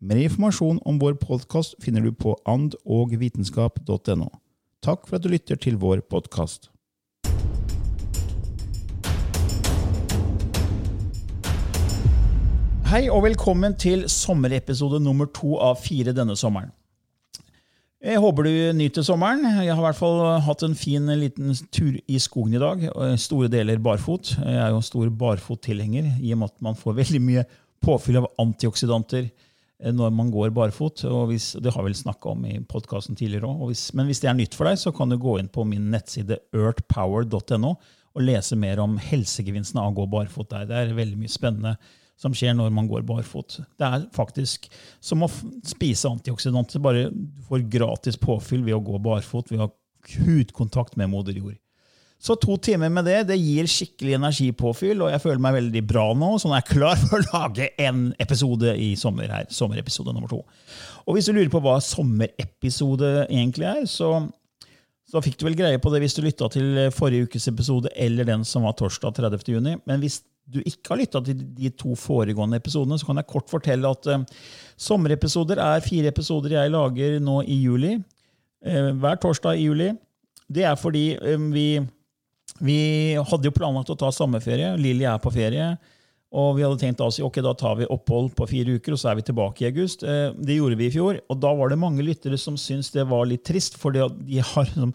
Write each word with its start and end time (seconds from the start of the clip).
Mer 0.00 0.16
informasjon 0.16 0.78
om 0.88 0.96
vår 0.96 1.18
podkast 1.20 1.74
finner 1.84 2.00
du 2.00 2.14
på 2.16 2.32
andogvitenskap.no. 2.48 4.28
Takk 4.80 5.02
for 5.04 5.18
at 5.18 5.26
du 5.26 5.28
lytter 5.28 5.58
til 5.60 5.74
vår 5.76 6.00
podkast. 6.08 6.70
Hei 12.88 13.02
og 13.12 13.26
velkommen 13.26 13.76
til 13.76 14.06
sommerepisode 14.08 15.02
nummer 15.04 15.28
to 15.36 15.58
av 15.60 15.76
fire 15.84 16.16
denne 16.16 16.32
sommeren. 16.32 16.72
Jeg 18.00 18.24
håper 18.24 18.48
du 18.48 18.80
nyter 18.80 19.04
sommeren. 19.04 19.44
Jeg 19.44 19.68
har 19.68 19.84
i 19.84 19.88
hvert 19.90 20.00
fall 20.00 20.22
hatt 20.48 20.64
en 20.64 20.78
fin 20.80 21.12
liten 21.20 21.52
tur 21.68 22.00
i 22.08 22.22
skogen 22.24 22.56
i 22.56 22.64
dag. 22.64 22.88
Store 23.20 23.52
deler 23.52 23.84
barfot. 23.84 24.32
Jeg 24.40 24.64
er 24.64 24.72
jo 24.72 24.80
en 24.80 24.88
stor 24.88 25.12
barfottilhenger 25.12 26.08
i 26.24 26.32
og 26.32 26.40
med 26.40 26.54
at 26.54 26.66
man 26.70 26.80
får 26.86 26.96
veldig 27.02 27.24
mye 27.28 27.46
påfyll 27.84 28.22
av 28.24 28.32
antioksidanter 28.40 29.28
eh, 29.28 29.46
når 29.80 30.10
man 30.12 30.30
går 30.32 30.50
barfot. 30.52 31.04
og 31.08 31.30
hvis, 31.30 31.52
Det 31.60 31.72
har 31.72 31.82
vi 31.82 31.90
vel 31.90 31.96
snakka 31.96 32.34
om 32.34 32.44
i 32.44 32.58
podkasten 32.60 33.16
tidligere 33.16 33.48
òg. 33.48 33.72
Men 33.94 34.06
hvis 34.06 34.20
det 34.20 34.28
er 34.30 34.36
nytt 34.36 34.54
for 34.54 34.68
deg, 34.68 34.78
så 34.78 34.92
kan 34.92 35.08
du 35.08 35.16
gå 35.16 35.38
inn 35.40 35.48
på 35.48 35.64
min 35.64 35.90
nettside 35.90 36.38
earthpower.no 36.52 37.76
og 38.10 38.26
lese 38.26 38.56
mer 38.58 38.80
om 38.82 38.98
helsegevinstene 38.98 39.80
av 39.80 39.92
å 39.92 40.00
gå 40.00 40.06
barfot 40.10 40.50
der. 40.50 40.66
Det 40.66 40.76
er 40.76 40.94
veldig 40.96 41.18
mye 41.20 41.30
spennende 41.30 41.76
som 42.20 42.34
skjer 42.36 42.56
når 42.56 42.72
man 42.74 42.88
går 42.90 43.06
barfot. 43.08 43.60
Det 43.80 43.86
er 43.86 44.06
faktisk 44.12 44.68
som 45.00 45.24
å 45.24 45.30
spise 45.30 46.10
antioksidanter. 46.10 46.82
Bare 46.82 47.08
du 47.08 47.44
får 47.48 47.64
gratis 47.72 48.18
påfyll 48.20 48.66
ved 48.66 48.76
å 48.76 48.84
gå 48.84 49.00
barfot, 49.00 49.48
ved 49.50 49.62
å 49.62 49.68
ha 49.68 50.24
hudkontakt 50.26 50.98
med 51.00 51.12
moder 51.12 51.38
jord. 51.38 51.56
Så 52.20 52.34
to 52.36 52.58
timer 52.60 52.90
med 52.92 53.06
det 53.08 53.22
det 53.30 53.38
gir 53.40 53.68
skikkelig 53.70 54.18
energipåfyll, 54.18 54.98
og 55.00 55.08
jeg 55.08 55.22
føler 55.22 55.40
meg 55.40 55.54
veldig 55.56 55.82
bra 55.88 56.02
nå. 56.12 56.34
Så 56.36 56.50
nå 56.50 56.56
er 56.56 56.60
jeg 56.60 56.74
klar 56.74 56.98
for 57.00 57.16
å 57.16 57.28
lage 57.30 57.70
en 57.80 58.10
episode 58.20 58.74
i 58.76 58.90
sommer 59.00 59.30
her. 59.32 59.46
Sommerepisode 59.48 60.12
nummer 60.12 60.28
to. 60.28 60.42
Og 61.06 61.16
hvis 61.16 61.30
du 61.30 61.32
lurer 61.32 61.48
på 61.52 61.62
hva 61.64 61.78
sommerepisode 61.84 63.14
egentlig 63.24 63.70
er, 63.70 63.86
så, 63.88 64.12
så 65.08 65.22
fikk 65.24 65.38
du 65.40 65.46
vel 65.48 65.56
greie 65.56 65.80
på 65.80 65.92
det 65.94 66.02
hvis 66.04 66.18
du 66.18 66.20
lytta 66.26 66.50
til 66.52 66.82
forrige 66.92 67.30
ukes 67.30 67.48
episode 67.48 67.92
eller 67.96 68.28
den 68.28 68.44
som 68.44 68.68
var 68.68 68.76
torsdag 68.76 69.16
30. 69.16 69.46
juni. 69.56 69.78
Men 69.88 70.04
hvis 70.04 70.20
du 70.50 70.60
ikke 70.60 70.92
har 70.92 71.00
lytta 71.00 71.22
til 71.24 71.40
de 71.56 71.70
to 71.78 71.94
foregående 71.96 72.58
episodene, 72.60 72.98
så 73.00 73.08
kan 73.08 73.20
jeg 73.20 73.30
kort 73.30 73.48
fortelle 73.48 73.94
at 73.96 74.10
uh, 74.10 74.44
sommerepisoder 74.80 75.60
er 75.62 75.84
fire 75.84 76.12
episoder 76.12 76.58
jeg 76.58 76.74
lager 76.74 77.16
nå 77.22 77.40
i 77.48 77.62
juli. 77.62 77.94
Uh, 78.66 78.92
hver 79.00 79.20
torsdag 79.22 79.56
i 79.56 79.70
juli. 79.70 79.88
Det 80.50 80.66
er 80.66 80.76
fordi 80.76 81.14
um, 81.22 81.48
vi, 81.54 81.80
vi 82.60 82.80
hadde 83.16 83.48
jo 83.48 83.56
planlagt 83.56 83.90
å 83.92 83.98
ta 83.98 84.10
sommerferie. 84.12 84.74
Lilly 84.80 85.06
er 85.08 85.18
på 85.22 85.32
ferie. 85.32 85.72
Og 86.30 86.52
vi 86.54 86.62
hadde 86.62 86.78
tenkt 86.78 87.00
altså, 87.02 87.24
ok, 87.26 87.40
da 87.42 87.52
tar 87.58 87.80
vi 87.80 87.88
opphold 87.90 88.30
på 88.38 88.46
fire 88.46 88.76
uker, 88.78 88.94
og 88.94 89.00
så 89.02 89.10
er 89.10 89.18
vi 89.18 89.26
tilbake 89.26 89.64
i 89.64 89.70
august. 89.70 90.04
Eh, 90.06 90.30
Det 90.38 90.60
gjorde 90.60 90.78
vi 90.78 90.86
i 90.86 90.92
fjor, 90.94 91.18
og 91.26 91.40
da 91.42 91.50
var 91.58 91.72
det 91.72 91.80
mange 91.82 92.04
lyttere 92.06 92.38
som 92.38 92.58
syntes 92.60 92.92
det 92.94 93.06
var 93.10 93.26
litt 93.26 93.42
trist, 93.48 93.78
for 93.80 93.90
de 93.90 94.04
har 94.04 94.68
liksom 94.68 94.94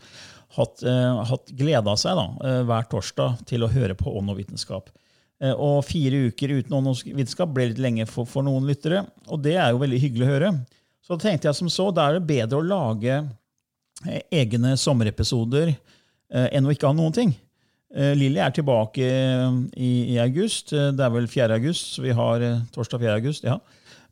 hatt, 0.56 0.84
eh, 0.88 1.24
hatt 1.28 1.52
gleda 1.52 1.98
seg 2.00 2.16
da, 2.16 2.26
eh, 2.48 2.62
hver 2.64 2.88
torsdag 2.88 3.44
til 3.52 3.68
å 3.68 3.72
høre 3.72 3.98
på 4.00 4.16
ånd 4.16 4.32
og 4.32 4.40
vitenskap. 4.40 4.90
Og 5.46 5.84
fire 5.84 6.32
uker 6.32 6.48
uten 6.48 6.72
ånd 6.78 6.88
og 6.88 7.02
vitenskap 7.04 7.52
ble 7.54 7.68
litt 7.68 7.82
lenge 7.84 8.06
for, 8.08 8.24
for 8.24 8.42
noen 8.42 8.64
lyttere, 8.64 9.02
og 9.28 9.42
det 9.44 9.58
er 9.60 9.74
jo 9.74 9.82
veldig 9.82 10.00
hyggelig 10.00 10.24
å 10.24 10.32
høre. 10.32 10.52
Så 11.04 11.18
da 11.18 11.18
tenkte 11.26 11.50
jeg 11.50 11.58
som 11.60 11.68
så, 11.68 11.90
da 11.94 12.08
er 12.08 12.16
det 12.16 12.30
bedre 12.30 12.62
å 12.62 12.64
lage 12.64 13.18
egne 14.32 14.78
sommerepisoder 14.80 15.76
enn 16.32 16.66
å 16.66 16.72
ikke 16.72 16.88
ha 16.88 16.96
noen 16.96 17.14
ting. 17.14 17.36
Eh, 17.94 18.14
Lilly 18.18 18.42
er 18.42 18.54
tilbake 18.56 19.06
eh, 19.06 19.58
i, 19.78 19.92
i 20.16 20.20
august. 20.24 20.74
Eh, 20.74 20.92
Det 20.96 21.06
er 21.06 21.14
vel 21.14 21.28
4. 21.30 21.50
august, 21.60 21.96
så 21.96 22.06
vi 22.06 22.16
har 22.16 22.46
torsdag 22.74 23.04
4. 23.04 23.18
august. 23.22 23.44
ja. 23.44 23.60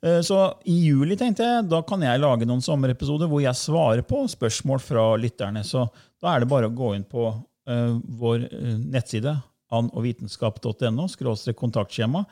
Så 0.04 0.36
i 0.68 0.74
juli 0.90 1.16
tenkte 1.16 1.46
jeg, 1.48 1.64
da 1.72 1.78
kan 1.88 2.02
jeg 2.04 2.20
lage 2.20 2.44
noen 2.44 2.60
sommerepisoder 2.60 3.30
hvor 3.32 3.40
jeg 3.40 3.56
svarer 3.56 4.04
på 4.04 4.26
spørsmål 4.28 4.82
fra 4.84 5.06
lytterne. 5.16 5.62
Så 5.64 5.86
da 6.20 6.34
er 6.34 6.44
det 6.44 6.50
bare 6.52 6.68
å 6.68 6.74
gå 6.76 6.90
inn 6.92 7.06
på 7.08 7.30
uh, 7.32 7.94
vår 8.20 8.44
nettside 8.92 9.32
annovitenskap.no, 9.72 11.06
skråstrek 11.08 11.56
kontaktskjema, 11.56 12.26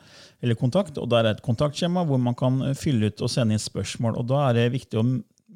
eller 0.44 0.60
kontakt, 0.60 1.00
og 1.00 1.08
der 1.14 1.24
er 1.24 1.32
et 1.32 1.40
kontaktskjema 1.46 2.04
hvor 2.10 2.20
man 2.20 2.36
kan 2.36 2.60
fylle 2.76 3.08
ut 3.08 3.24
og 3.24 3.32
sende 3.32 3.56
inn 3.56 3.64
spørsmål. 3.64 4.20
og 4.20 4.28
Da 4.28 4.42
er 4.50 4.58
det 4.58 4.66
viktig 4.76 5.00
å 5.00 5.06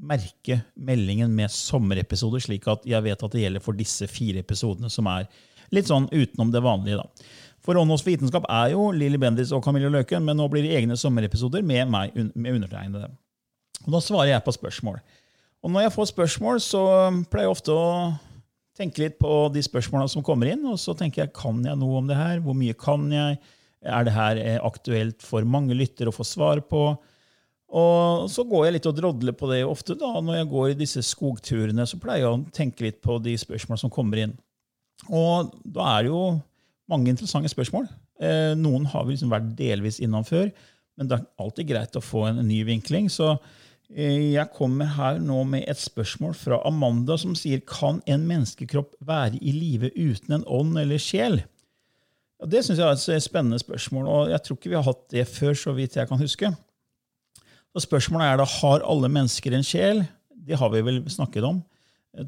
merke 0.08 0.62
meldingen 0.88 1.36
med 1.36 1.52
sommerepisoder, 1.52 2.40
slik 2.48 2.64
at 2.72 2.88
jeg 2.88 3.04
vet 3.04 3.28
at 3.28 3.36
det 3.36 3.44
gjelder 3.44 3.64
for 3.68 3.76
disse 3.76 4.08
fire 4.08 4.40
episodene, 4.40 4.88
som 4.88 5.12
er 5.12 5.28
litt 5.74 5.90
sånn 5.90 6.08
utenom 6.12 6.52
det 6.54 6.62
vanlige. 6.64 7.02
da. 7.02 7.26
For 7.66 7.78
Ånd 7.80 7.90
hos 7.90 8.04
vitenskap 8.06 8.46
er 8.52 8.70
jo 8.76 8.92
Lilly 8.94 9.18
Bendriss 9.18 9.50
og 9.54 9.64
Camilla 9.64 9.90
Løken, 9.90 10.22
men 10.22 10.38
nå 10.38 10.46
blir 10.50 10.62
det 10.62 10.76
egne 10.78 10.98
sommerepisoder 10.98 11.64
med 11.66 11.90
meg, 11.90 12.14
med 12.34 12.52
undertegnede. 12.60 13.10
Og 13.86 13.90
Da 13.96 14.02
svarer 14.02 14.36
jeg 14.36 14.44
på 14.46 14.54
spørsmål. 14.54 15.00
Og 15.64 15.72
når 15.72 15.86
jeg 15.86 15.94
får 15.96 16.12
spørsmål, 16.12 16.62
så 16.62 16.82
pleier 17.30 17.48
jeg 17.48 17.56
ofte 17.56 17.74
å 17.74 18.14
tenke 18.76 19.02
litt 19.02 19.18
på 19.18 19.48
de 19.50 19.64
spørsmålene 19.64 20.12
som 20.12 20.22
kommer 20.22 20.52
inn, 20.52 20.62
og 20.68 20.78
så 20.78 20.94
tenker 20.94 21.24
jeg 21.24 21.34
kan 21.34 21.58
jeg 21.64 21.78
noe 21.80 21.98
om 21.98 22.06
det 22.06 22.18
her? 22.18 22.38
Hvor 22.44 22.54
mye 22.54 22.76
kan 22.78 23.10
jeg? 23.10 23.40
Er 23.86 24.06
det 24.06 24.14
her 24.14 24.38
eh, 24.40 24.62
aktuelt 24.62 25.22
for 25.22 25.46
mange 25.46 25.74
lyttere 25.76 26.10
å 26.10 26.14
få 26.14 26.24
svar 26.26 26.62
på? 26.70 26.88
Og 27.76 28.26
så 28.30 28.44
går 28.46 28.66
jeg 28.66 28.76
litt 28.76 28.88
og 28.88 28.96
drodler 28.98 29.34
på 29.36 29.50
det 29.50 29.64
ofte. 29.66 29.96
da, 29.98 30.20
Når 30.22 30.38
jeg 30.38 30.50
går 30.52 30.70
i 30.70 30.78
disse 30.78 31.02
skogturene, 31.02 31.86
så 31.86 31.98
pleier 31.98 32.24
jeg 32.24 32.30
å 32.30 32.44
tenke 32.54 32.86
litt 32.86 33.00
på 33.02 33.18
de 33.22 33.34
spørsmålene 33.38 33.82
som 33.82 33.92
kommer 33.92 34.22
inn. 34.22 34.36
Og 35.12 35.52
da 35.62 35.86
er 35.96 36.06
det 36.06 36.12
jo 36.12 36.24
mange 36.90 37.10
interessante 37.12 37.50
spørsmål. 37.52 37.88
Eh, 38.22 38.54
noen 38.58 38.86
har 38.88 39.04
vi 39.04 39.14
liksom 39.14 39.32
vært 39.32 39.52
delvis 39.58 40.00
innom 40.02 40.24
før, 40.26 40.50
men 40.96 41.08
det 41.08 41.18
er 41.18 41.26
alltid 41.42 41.68
greit 41.68 41.98
å 41.98 42.04
få 42.04 42.26
en 42.30 42.40
ny 42.46 42.62
vinkling. 42.68 43.10
Så 43.12 43.34
eh, 43.90 44.32
jeg 44.32 44.52
kommer 44.56 44.88
her 44.96 45.20
nå 45.22 45.42
med 45.48 45.66
et 45.68 45.80
spørsmål 45.80 46.36
fra 46.38 46.60
Amanda, 46.68 47.18
som 47.20 47.36
sier 47.38 47.64
kan 47.68 48.00
en 48.08 48.24
menneskekropp 48.28 48.96
være 49.06 49.40
i 49.42 49.52
live 49.56 49.92
uten 49.96 50.38
en 50.38 50.48
ånd 50.48 50.80
eller 50.80 51.02
sjel? 51.02 51.42
Ja, 52.36 52.48
det 52.52 52.64
syns 52.64 52.80
jeg 52.80 52.86
er 52.86 53.16
et 53.16 53.24
spennende 53.24 53.60
spørsmål, 53.60 54.08
og 54.12 54.32
jeg 54.32 54.44
tror 54.44 54.58
ikke 54.58 54.72
vi 54.72 54.78
har 54.78 54.88
hatt 54.88 55.04
det 55.12 55.28
før, 55.28 55.54
så 55.56 55.76
vidt 55.76 55.96
jeg 55.96 56.08
kan 56.08 56.20
huske. 56.20 56.52
Og 57.76 57.84
spørsmålet 57.84 58.32
er 58.32 58.40
da 58.40 58.48
har 58.48 58.84
alle 58.88 59.08
mennesker 59.12 59.52
en 59.56 59.64
sjel. 59.64 60.02
Det 60.46 60.56
har 60.56 60.70
vi 60.72 60.84
vel 60.84 61.02
snakket 61.12 61.44
om, 61.44 61.60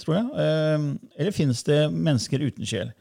tror 0.02 0.18
jeg. 0.18 0.26
Eh, 0.44 0.86
Eller 1.20 1.34
finnes 1.34 1.62
det 1.66 1.80
mennesker 1.92 2.44
uten 2.44 2.68
sjel? 2.68 2.92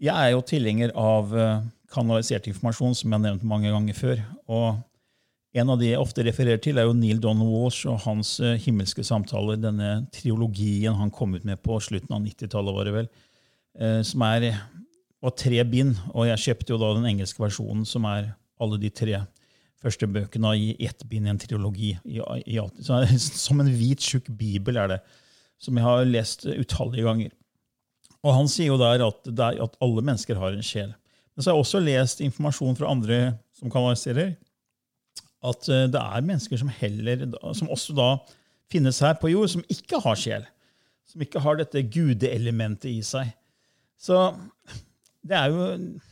Jeg 0.00 0.14
er 0.16 0.34
jo 0.34 0.44
tilhenger 0.44 0.92
av 0.96 1.34
eh, 1.36 1.64
kanalisert 1.92 2.48
informasjon, 2.50 2.94
som 2.96 3.10
jeg 3.10 3.18
har 3.18 3.24
nevnt 3.24 3.46
mange 3.48 3.72
ganger 3.72 3.96
før. 3.96 4.22
Og 4.48 4.86
En 5.50 5.66
av 5.66 5.80
de 5.80 5.88
jeg 5.88 5.98
ofte 5.98 6.22
refererer 6.22 6.60
til, 6.62 6.78
er 6.78 6.84
jo 6.86 6.92
Neil 6.94 7.18
Don 7.18 7.40
Walsh 7.42 7.82
og 7.90 7.96
hans 8.04 8.36
himmelske 8.62 9.02
samtaler. 9.02 9.56
Denne 9.58 10.04
triologien 10.14 10.94
han 10.94 11.10
kom 11.10 11.34
ut 11.34 11.42
med 11.42 11.58
på 11.58 11.74
slutten 11.82 12.14
av 12.14 12.22
90-tallet, 12.22 12.76
var 12.76 12.86
det 12.86 12.92
vel. 12.94 13.08
Som 14.06 14.22
er, 14.28 14.46
var 15.18 15.34
tre 15.34 15.64
bind. 15.66 15.98
Og 16.14 16.28
jeg 16.28 16.44
kjøpte 16.44 16.70
jo 16.70 16.78
da 16.78 16.92
den 16.94 17.08
engelske 17.10 17.42
versjonen, 17.42 17.82
som 17.82 18.06
er 18.06 18.30
alle 18.62 18.78
de 18.78 18.92
tre 18.94 19.24
første 19.80 20.06
bøkene 20.06 20.52
i 20.54 20.70
ett 20.86 21.02
bind 21.08 21.26
i 21.26 21.32
en 21.32 21.40
triologi. 21.40 21.90
I, 22.04 22.20
i, 22.46 22.60
som 23.18 23.62
en 23.62 23.72
hvit, 23.72 24.06
tjukk 24.06 24.30
bibel 24.30 24.78
er 24.80 24.94
det, 24.94 25.00
som 25.60 25.76
jeg 25.76 25.86
har 25.86 26.08
lest 26.08 26.46
utallige 26.48 27.06
ganger. 27.06 27.34
Og 28.20 28.36
han 28.36 28.50
sier 28.52 28.72
jo 28.72 28.80
der 28.80 29.04
at, 29.04 29.24
der 29.28 29.60
at 29.64 29.78
alle 29.84 30.04
mennesker 30.04 30.40
har 30.40 30.56
en 30.56 30.64
sjel. 30.64 30.92
Men 31.34 31.42
så 31.42 31.50
har 31.50 31.56
jeg 31.56 31.64
også 31.64 31.82
lest 31.84 32.22
informasjon 32.24 32.76
fra 32.76 32.90
andre 32.92 33.20
som 33.56 33.72
kanaliserer, 33.72 34.34
at 35.40 35.68
eh, 35.72 35.86
det 35.88 36.00
er 36.00 36.26
mennesker 36.26 36.60
som 36.60 36.72
heller, 36.80 37.24
som 37.56 37.70
også 37.72 37.96
da 37.96 38.10
finnes 38.70 39.00
her 39.00 39.16
på 39.20 39.32
jord, 39.32 39.48
som 39.52 39.64
ikke 39.72 40.02
har 40.04 40.18
sjel. 40.20 40.44
Som 41.08 41.24
ikke 41.24 41.42
har 41.42 41.58
dette 41.58 41.82
gudeelementet 41.90 42.90
i 42.92 43.00
seg. 43.04 43.32
Så 44.00 44.18
det 45.26 45.36
er 45.36 45.52
jo 45.52 45.64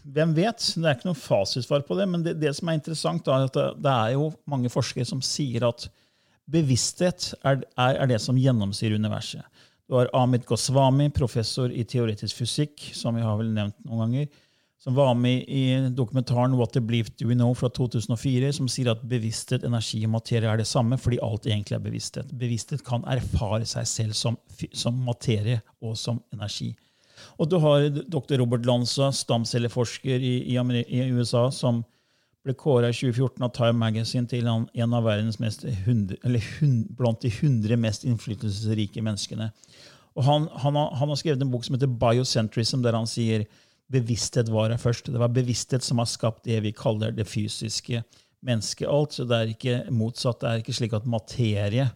Hvem 0.05 0.35
vet? 0.37 0.65
Det 0.75 0.85
er 0.85 0.97
ikke 0.97 1.11
noe 1.11 1.21
fasitsvar 1.21 1.85
på 1.87 1.97
det. 1.99 2.09
Men 2.11 2.25
det, 2.25 2.37
det 2.41 2.55
som 2.57 2.69
er 2.69 2.81
interessant, 2.81 3.25
da, 3.25 3.37
er 3.37 3.49
at 3.49 3.57
det, 3.57 3.69
det, 3.85 3.95
er 3.95 4.17
jo 4.17 4.31
mange 4.49 4.73
forskere 4.73 5.07
som 5.09 5.23
sier 5.25 5.69
at 5.69 5.87
bevissthet 6.53 7.33
er, 7.45 7.63
er, 7.77 8.03
er 8.03 8.11
det 8.11 8.21
som 8.25 8.39
gjennomsyrer 8.39 8.99
universet. 8.99 9.45
Du 9.89 9.97
har 9.97 10.11
Amit 10.17 10.45
Goswami, 10.49 11.09
professor 11.15 11.73
i 11.73 11.85
teoretisk 11.89 12.43
fysikk, 12.43 12.91
som 12.97 13.17
vi 13.17 13.25
har 13.25 13.39
vel 13.41 13.55
nevnt 13.55 13.77
noen 13.89 14.05
ganger, 14.05 14.27
som 14.79 14.95
var 14.95 15.15
med 15.19 15.49
i 15.51 15.63
dokumentaren 15.97 16.55
What 16.59 16.75
the 16.77 16.81
Belief 16.85 17.09
Do 17.17 17.27
We 17.31 17.35
Know 17.35 17.55
fra 17.57 17.71
2004, 17.73 18.53
som 18.61 18.69
sier 18.71 18.93
at 18.93 19.01
bevissthet, 19.11 19.65
energi 19.67 20.05
og 20.07 20.13
materie 20.13 20.49
er 20.49 20.61
det 20.61 20.69
samme, 20.71 21.01
fordi 21.01 21.19
alt 21.25 21.49
egentlig 21.49 21.79
er 21.79 21.83
bevissthet. 21.83 22.31
Bevissthet 22.39 22.85
kan 22.87 23.07
erfare 23.11 23.67
seg 23.67 23.89
selv 23.91 24.19
som, 24.19 24.39
som 24.77 25.01
materie 25.09 25.59
og 25.83 25.97
som 25.99 26.21
energi. 26.37 26.75
Og 27.41 27.51
du 27.51 27.59
har 27.59 27.89
dr. 27.91 28.37
Robert 28.39 28.69
Lanza, 28.69 29.11
stamcelleforsker 29.11 30.23
i, 30.23 30.35
i, 30.53 30.55
i 30.55 31.09
USA, 31.11 31.49
som 31.51 31.83
ble 32.47 32.55
kåra 32.59 32.91
i 32.91 32.97
2014 32.97 33.45
av 33.45 33.53
Time 33.57 33.79
Magazine 33.81 34.29
til 34.31 34.47
en 34.49 34.95
av 34.95 35.07
verdens 35.07 35.41
mest 35.43 35.65
100, 35.67 36.21
eller 36.25 36.45
blant 36.99 37.23
de 37.25 37.33
100 37.33 37.79
mest 37.81 38.07
innflytelsesrike 38.09 39.03
menneskene. 39.05 39.51
Og 40.19 40.27
han, 40.27 40.49
han, 40.63 40.79
har, 40.79 40.95
han, 40.99 41.11
har, 41.13 41.19
skrevet 41.19 41.43
en 41.43 41.51
bok 41.53 41.67
som 41.67 41.77
heter 41.77 41.91
Biocentrism, 42.01 42.83
der 42.83 42.97
han 42.97 43.07
sier 43.11 43.47
bevissthet 43.93 44.51
var 44.53 44.73
her 44.73 44.81
først. 44.81 45.13
Det 45.13 45.21
var 45.21 45.33
bevissthet 45.33 45.85
som 45.85 46.03
har 46.03 46.09
skapt 46.11 46.45
det 46.49 46.59
vi 46.65 46.75
kaller 46.77 47.15
det 47.15 47.29
fysiske 47.29 48.03
mennesket. 48.45 48.89
alt, 48.89 49.13
så 49.13 49.25
Det 49.25 49.37
er 49.37 49.55
ikke 49.55 49.79
motsatt. 49.95 50.41
Det 50.41 50.49
er 50.49 50.63
ikke 50.63 50.77
slik 50.77 50.97
at 50.97 51.07
materie 51.07 51.89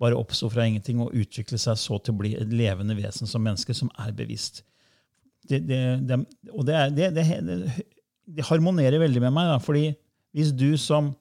bare 0.00 0.18
oppsto 0.18 0.48
fra 0.50 0.66
ingenting 0.66 1.00
og 1.02 1.14
utvikle 1.14 1.58
seg 1.60 1.78
så 1.78 1.98
til 1.98 2.14
å 2.14 2.20
bli 2.22 2.34
et 2.38 2.52
levende 2.52 2.96
vesen 2.98 3.30
som 3.30 3.42
menneske 3.44 3.74
som 3.74 3.90
er 3.98 4.14
bevisst. 4.16 4.64
Det, 5.48 5.60
det, 5.68 5.80
det, 6.08 6.18
og 6.52 6.64
det, 6.66 6.78
det, 6.96 7.26
harmonerer 8.48 9.02
veldig 9.02 9.22
med 9.26 9.36
meg. 9.36 9.52
Da, 9.52 9.60
fordi 9.62 9.90
hvis 10.34 10.54
du 10.54 10.72
som 10.80 11.12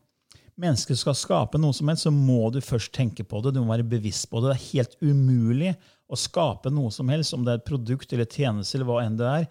menneske 0.60 0.96
skal 0.98 1.16
skape 1.18 1.60
noe 1.62 1.74
som 1.76 1.90
helst, 1.90 2.06
så 2.06 2.14
må 2.14 2.52
du 2.54 2.60
først 2.64 2.94
tenke 2.96 3.26
på 3.26 3.42
det. 3.44 3.56
Du 3.56 3.64
må 3.64 3.74
være 3.74 3.88
bevisst 3.96 4.30
på 4.30 4.42
det. 4.42 4.54
Det 4.54 4.58
er 4.58 4.70
helt 4.70 4.96
umulig 5.02 5.74
å 6.12 6.20
skape 6.20 6.72
noe 6.74 6.94
som 6.94 7.10
helst, 7.10 7.34
om 7.34 7.46
det 7.46 7.56
er 7.56 7.62
et 7.62 7.68
produkt 7.68 8.14
eller 8.14 8.30
tjeneste, 8.30 8.78
eller 8.78 8.90
hva 8.90 9.02
enn 9.02 9.18
det 9.18 9.30
er, 9.30 9.48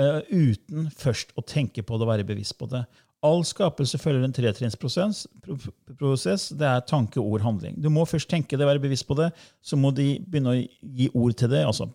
uh, 0.00 0.20
uten 0.32 0.88
først 0.98 1.34
å 1.38 1.44
tenke 1.46 1.84
på 1.86 1.98
det 1.98 2.06
og 2.06 2.12
være 2.14 2.26
bevisst 2.26 2.56
på 2.58 2.68
det. 2.72 2.82
All 3.22 3.44
skapelse 3.46 4.00
følger 4.02 4.24
en 4.26 4.34
tretrinnsprosess. 4.34 6.48
Det 6.58 6.66
er 6.66 6.88
tanke, 6.90 7.22
ord, 7.22 7.44
handling. 7.44 7.76
Du 7.78 7.86
må 7.92 8.06
først 8.08 8.30
tenke 8.32 8.58
det, 8.58 8.66
være 8.66 8.82
bevisst 8.82 9.06
på 9.06 9.14
det. 9.20 9.28
Så 9.62 9.78
må 9.78 9.92
de 9.94 10.16
begynne 10.26 10.56
å 10.56 10.58
gi 10.58 11.06
ord 11.14 11.36
til 11.38 11.52
det. 11.52 11.62
altså 11.68 11.86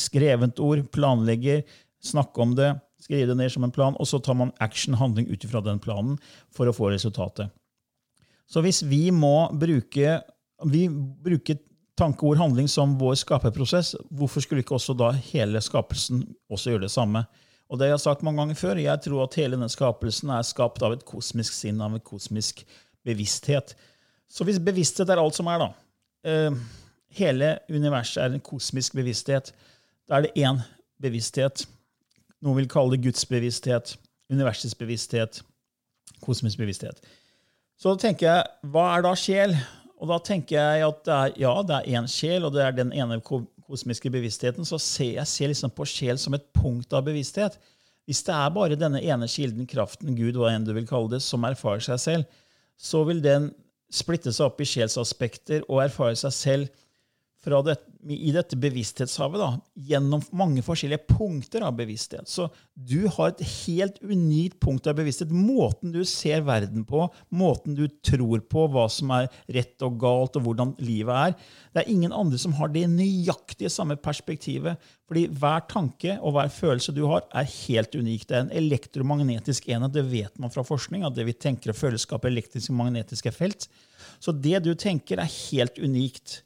Skrevent 0.00 0.62
ord, 0.64 0.86
planlegger, 0.94 1.60
snakke 2.00 2.40
om 2.40 2.54
det, 2.56 2.70
skrive 3.02 3.32
det 3.32 3.38
ned 3.38 3.52
som 3.52 3.66
en 3.66 3.74
plan, 3.74 3.96
og 3.98 4.08
så 4.08 4.20
tar 4.22 4.38
man 4.38 4.54
action, 4.62 4.96
handling 4.98 5.28
ut 5.30 5.44
ifra 5.44 5.62
den 5.64 5.80
planen 5.82 6.18
for 6.54 6.70
å 6.70 6.76
få 6.76 6.92
resultatet. 6.92 7.52
Så 8.50 8.62
hvis 8.64 8.82
vi 8.84 9.06
må 9.14 9.48
bruke, 9.56 10.18
vi 10.68 10.86
bruker 10.88 11.60
tanke, 11.98 12.26
ord, 12.26 12.40
handling 12.40 12.68
som 12.70 12.96
vår 13.00 13.16
skaperprosess, 13.22 13.94
hvorfor 14.10 14.44
skulle 14.44 14.64
ikke 14.64 14.76
også 14.76 14.96
da 14.98 15.12
hele 15.32 15.60
skapelsen 15.64 16.24
også 16.52 16.74
gjøre 16.74 16.86
det 16.86 16.92
samme? 16.94 17.24
Og 17.72 17.80
det 17.80 17.88
jeg 17.88 17.96
har 17.96 18.02
sagt 18.02 18.24
mange 18.26 18.42
ganger 18.42 18.58
før, 18.58 18.80
jeg 18.82 19.00
tror 19.06 19.24
at 19.24 19.38
hele 19.40 19.56
den 19.56 19.72
skapelsen 19.72 20.32
er 20.34 20.44
skapt 20.44 20.82
av 20.84 20.92
et 20.96 21.06
kosmisk 21.08 21.54
sinn, 21.56 21.80
av 21.80 21.94
en 21.96 22.04
kosmisk 22.04 22.60
bevissthet. 23.06 23.72
Så 24.28 24.44
hvis 24.44 24.60
bevissthet 24.60 25.08
er 25.12 25.20
alt 25.22 25.36
som 25.36 25.48
er, 25.52 25.66
da 25.66 25.72
eh, 26.28 26.62
Hele 27.12 27.58
universet 27.68 28.22
er 28.22 28.32
en 28.32 28.40
kosmisk 28.40 28.94
bevissthet. 28.96 29.50
Da 30.08 30.16
er 30.16 30.24
det 30.24 30.44
én 30.48 30.62
bevissthet. 30.96 31.66
Noen 32.42 32.58
vil 32.58 32.70
kalle 32.70 32.96
det 32.96 33.04
Guds 33.04 33.24
bevissthet, 33.30 33.94
universets 34.32 34.74
bevissthet, 34.78 35.42
kosmisk 36.24 36.58
bevissthet. 36.58 36.98
Så 37.78 37.92
da 37.92 38.02
tenker 38.02 38.28
jeg, 38.28 38.50
hva 38.72 38.88
er 38.96 39.04
da 39.06 39.12
sjel? 39.18 39.54
Og 40.02 40.10
da 40.10 40.18
tenker 40.22 40.58
jeg 40.58 40.86
at 40.86 41.04
det 41.06 41.14
er, 41.14 41.34
ja, 41.44 41.52
det 41.66 41.76
er 41.78 42.00
én 42.00 42.08
sjel, 42.10 42.46
og 42.46 42.54
det 42.56 42.64
er 42.64 42.74
den 42.74 42.90
ene 42.94 43.20
kosmiske 43.22 44.10
bevisstheten. 44.10 44.66
Så 44.66 44.80
ser 44.82 45.20
jeg 45.20 45.30
ser 45.30 45.52
liksom 45.52 45.74
på 45.74 45.86
sjel 45.86 46.18
som 46.18 46.34
et 46.34 46.48
punkt 46.56 46.94
av 46.94 47.06
bevissthet. 47.06 47.58
Hvis 48.10 48.24
det 48.26 48.34
er 48.34 48.54
bare 48.54 48.78
denne 48.78 49.02
ene 49.02 49.28
kilden, 49.30 49.66
kraften, 49.70 50.16
Gud, 50.18 50.38
hva 50.38 50.50
enn 50.50 50.66
du 50.66 50.72
vil 50.74 50.88
kalle 50.88 51.14
det, 51.14 51.22
som 51.22 51.46
erfarer 51.46 51.84
seg 51.86 52.00
selv, 52.02 52.40
så 52.74 53.04
vil 53.06 53.22
den 53.22 53.52
splitte 53.94 54.32
seg 54.34 54.48
opp 54.48 54.62
i 54.62 54.66
sjelsaspekter 54.66 55.62
og 55.68 55.84
erfare 55.84 56.18
seg 56.18 56.34
selv 56.34 56.82
det, 57.42 57.74
i 58.06 58.30
dette 58.30 58.56
bevissthetshavet 58.56 59.40
da, 59.40 59.48
gjennom 59.74 60.22
mange 60.30 60.62
forskjellige 60.62 61.08
punkter 61.10 61.64
av 61.66 61.74
bevissthet. 61.74 62.28
Så 62.30 62.46
du 62.74 63.08
har 63.10 63.32
et 63.32 63.42
helt 63.66 63.98
unikt 64.02 64.60
punkt 64.62 64.86
av 64.86 64.94
bevissthet. 64.94 65.32
Måten 65.34 65.90
du 65.90 66.04
ser 66.06 66.44
verden 66.46 66.84
på, 66.86 67.08
måten 67.34 67.74
du 67.74 67.88
tror 68.06 68.44
på, 68.46 68.68
hva 68.70 68.86
som 68.90 69.10
er 69.16 69.26
rett 69.50 69.82
og 69.82 69.98
galt, 69.98 70.38
og 70.38 70.46
hvordan 70.46 70.76
livet 70.78 71.32
er. 71.32 71.34
Det 71.74 71.82
er 71.82 71.90
ingen 71.90 72.14
andre 72.14 72.38
som 72.38 72.54
har 72.60 72.70
det 72.70 72.84
nøyaktige 72.92 73.72
samme 73.72 73.98
perspektivet. 73.98 74.78
Fordi 75.10 75.26
hver 75.26 75.66
tanke 75.68 76.14
og 76.22 76.36
hver 76.36 76.54
følelse 76.54 76.94
du 76.94 77.02
har, 77.10 77.26
er 77.34 77.50
helt 77.66 77.98
unik. 77.98 78.28
Det 78.28 78.38
er 78.38 78.46
en 78.46 78.54
elektromagnetisk 78.62 79.66
enhet. 79.68 79.92
Det 79.98 80.06
vet 80.14 80.38
man 80.38 80.54
fra 80.54 80.62
forskning, 80.66 81.02
at 81.04 81.18
det 81.18 81.26
vi 81.26 81.34
tenker 81.34 81.74
og 81.74 81.80
føler, 81.80 81.98
skaper 81.98 82.30
elektriske 82.30 82.70
og 82.70 82.80
magnetiske 82.84 83.34
felt. 83.34 83.66
Så 84.22 84.30
det 84.30 84.62
du 84.62 84.72
tenker, 84.78 85.18
er 85.18 85.36
helt 85.50 85.82
unikt. 85.82 86.40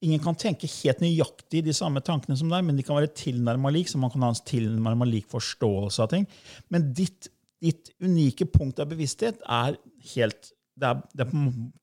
Ingen 0.00 0.22
kan 0.24 0.36
tenke 0.38 0.68
helt 0.70 1.02
nøyaktig 1.04 1.60
de 1.66 1.74
samme 1.76 2.00
tankene 2.04 2.38
som 2.38 2.48
deg, 2.48 2.64
men 2.64 2.78
de 2.78 2.84
kan 2.86 2.96
være 2.96 3.12
tilnærma 3.16 3.72
lik, 3.74 3.90
så 3.90 4.00
man 4.00 4.12
kan 4.12 4.24
ha 4.24 4.32
en 4.32 4.42
tilnærma 4.48 5.08
lik 5.08 5.28
forståelse 5.28 6.06
av 6.06 6.12
ting. 6.14 6.24
Men 6.72 6.88
ditt, 6.96 7.28
ditt 7.60 7.92
unike 8.00 8.48
punkt 8.48 8.80
av 8.80 8.88
bevissthet 8.92 9.42
er 9.44 9.76
helt 10.14 10.54
det, 10.80 10.88
er, 10.88 11.02
det, 11.12 11.26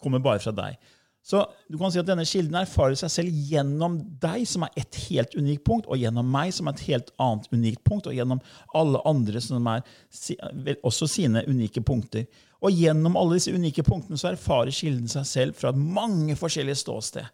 kommer 0.01 0.23
bare 0.23 0.41
fra 0.41 0.53
deg. 0.55 0.79
Så 1.27 1.41
du 1.67 1.75
kan 1.77 1.91
si 1.91 1.99
at 1.99 2.07
denne 2.07 2.23
kilden 2.25 2.55
erfarer 2.55 2.95
seg 2.97 3.11
selv 3.11 3.39
gjennom 3.51 3.99
deg, 4.21 4.45
som 4.47 4.63
er 4.63 4.79
et 4.79 4.97
helt 5.09 5.33
unikt 5.35 5.65
punkt, 5.67 5.89
og 5.91 5.99
gjennom 5.99 6.29
meg, 6.31 6.53
som 6.55 6.69
er 6.69 6.77
et 6.77 6.85
helt 6.87 7.11
annet 7.21 7.49
unikt 7.51 7.83
punkt, 7.85 8.07
og 8.07 8.15
gjennom 8.15 8.39
alle 8.79 9.01
andre 9.05 9.41
som 9.43 9.67
er 9.69 9.83
også 10.87 11.09
sine 11.11 11.43
unike 11.51 11.83
punkter. 11.85 12.25
Og 12.63 12.73
gjennom 12.73 13.19
alle 13.19 13.37
disse 13.37 13.53
unike 13.53 13.83
punktene 13.85 14.17
så 14.17 14.31
erfarer 14.31 14.73
kilden 14.73 15.11
seg 15.11 15.27
selv 15.29 15.59
fra 15.59 15.73
mange 15.75 16.37
forskjellige 16.39 16.79
ståsted. 16.81 17.27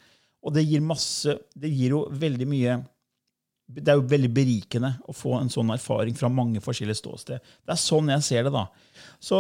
Og 0.44 0.54
det 0.56 0.66
gir 0.68 0.84
masse 0.84 1.38
Det 1.56 1.70
gir 1.72 1.96
jo 1.96 2.04
veldig 2.12 2.48
mye 2.50 2.78
Det 3.74 3.88
er 3.88 4.00
jo 4.00 4.08
veldig 4.12 4.30
berikende 4.36 4.92
å 5.08 5.16
få 5.16 5.38
en 5.40 5.52
sånn 5.52 5.72
erfaring 5.74 6.16
fra 6.20 6.30
mange 6.30 6.62
forskjellige 6.62 7.00
ståsted. 7.00 7.40
Det 7.64 7.74
er 7.74 7.80
sånn 7.80 8.12
jeg 8.12 8.26
ser 8.28 8.44
det. 8.46 8.52
da. 8.54 8.68
Så 9.24 9.40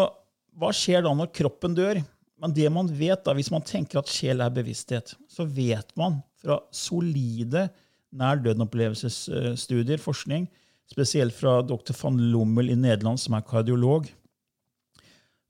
hva 0.58 0.72
skjer 0.74 1.04
da 1.04 1.12
når 1.14 1.34
kroppen 1.36 1.76
dør? 1.78 2.00
Men 2.40 2.54
det 2.56 2.70
man 2.74 2.88
vet 2.88 3.24
da, 3.26 3.36
Hvis 3.36 3.52
man 3.54 3.66
tenker 3.68 4.00
at 4.00 4.10
sjel 4.10 4.42
er 4.42 4.54
bevissthet, 4.54 5.14
så 5.30 5.46
vet 5.46 5.92
man 6.00 6.22
fra 6.42 6.60
solide 6.76 7.68
nær 8.14 8.42
døden-opplevelsesstudier, 8.44 10.02
forskning, 10.02 10.48
spesielt 10.90 11.36
fra 11.36 11.62
dr. 11.66 11.94
van 11.98 12.20
Lommel 12.32 12.74
i 12.74 12.78
Nederland, 12.78 13.22
som 13.22 13.38
er 13.38 13.46
kardiolog, 13.48 14.10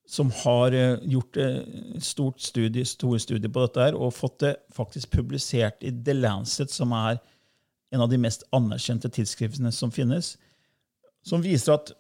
som 0.10 0.32
har 0.44 0.72
eh, 0.72 0.98
gjort 1.04 1.38
eh, 1.38 1.60
stort 2.04 2.42
studie, 2.42 2.86
store 2.86 3.20
studier 3.20 3.52
på 3.52 3.64
dette 3.66 3.86
her, 3.86 3.96
og 3.96 4.16
fått 4.16 4.40
det 4.44 4.56
faktisk 4.76 5.14
publisert 5.16 5.84
i 5.84 5.94
The 5.94 6.16
Lancet, 6.18 6.72
som 6.74 6.92
er 6.98 7.22
en 7.94 8.04
av 8.04 8.10
de 8.12 8.20
mest 8.20 8.44
anerkjente 8.56 9.12
tidsskriftene 9.14 9.72
som 9.72 9.94
finnes, 9.94 10.36
som 11.24 11.44
viser 11.44 11.78
at 11.78 11.94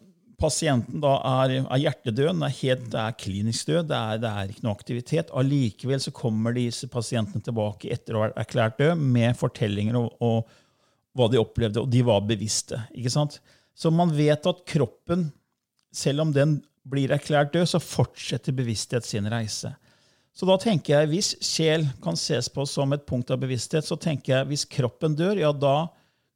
pasienten 0.43 0.99
da 1.03 1.13
er, 1.43 1.55
er 1.61 1.81
hjertedød, 1.85 2.33
er, 2.33 2.55
helt, 2.57 2.89
det 2.91 2.99
er 2.99 3.15
klinisk 3.19 3.69
død, 3.69 3.85
det 3.91 3.99
er, 3.99 4.19
det 4.23 4.31
er, 4.31 4.51
ikke 4.51 4.65
noe 4.65 4.75
aktivitet. 4.75 5.31
Allikevel 5.39 6.01
så 6.03 6.11
kommer 6.15 6.55
disse 6.57 6.89
pasientene 6.91 7.43
tilbake 7.45 7.91
etter 7.93 8.17
å 8.17 8.25
ha 8.25 8.31
erklært 8.41 8.81
død 8.81 8.99
med 8.99 9.37
fortellinger 9.39 9.99
og, 10.01 10.51
hva 11.13 11.27
de 11.29 11.37
opplevde, 11.37 11.83
og 11.83 11.91
de 11.93 11.99
var 12.01 12.23
bevisste. 12.25 12.79
ikke 12.97 13.11
sant? 13.13 13.37
Så 13.77 13.91
man 13.93 14.09
vet 14.17 14.47
at 14.49 14.63
kroppen, 14.65 15.27
selv 15.93 16.25
om 16.25 16.31
den 16.33 16.55
blir 16.89 17.13
erklært 17.15 17.53
død, 17.53 17.67
så 17.69 17.81
fortsetter 17.81 18.55
bevissthet 18.55 19.05
sin 19.07 19.27
reise. 19.31 19.71
Så 20.33 20.47
da 20.49 20.57
tenker 20.57 20.95
jeg, 20.95 21.09
Hvis 21.11 21.33
sjel 21.45 21.85
kan 22.03 22.17
ses 22.17 22.49
på 22.49 22.65
som 22.65 22.93
et 22.93 23.05
punkt 23.05 23.31
av 23.31 23.39
bevissthet, 23.39 23.85
så 23.85 23.95
tenker 23.95 24.37
jeg 24.37 24.49
hvis 24.49 24.65
kroppen 24.65 25.15
dør, 25.15 25.37
ja 25.37 25.51
da 25.53 25.91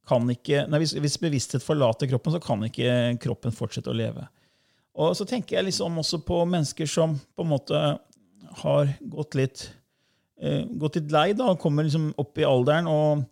kan 0.07 0.27
ikke, 0.31 0.63
nei, 0.69 0.79
hvis, 0.83 0.93
hvis 0.95 1.17
bevissthet 1.19 1.65
forlater 1.65 2.07
kroppen, 2.07 2.37
så 2.37 2.39
kan 2.39 2.61
ikke 2.63 3.17
kroppen 3.23 3.55
fortsette 3.55 3.91
å 3.91 3.97
leve. 3.97 4.23
Og 4.97 5.13
så 5.17 5.25
tenker 5.29 5.57
jeg 5.57 5.67
liksom 5.67 5.97
også 6.01 6.21
på 6.25 6.39
mennesker 6.47 6.87
som 6.89 7.17
på 7.35 7.43
en 7.43 7.51
måte 7.51 7.81
har 8.61 8.93
gått 9.01 9.35
litt, 9.37 9.65
eh, 10.41 10.63
gått 10.79 10.97
litt 10.97 11.11
lei, 11.11 11.31
da, 11.37 11.51
og 11.51 11.59
kommer 11.61 11.85
liksom 11.85 12.13
opp 12.21 12.39
i 12.39 12.47
alderen 12.47 12.87
og 12.89 13.25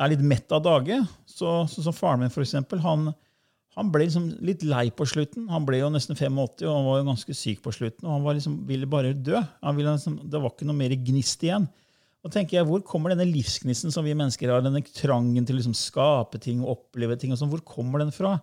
er 0.00 0.12
litt 0.12 0.22
mett 0.24 0.52
av 0.54 0.62
dage. 0.64 1.00
Så, 1.26 1.66
så, 1.68 1.82
som 1.84 1.96
faren 1.96 2.22
min, 2.22 2.32
for 2.32 2.44
eksempel, 2.44 2.80
han, 2.84 3.10
han 3.78 3.90
ble 3.94 4.06
liksom 4.08 4.26
litt 4.42 4.64
lei 4.66 4.88
på 4.90 5.06
slutten. 5.06 5.46
Han 5.52 5.66
ble 5.66 5.78
jo 5.78 5.90
nesten 5.94 6.16
85 6.18 6.40
og 6.42 6.64
han 6.66 6.88
var 6.88 6.98
jo 6.98 7.08
ganske 7.12 7.36
syk 7.38 7.60
på 7.62 7.72
slutten. 7.74 8.08
og 8.08 8.16
Han 8.16 8.36
liksom, 8.36 8.56
ville 8.66 8.88
bare 8.90 9.14
dø. 9.14 9.38
Ville 9.76 9.94
liksom, 9.94 10.18
det 10.26 10.40
var 10.42 10.50
ikke 10.50 10.66
noe 10.66 10.78
mer 10.80 10.96
gnist 10.98 11.44
igjen. 11.46 11.68
Og 12.20 12.32
tenker 12.34 12.58
jeg, 12.58 12.66
Hvor 12.68 12.82
kommer 12.84 13.14
denne 13.14 13.30
livsgnisten 13.30 13.94
som 13.94 14.04
vi 14.04 14.16
mennesker 14.16 14.50
har, 14.50 14.64
denne 14.64 14.82
trangen 14.82 15.46
til 15.46 15.56
å 15.56 15.60
liksom 15.60 15.76
skape 15.78 16.42
ting 16.42 16.64
og 16.64 16.74
oppleve 16.74 17.16
ting? 17.16 17.32
og 17.32 17.38
sånn, 17.38 17.52
Hvor 17.52 17.62
kommer 17.64 18.02
den 18.02 18.12
fra? 18.12 18.40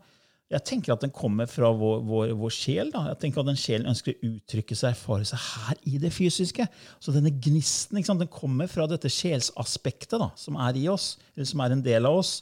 Jeg 0.48 0.64
tenker 0.64 0.94
at 0.94 1.04
den 1.04 1.12
kommer 1.12 1.46
fra 1.46 1.74
vår, 1.76 2.00
vår, 2.08 2.32
vår 2.40 2.54
sjel. 2.56 2.90
da. 2.94 3.10
Jeg 3.12 3.20
tenker 3.20 3.44
at 3.44 3.50
den 3.50 3.60
sjelen 3.60 3.92
ønsker 3.92 4.16
å 4.16 4.30
uttrykke 4.32 4.78
seg, 4.80 4.96
erfare 4.96 5.28
seg 5.28 5.44
her 5.44 5.76
i 5.92 6.00
det 6.00 6.14
fysiske. 6.16 6.64
Så 7.04 7.12
denne 7.12 7.36
gnisten 7.36 8.00
den 8.00 8.32
kommer 8.32 8.72
fra 8.72 8.88
dette 8.88 9.12
sjelsaspektet 9.12 10.16
da, 10.24 10.32
som 10.40 10.56
er 10.56 10.80
i 10.80 10.88
oss, 10.88 11.18
eller 11.36 11.52
som 11.52 11.60
er 11.66 11.76
en 11.76 11.84
del 11.84 12.08
av 12.08 12.22
oss. 12.24 12.40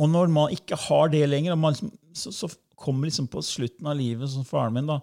Og 0.00 0.08
når 0.08 0.32
man 0.32 0.52
ikke 0.54 0.78
har 0.88 1.10
det 1.12 1.26
lenger, 1.28 1.56
liksom, 1.60 1.92
så, 2.16 2.32
så, 2.32 2.50
kommer 2.80 3.10
liksom 3.10 3.26
på 3.28 3.42
slutten 3.44 3.90
av 3.90 3.98
livet, 3.98 4.30
som 4.32 4.44
faren 4.48 4.72
min, 4.72 4.86
da, 4.88 5.02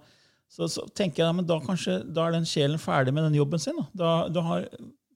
så, 0.49 0.65
så 0.65 0.81
tenker 0.97 1.21
jeg 1.21 1.29
at 1.29 1.45
da, 1.45 1.59
kanskje, 1.61 1.99
da 2.09 2.23
er 2.25 2.33
den 2.33 2.47
sjelen 2.49 2.81
ferdig 2.81 3.11
med 3.13 3.27
den 3.27 3.35
jobben 3.37 3.61
sin. 3.61 3.77
Da. 3.77 3.85
Da, 4.01 4.13
da 4.33 4.43
har, 4.47 4.63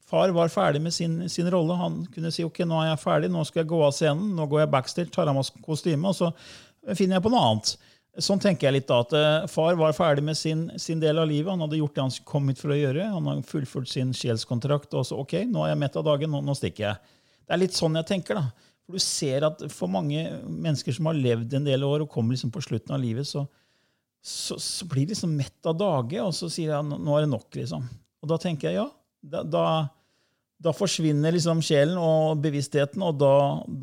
far 0.05 0.29
var 0.35 0.51
ferdig 0.53 0.83
med 0.85 0.93
sin, 0.93 1.15
sin, 1.25 1.49
rolle. 1.49 1.73
Han 1.79 2.03
kunne 2.13 2.29
si 2.29 2.45
ok, 2.45 2.61
nå 2.69 2.83
er 2.83 2.91
jeg 2.91 3.01
ferdig, 3.01 3.31
nå 3.33 3.41
skal 3.49 3.63
jeg 3.63 3.71
gå 3.71 3.79
av 3.81 3.95
scenen, 3.97 4.35
nå 4.37 4.45
går 4.51 4.61
jeg 4.61 4.73
backstage, 4.75 5.13
tar 5.15 5.31
av 5.31 5.39
meg 5.39 5.63
kostymet, 5.65 6.11
og 6.11 6.19
så 6.19 6.93
finner 6.93 7.17
jeg 7.17 7.25
på 7.25 7.33
noe 7.33 7.43
annet. 7.47 7.73
Sånn 8.21 8.41
tenker 8.43 8.67
jeg 8.67 8.75
litt 8.75 8.89
da, 8.89 8.97
at 9.05 9.13
uh, 9.15 9.49
Far 9.49 9.77
var 9.79 9.95
ferdig 9.95 10.23
med 10.27 10.35
sin, 10.35 10.65
sin, 10.81 10.99
del 10.99 11.17
av 11.21 11.29
livet. 11.29 11.49
Han 11.53 11.63
hadde 11.63 11.79
gjort 11.79 11.95
det 11.95 12.03
han 12.03 12.17
kom 12.27 12.49
hit 12.51 12.59
for 12.59 12.75
å 12.75 12.77
gjøre. 12.77 13.07
Han 13.13 13.29
har 13.29 13.45
fullført 13.47 13.89
sin 13.89 14.11
sjelskontrakt. 14.13 14.91
og 14.93 15.07
så, 15.07 15.17
ok, 15.23 15.39
nå 15.47 15.63
er 15.63 15.71
jeg 15.71 15.81
mett 15.85 15.95
av 15.95 16.05
dagen, 16.09 16.33
nå, 16.33 16.41
nå 16.43 16.57
stikker 16.59 16.89
jeg. 16.89 17.15
Det 17.47 17.55
er 17.55 17.61
litt 17.63 17.77
sånn 17.77 17.95
jeg 17.97 18.09
tenker. 18.11 18.41
da. 18.41 18.69
For 18.85 18.97
du 18.97 19.03
ser 19.03 19.45
at 19.47 19.63
For 19.71 19.91
mange 19.91 20.23
mennesker 20.45 20.95
som 20.95 21.09
har 21.11 21.17
levd 21.17 21.57
en 21.57 21.67
del 21.67 21.85
år 21.87 22.05
og 22.05 22.11
kommer 22.11 22.35
liksom 22.35 22.53
på 22.53 22.63
slutten 22.65 22.95
av 22.95 23.01
livet, 23.03 23.27
så, 23.29 23.45
så, 24.21 24.57
så 24.57 24.87
blir 24.89 25.05
de 25.05 25.15
liksom 25.15 25.33
mett 25.37 25.69
av 25.69 25.77
dage, 25.79 26.19
og 26.21 26.33
så 26.35 26.49
sier 26.51 26.73
jeg 26.73 26.91
nå 26.91 27.17
er 27.17 27.25
det 27.25 27.33
nok. 27.33 27.49
liksom. 27.55 27.87
Og 28.21 28.31
da 28.31 28.39
tenker 28.41 28.69
jeg 28.69 28.81
ja. 28.81 28.87
Da, 29.21 29.43
da, 29.45 29.65
da 30.61 30.73
forsvinner 30.73 31.33
liksom 31.33 31.61
sjelen 31.65 31.97
og 32.01 32.41
bevisstheten, 32.41 33.01
og 33.05 33.17
da, 33.21 33.33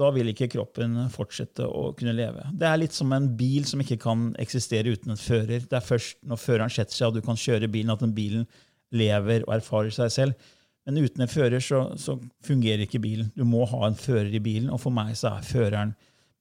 da, 0.03 0.11
vil 0.15 0.31
ikke 0.33 0.51
kroppen 0.51 0.97
fortsette 1.15 1.67
å 1.67 1.93
kunne 1.99 2.15
leve. 2.17 2.45
Det 2.59 2.69
er 2.69 2.81
litt 2.83 2.95
som 2.95 3.13
en 3.15 3.31
bil 3.39 3.67
som 3.71 3.83
ikke 3.83 4.01
kan 4.03 4.33
eksistere 4.43 4.95
uten 4.95 5.15
en 5.15 5.21
fører. 5.21 5.67
Det 5.67 5.79
er 5.79 5.85
først 5.85 6.19
når 6.27 6.43
føreren 6.43 6.75
setter 6.75 6.99
seg 6.99 7.11
og 7.11 7.19
du 7.19 7.27
kan 7.27 7.39
kjøre 7.39 7.71
bilen, 7.71 7.95
at 7.95 8.03
den 8.03 8.15
bilen 8.15 8.47
lever 8.95 9.45
og 9.47 9.57
erfarer 9.59 9.95
seg 9.95 10.15
selv. 10.15 10.49
Men 10.89 11.05
uten 11.05 11.21
en 11.21 11.29
fører 11.29 11.61
så, 11.61 11.83
så, 12.01 12.15
fungerer 12.41 12.87
ikke 12.87 13.03
bilen. 13.05 13.29
Du 13.37 13.43
må 13.45 13.67
ha 13.69 13.83
en 13.85 13.97
fører 13.99 14.33
i 14.33 14.41
bilen, 14.41 14.71
og 14.73 14.81
for 14.81 14.95
meg 14.95 15.13
så 15.21 15.35
er 15.35 15.45
føreren 15.45 15.91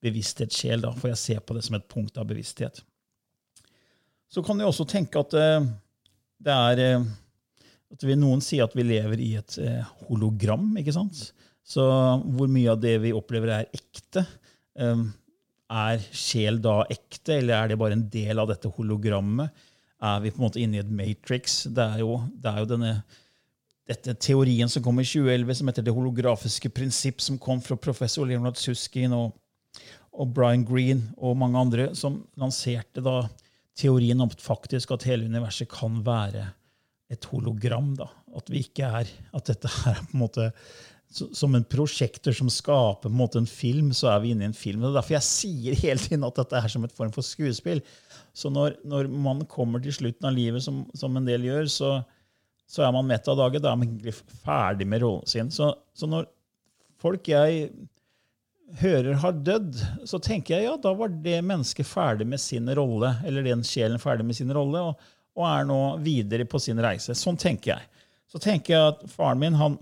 bevissthetssjel, 0.05 0.85
da, 0.85 0.93
for 0.95 1.11
jeg 1.11 1.19
ser 1.19 1.41
på 1.43 1.57
det 1.57 1.65
som 1.65 1.75
et 1.75 1.89
punkt 1.91 2.15
av 2.15 2.29
bevissthet. 2.29 2.79
Så 4.31 4.43
kan 4.47 4.55
du 4.55 4.63
også 4.63 4.85
tenke 4.87 5.19
at 5.19 5.35
uh, 5.35 5.67
det 6.39 6.55
er 6.55 6.83
uh, 7.01 7.09
at 7.91 8.07
vi, 8.07 8.15
Noen 8.19 8.39
sier 8.43 8.63
at 8.63 8.75
vi 8.77 8.87
lever 8.87 9.19
i 9.23 9.33
et 9.39 9.59
uh, 9.59 9.91
hologram. 10.07 10.69
ikke 10.79 10.95
sant? 10.95 11.25
Så 11.67 11.83
hvor 11.83 12.47
mye 12.47 12.71
av 12.71 12.79
det 12.79 12.95
vi 13.03 13.15
opplever, 13.15 13.51
er 13.51 13.75
ekte? 13.75 14.23
Er 14.77 16.03
sjel 16.15 16.61
da 16.63 16.85
ekte, 16.87 17.41
eller 17.41 17.57
er 17.57 17.71
det 17.73 17.81
bare 17.81 17.97
en 17.97 18.07
del 18.13 18.39
av 18.39 18.47
dette 18.53 18.71
hologrammet? 18.71 19.63
Er 20.07 20.21
vi 20.23 20.31
på 20.31 20.39
en 20.39 20.47
måte 20.47 20.61
inne 20.63 20.79
i 20.79 20.83
et 20.85 20.93
matrix? 21.03 21.65
Det 21.67 21.83
er 21.83 22.05
jo, 22.05 22.21
det 22.39 22.53
er 22.53 22.63
jo 22.63 22.69
denne 22.71 22.93
dette 23.87 24.15
teorien 24.19 24.69
som 24.69 24.83
kom 24.83 24.99
i 24.99 25.05
2011, 25.07 25.59
som 25.59 25.71
heter 25.71 25.85
det 25.85 25.95
holografiske 25.95 26.71
prinsipp, 26.75 27.21
som 27.23 27.39
kom 27.39 27.61
fra 27.63 27.77
professor 27.79 28.27
Leonard 28.27 28.59
Suskin 28.59 29.15
og, 29.15 29.31
og 30.11 30.33
Brian 30.35 30.65
Green 30.67 31.05
og 31.17 31.37
mange 31.39 31.61
andre, 31.61 31.89
som 31.95 32.19
lanserte 32.39 33.03
da 33.03 33.21
teorien 33.77 34.19
om 34.23 34.31
faktisk 34.31 34.91
at 34.95 35.05
hele 35.07 35.29
universet 35.29 35.69
kan 35.71 36.01
være 36.05 36.49
et 37.13 37.23
hologram. 37.31 37.93
da. 37.95 38.09
At 38.35 38.51
vi 38.51 38.65
ikke 38.65 38.91
er, 39.01 39.09
at 39.33 39.49
dette 39.53 39.71
er 39.87 40.03
på 40.03 40.17
en 40.17 40.23
måte 40.25 40.51
som 41.07 41.55
en 41.55 41.63
prosjekter 41.63 42.35
som 42.35 42.49
skaper 42.51 43.07
en 43.07 43.15
måte 43.15 43.39
en 43.39 43.47
film, 43.47 43.93
så 43.95 44.09
er 44.11 44.19
vi 44.23 44.33
inne 44.33 44.43
i 44.43 44.49
en 44.49 44.57
film. 44.57 44.81
Det 44.83 44.89
er 44.89 44.97
derfor 44.97 45.15
jeg 45.15 45.27
sier 45.29 45.79
hele 45.79 46.03
tiden 46.03 46.25
at 46.27 46.35
dette 46.35 46.59
er 46.59 46.73
som 46.73 46.83
et 46.83 46.95
form 46.97 47.13
for 47.15 47.23
skuespill. 47.23 47.79
Så 48.35 48.51
når, 48.51 48.75
når 48.83 49.07
man 49.07 49.45
kommer 49.49 49.81
til 49.81 49.95
slutten 49.95 50.27
av 50.27 50.35
livet, 50.35 50.65
som, 50.65 50.83
som 50.97 51.15
en 51.15 51.27
del 51.27 51.47
gjør, 51.47 51.71
så, 51.71 51.91
så 52.67 52.83
er 52.83 52.91
man 52.91 53.07
mett 53.07 53.27
av 53.27 53.37
dagen. 53.39 53.63
Da 53.63 53.71
er 53.71 53.79
man 53.79 53.87
egentlig 53.87 54.15
ferdig 54.43 54.87
med 54.89 55.01
rollen 55.03 55.29
sin. 55.29 55.51
Så, 55.53 55.71
så 55.95 56.09
når 56.09 56.27
folk 57.01 57.29
jeg 57.31 57.69
hører 58.81 59.19
har 59.21 59.37
dødd, 59.47 59.77
så 60.09 60.19
tenker 60.19 60.57
jeg 60.57 60.67
ja, 60.67 60.73
da 60.81 60.91
var 60.97 61.13
det 61.23 61.39
mennesket 61.45 61.87
ferdig 61.87 62.27
med 62.27 62.41
sin 62.43 62.67
rolle, 62.75 63.13
eller 63.25 63.45
den 63.45 63.63
sjelen 63.63 64.01
ferdig 64.01 64.25
med 64.27 64.35
sin 64.35 64.51
rolle, 64.53 64.81
og, 64.89 65.13
og, 65.37 65.45
er 65.47 65.67
nå 65.69 65.79
videre 66.03 66.47
på 66.49 66.59
sin 66.59 66.81
reise. 66.83 67.15
Sånn 67.15 67.39
tenker 67.39 67.77
jeg. 67.77 68.03
Så 68.27 68.41
tenker 68.43 68.75
jeg 68.75 68.91
at 68.91 69.05
faren 69.13 69.39
min 69.39 69.55
han, 69.55 69.77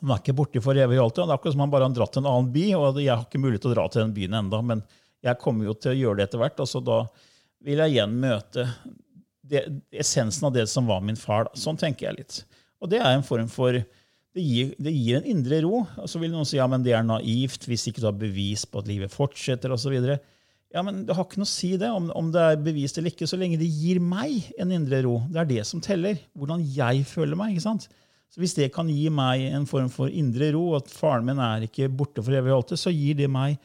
han 0.00 0.14
er 0.14 0.22
ikke 0.22 0.34
borte 0.40 0.62
for 0.64 0.74
evig 0.74 0.98
og 0.98 1.06
alltid. 1.06 1.22
Det 1.22 1.30
er 1.30 1.38
akkurat 1.38 1.54
som 1.54 1.62
han 1.62 1.74
bare 1.76 1.86
har 1.86 1.94
dratt 1.94 2.16
til 2.16 2.24
en 2.24 2.32
annen 2.32 2.50
by, 2.56 2.66
og 2.80 2.98
jeg 2.98 3.12
har 3.14 3.26
ikke 3.28 3.42
mulighet 3.42 3.66
til 3.66 3.70
å 3.70 3.76
dra 3.76 3.86
til 3.86 4.02
den 4.02 4.16
byen 4.16 4.38
enda, 4.40 4.62
men 4.72 4.82
jeg 5.22 5.38
kommer 5.42 5.68
jo 5.68 5.76
til 5.76 5.92
å 5.92 5.98
gjøre 6.00 6.18
det 6.18 6.26
etter 6.26 6.42
hvert. 6.42 6.64
og 6.64 6.70
så 6.70 6.82
da 6.82 7.04
vil 7.60 7.82
jeg 7.84 7.94
igjen 7.94 8.16
møte 8.18 8.66
det, 9.50 9.64
essensen 9.92 10.48
av 10.48 10.54
det 10.54 10.66
som 10.70 10.88
var 10.88 11.02
min 11.04 11.18
far. 11.18 11.48
Da. 11.48 11.58
Sånn 11.58 11.78
tenker 11.80 12.08
jeg 12.08 12.20
litt. 12.20 12.42
Og 12.80 12.90
det 12.92 13.00
er 13.02 13.12
en 13.12 13.26
form 13.26 13.48
for 13.50 13.74
det 13.74 14.42
gir, 14.46 14.74
det 14.78 14.92
gir, 14.94 15.18
en 15.18 15.30
indre 15.32 15.60
ro. 15.64 15.82
Og 15.98 16.10
så 16.10 16.20
vil 16.22 16.32
noen 16.32 16.46
si 16.48 16.60
ja, 16.60 16.68
men 16.70 16.84
det 16.86 16.94
er 16.96 17.06
naivt 17.06 17.66
hvis 17.68 17.88
ikke 17.90 18.02
du 18.02 18.08
har 18.08 18.18
bevis 18.18 18.64
på 18.68 18.82
at 18.82 18.90
livet 18.90 19.12
fortsetter 19.12 19.74
osv. 19.74 19.96
Ja, 20.70 20.84
men 20.86 21.02
Det 21.06 21.16
har 21.16 21.26
ikke 21.26 21.40
noe 21.42 21.48
å 21.48 21.50
si 21.50 21.72
det, 21.80 21.90
om, 21.90 22.06
om, 22.14 22.28
det 22.30 22.44
er 22.46 22.60
bevist 22.62 23.00
eller 23.00 23.10
ikke, 23.10 23.26
så 23.26 23.38
lenge 23.40 23.58
det 23.58 23.66
gir 23.66 23.98
meg 24.02 24.52
en 24.60 24.70
indre 24.76 25.02
ro. 25.06 25.16
Det 25.26 25.42
er 25.42 25.50
det 25.50 25.66
som 25.66 25.82
teller. 25.82 26.20
Hvordan 26.38 26.62
jeg 26.62 27.02
føler 27.10 27.38
meg. 27.38 27.56
ikke 27.56 27.66
sant? 27.66 27.88
Så 28.30 28.38
Hvis 28.38 28.54
det 28.54 28.70
kan 28.74 28.88
gi 28.88 29.08
meg 29.10 29.48
en 29.50 29.66
form 29.66 29.90
for 29.90 30.06
indre 30.06 30.52
ro, 30.54 30.76
at 30.78 30.90
faren 30.94 31.26
min 31.26 31.42
er 31.42 31.66
ikke 31.66 31.90
borte 31.90 32.22
for 32.22 32.36
evig 32.38 32.54
og 32.54 32.60
alltid, 32.60 32.78
så 32.78 32.94
gir 32.94 33.18
det 33.18 33.26
meg 33.26 33.58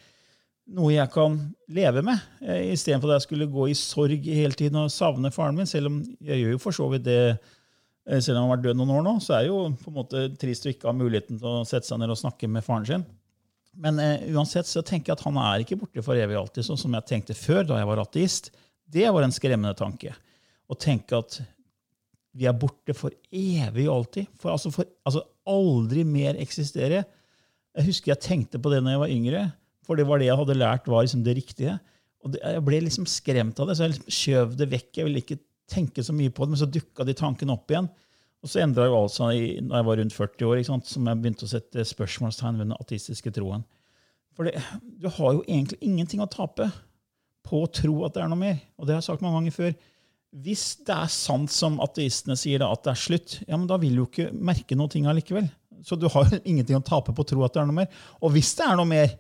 noe 0.74 0.94
jeg 0.96 1.12
kan 1.14 1.36
leve 1.76 2.02
med, 2.06 2.22
eh, 2.42 2.72
istedenfor 2.74 3.12
at 3.12 3.20
jeg 3.20 3.28
skulle 3.28 3.52
gå 3.52 3.68
i 3.70 3.78
sorg 3.78 4.26
hele 4.26 4.58
tiden 4.58 4.80
og 4.82 4.94
savne 4.94 5.32
faren 5.34 5.58
min. 5.58 5.70
Selv 5.70 5.92
om 5.92 6.00
jeg 6.20 6.42
gjør 6.42 6.56
jo 6.56 6.62
for 6.62 6.76
så 6.76 6.88
vidt 6.90 7.06
det 7.06 7.20
eh, 7.30 8.20
selv 8.20 8.40
om 8.40 8.46
han 8.46 8.50
har 8.50 8.56
vært 8.56 8.66
død 8.70 8.80
noen 8.80 8.96
år 8.98 9.06
nå, 9.06 9.14
så 9.22 9.38
er 9.38 9.46
det 9.46 9.52
jo 9.52 9.62
på 9.82 9.92
en 9.92 10.00
måte 10.00 10.26
trist 10.42 10.66
å 10.66 10.74
ikke 10.74 10.90
ha 10.90 10.96
muligheten 10.98 11.40
til 11.42 11.52
å 11.52 11.66
sette 11.68 11.90
seg 11.90 12.02
ned 12.02 12.14
og 12.14 12.20
snakke 12.22 12.50
med 12.50 12.66
faren 12.66 12.88
sin. 12.90 13.06
Men 13.76 14.00
eh, 14.02 14.30
uansett 14.34 14.70
så 14.70 14.82
tenker 14.86 15.12
jeg 15.12 15.20
at 15.20 15.26
han 15.28 15.38
er 15.42 15.66
ikke 15.66 15.78
borte 15.80 16.04
for 16.06 16.18
evig 16.18 16.38
alltid, 16.40 16.66
sånn 16.66 16.80
som 16.80 16.96
jeg 16.98 17.10
tenkte 17.12 17.38
før, 17.38 17.66
da 17.70 17.82
jeg 17.82 17.90
var 17.92 18.02
ateist. 18.02 18.50
Det 18.86 19.06
var 19.12 19.26
en 19.26 19.36
skremmende 19.36 19.76
tanke. 19.78 20.16
Å 20.66 20.78
tenke 20.80 21.20
at 21.20 21.42
vi 22.36 22.48
er 22.50 22.58
borte 22.58 22.96
for 22.98 23.14
evig 23.32 23.86
og 23.86 24.00
alltid. 24.00 24.32
For 24.42 24.52
altså, 24.56 24.72
for, 24.74 24.90
altså 25.08 25.22
aldri 25.48 26.04
mer 26.08 26.40
eksistere. 26.42 27.04
Jeg 27.76 27.88
husker 27.90 28.14
jeg 28.14 28.24
tenkte 28.24 28.60
på 28.60 28.72
det 28.74 28.82
når 28.82 28.96
jeg 28.96 29.04
var 29.04 29.14
yngre. 29.14 29.44
For 29.86 30.00
det 30.00 30.08
var 30.10 30.22
det 30.22 30.30
jeg 30.30 30.40
hadde 30.40 30.58
lært 30.58 30.88
var 30.90 31.06
liksom 31.06 31.24
det 31.26 31.38
riktige. 31.38 31.76
Og 32.26 32.34
det, 32.34 32.42
Jeg 32.42 32.64
ble 32.66 32.80
liksom 32.88 33.06
skremt 33.10 33.60
av 33.62 33.70
det, 33.70 33.78
så 33.78 33.86
jeg 33.86 33.96
liksom 33.96 34.18
skjøv 34.20 34.58
det 34.58 34.72
vekk. 34.72 34.90
Jeg 34.98 35.08
ville 35.08 35.22
ikke 35.22 35.42
tenke 35.70 36.04
så 36.06 36.14
mye 36.14 36.34
på 36.34 36.46
det, 36.46 36.56
Men 36.56 36.62
så 36.62 36.70
dukka 36.70 37.06
de 37.06 37.14
tankene 37.18 37.54
opp 37.54 37.72
igjen. 37.72 37.90
Og 38.46 38.52
så 38.52 38.62
endra 38.62 38.86
jo 38.86 38.98
alt 39.00 39.14
seg 39.16 39.64
da 39.66 39.80
jeg 39.80 39.88
var 39.88 39.98
rundt 39.98 40.14
40 40.14 40.50
år, 40.52 40.60
som 40.86 41.08
jeg 41.10 41.22
begynte 41.22 41.48
å 41.48 41.50
sette 41.50 41.86
spørsmålstegn 41.90 42.60
ved 42.60 42.68
den 42.68 42.78
ateistiske 42.78 43.34
troen. 43.34 43.64
For 44.36 44.46
det, 44.46 44.60
du 45.02 45.08
har 45.10 45.38
jo 45.38 45.44
egentlig 45.48 45.80
ingenting 45.82 46.22
å 46.22 46.30
tape 46.30 46.68
på 47.46 47.62
å 47.64 47.72
tro 47.72 48.04
at 48.06 48.16
det 48.16 48.24
er 48.24 48.30
noe 48.30 48.42
mer. 48.42 48.60
Og 48.78 48.86
det 48.86 48.94
har 48.94 49.02
jeg 49.02 49.08
sagt 49.10 49.24
mange 49.26 49.40
ganger 49.40 49.56
før. 49.56 49.76
Hvis 50.46 50.66
det 50.86 50.94
er 50.94 51.12
sant 51.14 51.54
som 51.54 51.78
ateistene 51.84 52.36
sier, 52.38 52.60
da, 52.62 52.70
at 52.74 52.84
det 52.84 52.92
er 52.92 53.00
slutt, 53.00 53.38
ja, 53.48 53.56
men 53.56 53.70
da 53.70 53.80
vil 53.82 53.96
du 53.96 54.04
ikke 54.04 54.28
merke 54.36 54.78
noe 54.78 55.10
allikevel. 55.10 55.48
Så 55.86 55.98
du 55.98 56.10
har 56.12 56.28
jo 56.30 56.42
ingenting 56.44 56.78
å 56.78 56.86
tape 56.86 57.14
på 57.16 57.24
å 57.24 57.30
tro 57.30 57.46
at 57.46 57.56
det 57.56 57.62
er 57.64 57.70
noe 57.70 57.80
mer. 57.80 58.02
Og 58.22 58.34
hvis 58.36 58.52
det 58.60 58.66
er 58.68 58.78
noe 58.78 58.90
mer, 58.90 59.16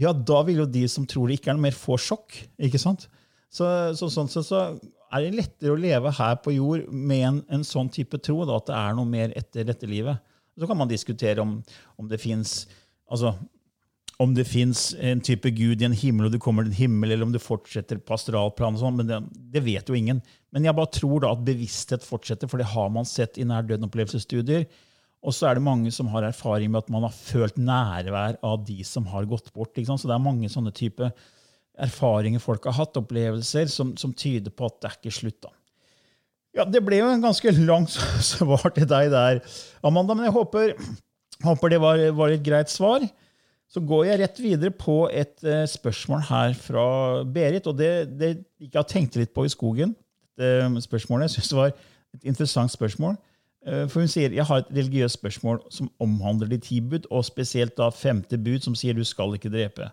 ja, 0.00 0.12
da 0.12 0.42
vil 0.44 0.62
jo 0.62 0.68
de 0.68 0.84
som 0.92 1.06
tror 1.08 1.30
det 1.30 1.38
ikke 1.38 1.52
er 1.52 1.56
noe 1.56 1.66
mer, 1.68 1.76
få 1.76 1.96
sjokk. 2.00 2.36
ikke 2.60 2.80
sant? 2.80 3.06
Så, 3.52 3.66
så 3.96 4.10
sånn 4.12 4.28
sett 4.28 4.44
så, 4.48 4.60
så, 4.76 4.92
er 5.14 5.22
det 5.22 5.36
lettere 5.38 5.72
å 5.72 5.80
leve 5.80 6.10
her 6.18 6.34
på 6.42 6.52
jord 6.56 6.88
med 6.90 7.22
en, 7.24 7.36
en 7.56 7.64
sånn 7.64 7.88
type 7.94 8.18
tro, 8.20 8.40
da, 8.44 8.58
at 8.58 8.68
det 8.68 8.78
er 8.78 8.96
noe 8.98 9.08
mer 9.08 9.32
etter 9.38 9.68
dette 9.68 9.88
livet. 9.88 10.18
Så 10.58 10.68
kan 10.68 10.78
man 10.78 10.90
diskutere 10.90 11.44
om, 11.44 11.60
om 12.00 12.08
det 12.10 12.18
fins 12.20 12.64
altså, 13.12 13.34
om 14.22 14.32
det 14.32 14.46
fins 14.48 14.94
en 15.04 15.20
type 15.20 15.50
gud 15.52 15.82
i 15.82 15.86
en 15.86 15.96
himmel, 15.96 16.28
og 16.28 16.32
du 16.32 16.40
kommer 16.40 16.64
til 16.64 16.72
en 16.72 16.78
himmel, 16.78 17.12
eller 17.12 17.26
om 17.26 17.34
du 17.34 17.40
fortsetter 17.42 18.00
på 18.00 18.16
astralplan. 18.16 18.78
sånn, 18.80 18.96
men 18.96 19.10
det, 19.10 19.18
det, 19.52 19.62
vet 19.66 19.88
jo 19.88 19.96
ingen. 19.98 20.22
Men 20.54 20.64
jeg 20.64 20.76
bare 20.76 20.92
tror 20.96 21.22
da 21.22 21.34
at 21.34 21.44
bevissthet 21.44 22.06
fortsetter, 22.06 22.48
for 22.48 22.62
det 22.62 22.70
har 22.72 22.88
man 22.92 23.08
sett 23.08 23.36
i 23.36 23.44
nær 23.44 23.66
døden-opplevelsesstudier. 23.68 24.64
Og 25.24 25.34
så 25.34 25.48
er 25.48 25.58
det 25.58 25.66
mange 25.66 25.90
som 25.94 26.10
har 26.12 26.26
erfaring 26.28 26.70
med 26.70 26.84
at 26.84 26.92
man 26.92 27.06
har 27.06 27.14
følt 27.14 27.56
nærvær 27.58 28.36
av 28.44 28.60
de 28.66 28.82
som 28.86 29.06
har 29.10 29.26
gått 29.28 29.52
bort. 29.54 29.74
Så 29.76 30.04
det 30.04 30.14
er 30.14 30.22
mange 30.22 30.50
sånne 30.52 30.74
type 30.76 31.10
erfaringer 31.76 32.40
folk 32.40 32.64
har 32.68 32.76
hatt, 32.78 32.96
opplevelser, 32.96 33.68
som, 33.72 33.94
som 34.00 34.14
tyder 34.16 34.52
på 34.54 34.68
at 34.68 34.78
det 34.80 34.90
er 34.90 34.98
ikke 35.00 35.16
slutt. 35.18 35.38
da. 35.44 35.52
Ja, 36.56 36.64
Det 36.64 36.80
ble 36.84 37.02
jo 37.02 37.10
en 37.12 37.24
ganske 37.24 37.52
langt 37.58 37.92
svar 38.32 38.70
til 38.76 38.88
deg 38.88 39.12
der, 39.12 39.42
Amanda, 39.84 40.16
men 40.16 40.28
jeg 40.28 40.36
håper, 40.36 40.74
håper 41.44 41.72
det 41.72 41.82
var, 41.82 42.02
var, 42.16 42.32
et 42.32 42.44
greit 42.44 42.72
svar. 42.72 43.04
Så 43.68 43.82
går 43.82 44.06
jeg 44.06 44.20
rett 44.22 44.36
videre 44.38 44.70
på 44.70 45.08
et 45.10 45.34
uh, 45.42 45.64
spørsmål 45.68 46.22
her 46.28 46.54
fra 46.54 46.86
Berit. 47.34 47.66
og 47.66 47.76
Det, 47.76 47.90
det 48.14 48.28
jeg 48.62 48.70
tenkte 48.70 48.92
tenkt 48.92 49.18
litt 49.20 49.34
på 49.34 49.44
i 49.44 49.52
skogen, 49.52 49.96
Det 50.36 50.82
spørsmålet. 50.84 51.26
Jeg 51.26 51.40
syns 51.40 51.56
var 51.56 51.72
et 51.72 52.28
interessant 52.28 52.70
spørsmål. 52.70 53.16
Uh, 53.66 53.84
for 53.90 54.04
Hun 54.04 54.10
sier 54.10 54.34
jeg 54.34 54.46
har 54.46 54.62
et 54.62 54.72
religiøst 54.74 55.18
spørsmål 55.18 55.60
som 55.74 55.90
omhandler 56.02 56.50
de 56.52 56.60
ti 56.62 56.80
bud, 56.80 57.08
og 57.10 57.26
spesielt 57.26 57.76
da 57.78 57.90
femte 57.90 58.38
bud, 58.38 58.60
som 58.64 58.76
sier 58.78 58.94
du 58.94 59.04
skal 59.04 59.34
ikke 59.34 59.52
drepe. 59.52 59.90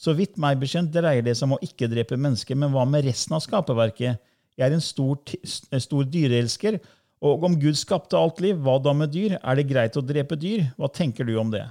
Så 0.00 0.14
vidt 0.16 0.38
meg 0.40 0.60
bekjent 0.60 0.92
dreier 0.94 1.24
det 1.24 1.36
seg 1.36 1.50
om 1.50 1.58
å 1.58 1.64
ikke 1.64 1.90
drepe 1.92 2.16
mennesker, 2.16 2.56
men 2.56 2.72
hva 2.72 2.86
med 2.88 3.04
resten 3.04 3.36
av 3.36 3.44
skaperverket? 3.44 4.22
Jeg 4.56 4.66
er 4.66 4.76
en 4.76 4.84
stor, 4.84 5.18
stor 5.44 6.08
dyreelsker. 6.08 6.78
Og 7.20 7.44
om 7.44 7.56
Gud 7.60 7.76
skapte 7.76 8.16
alt 8.16 8.40
liv, 8.40 8.56
hva 8.64 8.78
da 8.80 8.94
med 8.96 9.12
dyr? 9.12 9.36
Er 9.40 9.58
det 9.58 9.68
greit 9.68 9.96
å 10.00 10.04
drepe 10.04 10.38
dyr? 10.40 10.70
Hva 10.80 10.88
tenker 10.88 11.28
du 11.28 11.34
om 11.40 11.52
det? 11.52 11.66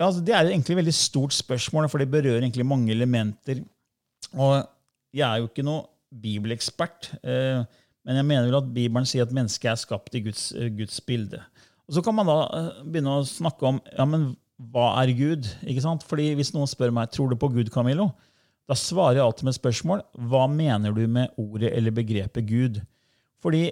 Altså, 0.00 0.22
det 0.24 0.32
er 0.32 0.48
egentlig 0.48 0.76
et 0.76 0.80
veldig 0.80 0.94
stort 0.96 1.34
spørsmål, 1.36 1.88
for 1.92 2.00
det 2.00 2.08
berører 2.12 2.40
egentlig 2.40 2.66
mange 2.68 2.94
elementer. 2.94 3.60
Og 4.32 4.62
jeg 5.12 5.26
er 5.26 5.42
jo 5.42 5.50
ikke 5.50 5.66
noe 5.66 5.84
bibelekspert, 6.22 7.10
eh, 7.20 7.64
men 8.06 8.20
jeg 8.20 8.28
mener 8.28 8.48
vel 8.48 8.60
at 8.60 8.68
Bibelen 8.74 9.08
sier 9.08 9.26
at 9.26 9.34
mennesket 9.34 9.72
er 9.72 9.80
skapt 9.80 10.14
i 10.16 10.22
Guds, 10.24 10.50
eh, 10.56 10.70
Guds 10.74 11.00
bilde. 11.04 11.40
Og 11.88 11.96
Så 11.96 12.04
kan 12.04 12.14
man 12.14 12.28
da 12.28 12.38
eh, 12.46 12.84
begynne 12.84 13.18
å 13.18 13.26
snakke 13.26 13.66
om 13.68 13.80
ja, 13.90 14.06
men 14.08 14.30
hva 14.72 14.90
er 15.02 15.14
Gud? 15.14 15.46
Ikke 15.66 15.84
sant? 15.84 16.04
Fordi 16.06 16.32
Hvis 16.38 16.52
noen 16.54 16.70
spør 16.70 16.94
meg 16.94 17.12
tror 17.14 17.30
du 17.30 17.36
på 17.38 17.50
Gud, 17.52 17.70
Camillo, 17.74 18.10
da 18.68 18.76
svarer 18.76 19.18
jeg 19.18 19.24
alltid 19.24 19.48
med 19.48 19.56
spørsmål. 19.56 20.00
Hva 20.28 20.46
mener 20.52 20.92
du 20.92 21.06
med 21.08 21.36
ordet 21.40 21.70
eller 21.72 21.94
begrepet 21.94 22.48
Gud? 22.48 22.82
Fordi 23.40 23.68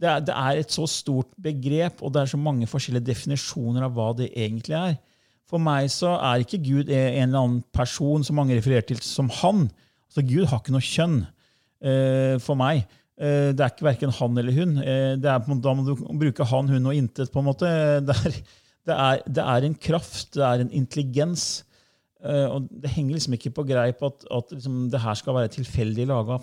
det 0.00 0.08
er, 0.08 0.20
det 0.24 0.34
er, 0.34 0.60
et 0.60 0.72
så 0.72 0.86
stort 0.88 1.30
begrep, 1.40 2.02
og 2.02 2.12
det 2.14 2.22
er 2.22 2.30
så 2.32 2.38
mange 2.40 2.68
forskjellige 2.68 3.08
definisjoner 3.08 3.84
av 3.84 3.96
hva 3.96 4.10
det 4.16 4.30
egentlig 4.32 4.76
er. 4.76 4.94
For 5.50 5.60
meg 5.62 5.88
så 5.92 6.14
er 6.14 6.44
ikke 6.44 6.60
Gud 6.62 6.92
en 6.92 7.24
eller 7.26 7.40
annen 7.40 7.62
person 7.74 8.24
som 8.24 8.38
mange 8.38 8.56
refererer 8.56 8.86
til 8.86 9.00
som 9.02 9.30
han. 9.40 9.66
Altså 10.10 10.24
Gud 10.26 10.46
har 10.50 10.60
ikke 10.60 10.74
noe 10.76 10.86
kjønn 10.86 11.18
eh, 11.24 12.36
for 12.42 12.58
meg. 12.60 12.84
Eh, 13.20 13.50
det 13.52 13.60
er 13.60 13.74
ikke 13.74 13.88
verken 13.88 14.14
han 14.16 14.40
eller 14.40 14.56
hun. 14.56 14.78
Eh, 14.80 15.16
er, 15.18 15.20
da 15.20 15.74
må 15.76 15.84
du 15.84 15.92
bruke 15.94 16.46
han, 16.48 16.70
hun 16.72 16.88
og 16.88 16.96
intet. 16.96 17.32
på 17.32 17.42
en 17.42 17.50
måte. 17.50 17.68
Det 18.06 18.16
er, 18.16 18.38
det, 18.88 18.96
er, 18.96 19.22
det 19.28 19.44
er 19.44 19.66
en 19.66 19.76
kraft, 19.76 20.32
det 20.38 20.46
er 20.46 20.64
en 20.64 20.72
intelligens. 20.72 21.66
Og 22.20 22.66
Det 22.68 22.90
henger 22.92 23.16
liksom 23.16 23.32
ikke 23.32 23.50
på 23.56 23.62
greip 23.64 24.02
at, 24.04 24.26
at 24.28 24.50
liksom, 24.52 24.90
det 24.92 25.00
her 25.00 25.14
skal 25.16 25.38
være 25.38 25.52
tilfeldig 25.54 26.04
laga. 26.10 26.36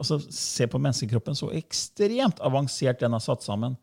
Altså, 0.00 0.16
se 0.32 0.64
på 0.66 0.80
menneskekroppen, 0.80 1.36
så 1.36 1.50
ekstremt 1.52 2.40
avansert 2.40 3.02
den 3.02 3.12
er 3.12 3.20
satt 3.20 3.44
sammen. 3.44 3.76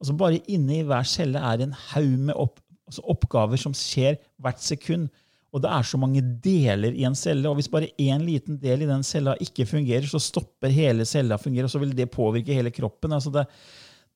Altså 0.00 0.16
Bare 0.18 0.40
inne 0.50 0.80
i 0.80 0.86
hver 0.86 1.06
celle 1.06 1.38
er 1.38 1.62
en 1.62 1.76
haug 1.92 2.18
med 2.30 2.34
opp, 2.34 2.58
altså 2.90 3.04
oppgaver 3.06 3.60
som 3.60 3.74
skjer 3.76 4.18
hvert 4.42 4.62
sekund. 4.62 5.08
Og 5.48 5.62
det 5.64 5.70
er 5.72 5.86
så 5.88 5.96
mange 6.00 6.20
deler 6.44 6.92
i 6.92 7.06
en 7.08 7.16
celle, 7.16 7.48
og 7.48 7.56
hvis 7.56 7.70
bare 7.72 7.88
én 7.96 8.24
liten 8.26 8.58
del 8.60 8.84
i 8.84 8.88
den 8.88 9.04
cella 9.06 9.32
ikke 9.40 9.66
fungerer, 9.68 10.04
så 10.10 10.20
stopper 10.20 10.72
hele 10.74 11.06
cella 11.08 11.38
å 11.38 11.42
fungere, 11.42 11.68
og 11.68 11.72
så 11.72 11.80
vil 11.80 11.94
det 11.96 12.10
påvirke 12.12 12.56
hele 12.56 12.72
kroppen. 12.74 13.14
Altså 13.16 13.32
det, 13.32 13.46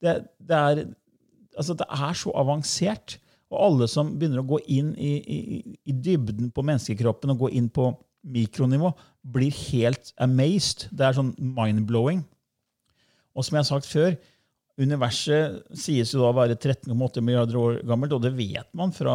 det, 0.04 0.18
det, 0.36 0.58
er, 0.58 0.82
altså 1.56 1.76
det 1.80 1.88
er 1.88 2.18
så 2.20 2.34
avansert. 2.36 3.16
Og 3.52 3.60
alle 3.64 3.88
som 3.88 4.12
begynner 4.16 4.42
å 4.42 4.48
gå 4.48 4.60
inn 4.72 4.92
i, 4.96 5.14
i, 5.20 5.38
i 5.88 5.96
dybden 6.04 6.52
på 6.52 6.64
menneskekroppen 6.64 7.32
og 7.32 7.46
gå 7.46 7.52
inn 7.56 7.68
på 7.72 7.90
mikronivå, 8.22 8.92
blir 9.32 9.56
helt 9.72 10.12
amazed. 10.20 10.88
Det 10.92 11.06
er 11.06 11.16
sånn 11.16 11.32
mind-blowing. 11.38 12.22
Og 13.32 13.46
som 13.46 13.56
jeg 13.56 13.64
har 13.64 13.70
sagt 13.70 13.88
før, 13.88 14.16
universet 14.80 15.60
sies 15.76 16.14
jo 16.14 16.22
da 16.22 16.30
å 16.30 16.36
være 16.36 16.56
13,8 16.56 17.22
milliarder 17.24 17.58
år 17.60 17.80
gammelt, 17.88 18.14
og 18.16 18.22
det 18.24 18.32
vet 18.36 18.68
man 18.76 18.94
fra, 18.96 19.14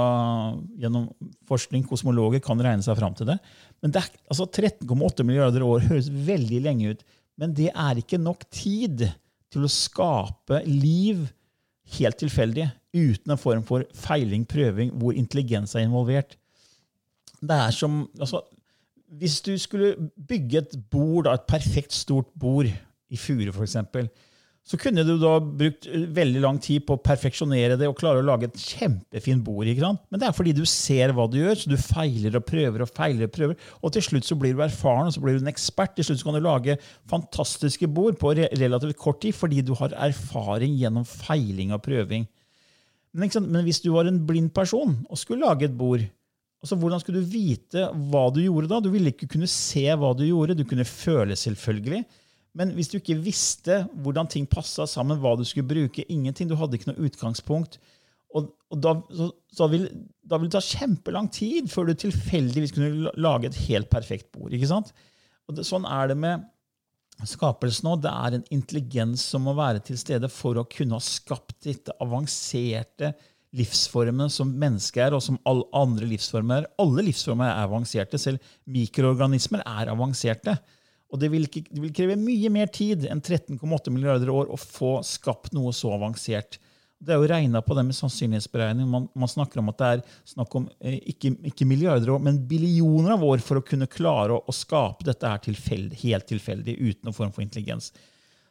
gjennom 0.78 1.08
forskning. 1.50 1.86
Kosmologer 1.88 2.44
kan 2.44 2.62
regne 2.62 2.86
seg 2.86 2.98
fram 3.00 3.16
til 3.18 3.30
det. 3.32 3.40
Men 3.82 3.96
altså 3.98 4.46
13,8 4.46 5.26
milliarder 5.26 5.66
år 5.66 5.88
høres 5.90 6.12
veldig 6.12 6.62
lenge 6.66 6.94
ut, 6.94 7.08
men 7.38 7.56
det 7.58 7.72
er 7.74 8.02
ikke 8.02 8.22
nok 8.22 8.46
tid 8.54 9.08
til 9.54 9.66
å 9.66 9.72
skape 9.72 10.62
liv 10.68 11.26
helt 11.98 12.20
tilfeldig 12.20 12.68
uten 12.98 13.34
en 13.34 13.40
form 13.40 13.64
for 13.66 13.86
feiling, 13.96 14.46
prøving, 14.50 14.92
hvor 15.00 15.16
intelligens 15.18 15.76
er 15.78 15.86
involvert. 15.88 16.36
Det 17.38 17.58
er 17.58 17.74
som, 17.76 18.06
altså, 18.20 18.42
Hvis 19.08 19.40
du 19.42 19.54
skulle 19.58 19.96
bygge 20.28 20.58
et 20.58 20.74
bord, 20.92 21.24
da, 21.26 21.38
et 21.38 21.46
perfekt 21.48 21.94
stort 21.94 22.28
bord 22.36 22.68
i 22.68 23.18
furu 23.18 23.54
f.eks., 23.54 23.78
så 24.68 24.76
kunne 24.80 25.04
du 25.08 25.14
da 25.16 25.38
brukt 25.40 25.86
veldig 25.88 26.42
lang 26.44 26.58
tid 26.60 26.84
på 26.84 26.98
å 26.98 27.00
perfeksjonere 27.00 27.78
det 27.80 27.88
og 27.88 27.96
klare 28.02 28.20
å 28.20 28.26
lage 28.28 28.50
et 28.50 28.58
kjempefint 28.60 29.40
bord. 29.46 29.64
ikke 29.64 29.86
sant? 29.86 30.02
Men 30.12 30.20
det 30.20 30.28
er 30.28 30.36
fordi 30.36 30.54
du 30.58 30.66
ser 30.68 31.14
hva 31.16 31.24
du 31.32 31.38
gjør, 31.40 31.56
så 31.62 31.72
du 31.72 31.78
feiler 31.80 32.36
og 32.36 32.44
prøver 32.50 32.84
og 32.84 32.92
feiler. 32.92 33.30
Og 33.30 33.36
prøver, 33.38 33.70
og 33.80 33.94
til 33.96 34.04
slutt 34.04 34.28
så 34.28 34.36
blir 34.40 34.58
du 34.58 34.64
erfaren 34.66 35.08
og 35.08 35.16
så 35.16 35.24
blir 35.24 35.38
du 35.38 35.46
en 35.46 35.54
ekspert. 35.54 35.96
Til 35.96 36.10
slutt 36.10 36.20
så 36.20 36.28
kan 36.28 36.36
du 36.36 36.44
lage 36.44 36.76
fantastiske 37.08 37.88
bord 37.88 38.20
på 38.20 38.34
relativt 38.36 39.00
kort 39.00 39.22
tid 39.24 39.38
fordi 39.40 39.64
du 39.64 39.72
har 39.80 39.96
erfaring 40.10 40.76
gjennom 40.76 41.08
feiling 41.08 41.72
og 41.72 41.86
prøving. 41.88 42.28
Men, 43.16 43.32
men, 43.48 43.64
hvis 43.64 43.80
du 43.86 43.94
var 43.96 44.12
en 44.12 44.20
blind 44.28 44.52
person 44.54 45.00
og 45.08 45.22
skulle 45.22 45.48
lage 45.48 45.70
et 45.70 45.80
bord, 45.80 46.04
altså 46.60 46.76
hvordan 46.76 47.00
skulle 47.00 47.24
du 47.24 47.32
vite 47.32 47.88
hva 48.12 48.28
du 48.36 48.44
gjorde 48.44 48.74
da? 48.74 48.84
Du 48.84 48.92
ville 48.92 49.16
ikke 49.16 49.32
kunne 49.32 49.48
se 49.48 49.88
hva 49.96 50.12
du 50.12 50.28
gjorde. 50.28 50.60
Du 50.60 50.68
kunne 50.68 50.84
føle, 50.84 51.40
selvfølgelig. 51.40 52.04
Men 52.58 52.74
hvis 52.74 52.90
du 52.90 52.98
ikke 52.98 53.20
visste 53.22 53.84
hvordan 54.02 54.30
ting 54.32 54.48
passa 54.50 54.88
sammen, 54.90 55.20
hva 55.22 55.36
du 55.38 55.46
skulle 55.46 55.70
bruke, 55.70 56.06
ingenting, 56.10 56.50
du 56.50 56.58
hadde 56.58 56.80
ikke 56.80 56.92
noe 56.92 57.08
utgangspunkt, 57.10 57.78
og, 58.36 58.50
og 58.74 58.82
da, 58.84 58.94
så, 59.14 59.30
så 59.56 59.70
vil, 59.72 59.86
da 60.28 60.40
vil 60.40 60.50
det 60.50 60.58
ta 60.58 60.64
kjempelang 60.64 61.30
tid 61.34 61.70
før 61.72 61.88
du 61.88 61.96
tilfeldigvis 62.02 62.74
kunne 62.76 63.14
lage 63.16 63.50
et 63.50 63.62
helt 63.70 63.90
perfekt 63.92 64.32
bord. 64.36 64.52
ikke 64.54 64.70
sant? 64.70 64.92
Og 65.48 65.58
det, 65.58 65.66
sånn 65.68 65.88
er 65.88 66.12
det 66.12 66.18
med 66.20 66.44
skapelsen 67.26 67.90
òg. 67.94 68.04
Det 68.04 68.12
er 68.12 68.38
en 68.38 68.46
intelligens 68.54 69.24
som 69.32 69.48
må 69.48 69.56
være 69.58 69.82
til 69.88 69.98
stede 70.00 70.30
for 70.32 70.60
å 70.60 70.68
kunne 70.70 71.00
ha 71.00 71.04
skapt 71.04 71.56
dette 71.66 71.96
avanserte 72.04 73.14
livsformene 73.58 74.28
som 74.30 74.52
mennesket 74.60 75.06
er, 75.08 75.16
og 75.16 75.24
som 75.24 75.40
alle 75.48 75.66
andre 75.78 76.10
livsformer 76.10 76.66
er. 76.66 76.72
Alle 76.84 77.06
livsformer 77.08 77.48
er 77.48 77.64
avanserte. 77.64 78.20
Selv 78.22 78.44
mikroorganismer 78.70 79.64
er 79.64 79.94
avanserte. 79.94 80.58
Og 81.08 81.20
det 81.22 81.30
vil, 81.32 81.48
det 81.48 81.82
vil 81.82 81.94
kreve 81.96 82.18
mye 82.20 82.50
mer 82.52 82.72
tid 82.74 83.06
enn 83.08 83.22
13,8 83.24 83.94
milliarder 83.94 84.32
år 84.34 84.50
å 84.52 84.60
få 84.60 84.98
skapt 85.08 85.54
noe 85.56 85.72
så 85.76 85.94
avansert. 85.96 86.60
Det 86.98 87.14
er 87.14 87.22
jo 87.22 87.30
regna 87.30 87.62
på 87.62 87.76
det 87.78 87.84
med 87.86 87.96
sannsynlighetsberegning. 87.96 88.88
Man, 88.90 89.06
man, 89.14 89.30
snakker 89.30 89.62
om 89.62 89.70
at 89.70 89.80
det 89.80 89.90
er 89.94 90.04
snakk 90.34 90.56
om 90.58 90.66
eh, 90.82 90.98
ikke, 91.14 91.36
ikke, 91.52 91.68
milliarder 91.70 92.16
år, 92.16 92.24
men 92.26 92.42
billioner 92.50 93.14
av 93.14 93.24
år 93.28 93.44
for 93.46 93.62
å 93.62 93.66
kunne 93.66 93.90
klare 93.92 94.34
å, 94.34 94.42
å 94.42 94.56
skape 94.56 95.06
dette 95.08 95.30
her 95.30 95.44
tilfeldig, 95.46 96.00
helt 96.02 96.28
tilfeldig, 96.28 96.76
uten 96.82 97.08
noen 97.08 97.18
form 97.20 97.36
for 97.36 97.46
intelligens. 97.46 97.92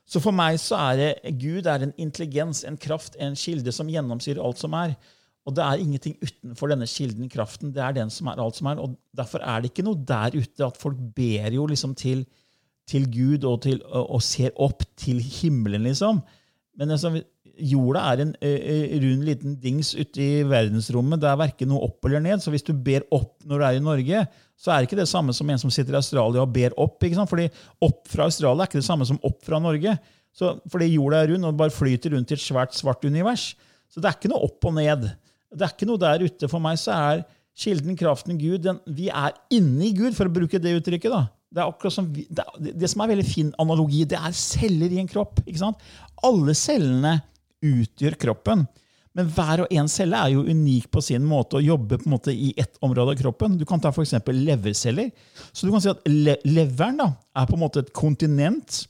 Så 0.07 0.23
for 0.23 0.35
meg 0.37 0.61
så 0.63 0.79
er 0.79 1.01
det 1.01 1.35
Gud 1.43 1.67
er 1.67 1.83
en 1.83 1.95
intelligens, 1.99 2.63
en 2.65 2.79
kraft, 2.79 3.19
en 3.19 3.35
kilde 3.37 3.75
som 3.75 3.91
gjennomsyrer 3.91 4.41
alt 4.41 4.63
som 4.63 4.79
er. 4.79 4.95
Og 5.47 5.55
det 5.55 5.63
er 5.63 5.83
ingenting 5.83 6.15
utenfor 6.23 6.71
denne 6.71 6.87
kilden, 6.91 7.29
kraften. 7.31 7.75
Det 7.75 7.83
er 7.83 7.95
den 7.99 8.11
som 8.15 8.31
er 8.31 8.41
alt 8.43 8.59
som 8.59 8.71
er. 8.71 8.79
Og 8.83 8.95
derfor 9.15 9.43
er 9.43 9.63
det 9.63 9.73
ikke 9.73 9.85
noe 9.87 9.99
der 10.07 10.39
ute 10.39 10.67
at 10.67 10.79
folk 10.79 10.99
ber 11.19 11.55
jo 11.55 11.67
liksom 11.71 11.95
til, 11.99 12.25
til 12.87 13.07
Gud 13.11 13.45
og, 13.45 13.61
til, 13.65 13.81
og, 13.91 14.21
ser 14.23 14.55
opp 14.63 14.85
til 14.99 15.19
himmelen, 15.21 15.87
liksom. 15.89 16.21
Men 16.79 16.93
altså, 16.95 17.13
jorda 17.57 18.03
er 18.13 18.23
en 18.23 18.33
ø, 18.45 18.51
rund 19.03 19.25
liten 19.27 19.55
dings 19.61 19.95
ute 19.97 20.23
i 20.23 20.43
verdensrommet. 20.47 21.21
Det 21.23 21.31
er 21.31 21.41
verken 21.41 21.71
noe 21.73 21.87
opp 21.89 22.07
eller 22.07 22.23
ned. 22.23 22.43
Så 22.45 22.53
hvis 22.53 22.67
du 22.67 22.75
ber 22.75 23.07
opp 23.15 23.47
når 23.49 23.59
du 23.59 23.67
er 23.67 23.79
i 23.79 23.85
Norge, 23.85 24.25
så 24.57 24.73
er 24.73 24.81
det 24.81 24.91
ikke 24.91 25.01
det 25.01 25.09
samme 25.11 25.35
som 25.37 25.51
en 25.51 25.61
som 25.61 25.73
sitter 25.73 25.97
i 25.97 26.01
Australia 26.01 26.45
og 26.45 26.53
ber 26.53 26.77
opp. 26.81 26.99
ikke 27.03 27.19
sant? 27.19 27.33
Fordi 27.33 27.49
opp 27.85 28.05
fra 28.13 28.29
Australia 28.29 28.65
er 28.65 28.71
ikke 28.71 28.83
det 28.83 28.89
samme 28.89 29.09
som 29.09 29.21
opp 29.27 29.41
fra 29.47 29.61
Norge. 29.63 29.97
Så, 30.37 30.53
fordi 30.73 30.91
jorda 30.93 31.23
er 31.23 31.33
rund 31.33 31.49
og 31.49 31.57
bare 31.57 31.73
flyter 31.73 32.13
rundt 32.13 32.33
i 32.33 32.37
et 32.37 32.45
svært, 32.45 32.77
svart 32.77 33.05
univers. 33.09 33.55
Så 33.89 34.03
det 34.03 34.11
er 34.11 34.19
ikke 34.19 34.33
noe 34.33 34.45
opp 34.47 34.69
og 34.69 34.77
ned. 34.77 35.09
Det 35.57 35.65
er 35.65 35.73
ikke 35.73 35.89
noe 35.89 36.03
der 36.03 36.27
ute. 36.27 36.51
For 36.53 36.63
meg 36.63 36.77
så 36.81 36.93
er 36.93 37.25
kilden, 37.57 37.97
kraften, 37.97 38.37
Gud 38.37 38.67
den, 38.67 38.83
Vi 38.85 39.09
er 39.09 39.33
inni 39.55 39.95
Gud, 39.97 40.13
for 40.17 40.29
å 40.29 40.35
bruke 40.35 40.61
det 40.61 40.77
uttrykket. 40.77 41.13
da. 41.13 41.25
Det 41.55 41.91
som, 41.95 42.09
det, 42.13 42.73
det 42.75 42.89
som 42.91 43.03
er 43.05 43.13
veldig 43.15 43.27
fin 43.29 43.53
analogi, 43.63 44.05
det 44.09 44.19
er 44.19 44.35
celler 44.37 44.93
i 44.93 44.99
en 45.01 45.11
kropp. 45.11 45.41
Alle 46.27 46.57
cellene 46.59 47.21
utgjør 47.65 48.19
kroppen. 48.21 48.67
Men 49.17 49.31
hver 49.33 49.63
og 49.65 49.71
en 49.73 49.87
celle 49.89 50.19
er 50.19 50.35
jo 50.35 50.43
unik 50.45 50.91
på 50.93 51.01
sin 51.01 51.25
måte 51.25 51.57
og 51.57 51.65
jobber 51.65 52.03
på 52.03 52.09
en 52.09 52.15
måte 52.19 52.35
i 52.35 52.51
ett 52.61 52.77
område 52.85 53.15
av 53.15 53.23
kroppen. 53.23 53.55
Du 53.57 53.65
kan 53.69 53.81
ta 53.81 53.89
f.eks. 53.89 54.19
leverceller. 54.29 55.09
Så 55.53 55.65
du 55.65 55.73
kan 55.73 55.81
si 55.81 55.89
at 55.89 56.05
le 56.11 56.37
leveren 56.45 57.01
da, 57.01 57.09
er 57.33 57.49
på 57.49 57.57
en 57.57 57.65
måte 57.65 57.81
et 57.81 57.95
kontinent 57.97 58.83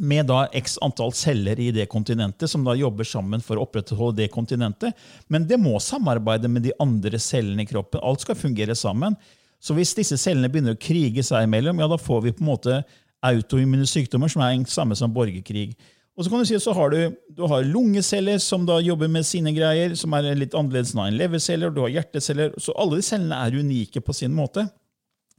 med 0.00 0.30
da 0.30 0.46
x 0.56 0.78
antall 0.80 1.12
celler 1.12 1.60
i 1.60 1.68
det 1.74 1.84
kontinentet, 1.92 2.48
som 2.48 2.64
da 2.64 2.72
jobber 2.78 3.04
sammen 3.04 3.44
for 3.44 3.60
å 3.60 3.66
opprettholde 3.66 4.22
det 4.22 4.30
kontinentet. 4.32 4.96
Men 5.28 5.44
det 5.44 5.60
må 5.60 5.76
samarbeide 5.84 6.48
med 6.48 6.64
de 6.64 6.72
andre 6.80 7.20
cellene 7.20 7.66
i 7.66 7.68
kroppen. 7.68 8.00
Alt 8.00 8.24
skal 8.24 8.38
fungere 8.40 8.76
sammen. 8.78 9.18
Så 9.62 9.76
hvis 9.76 9.94
disse 9.94 10.18
cellene 10.18 10.50
begynner 10.50 10.74
å 10.74 10.82
krige 10.82 11.22
seg 11.26 11.46
imellom, 11.46 11.78
ja, 11.78 11.86
da 11.90 11.98
får 12.00 12.24
vi 12.24 12.34
på 12.34 12.42
en 12.42 12.50
måte 12.50 12.82
autoimmune 13.22 13.86
sykdommer, 13.86 14.30
som 14.32 14.42
er 14.42 14.58
samme 14.66 14.96
som 14.98 15.12
borgerkrig. 15.14 15.70
Og 16.12 16.24
så 16.24 16.32
kan 16.32 16.42
du 16.42 16.48
si 16.48 16.58
så 16.60 16.74
har 16.76 16.92
du, 16.92 17.14
du 17.32 17.44
har 17.48 17.64
lungeceller 17.64 18.40
som 18.42 18.66
da 18.68 18.76
jobber 18.82 19.08
med 19.08 19.24
sine 19.24 19.54
greier, 19.56 19.94
som 19.96 20.12
er 20.18 20.32
litt 20.36 20.56
annerledes 20.58 20.92
enn 20.98 21.16
leverceller, 21.16 21.72
du 21.72 21.80
har 21.86 21.94
hjerteceller. 21.94 22.52
Så 22.60 22.74
alle 22.76 22.98
de 22.98 23.06
cellene 23.06 23.38
er 23.38 23.56
unike 23.56 24.02
på 24.04 24.16
sin 24.16 24.34
måte. 24.36 24.66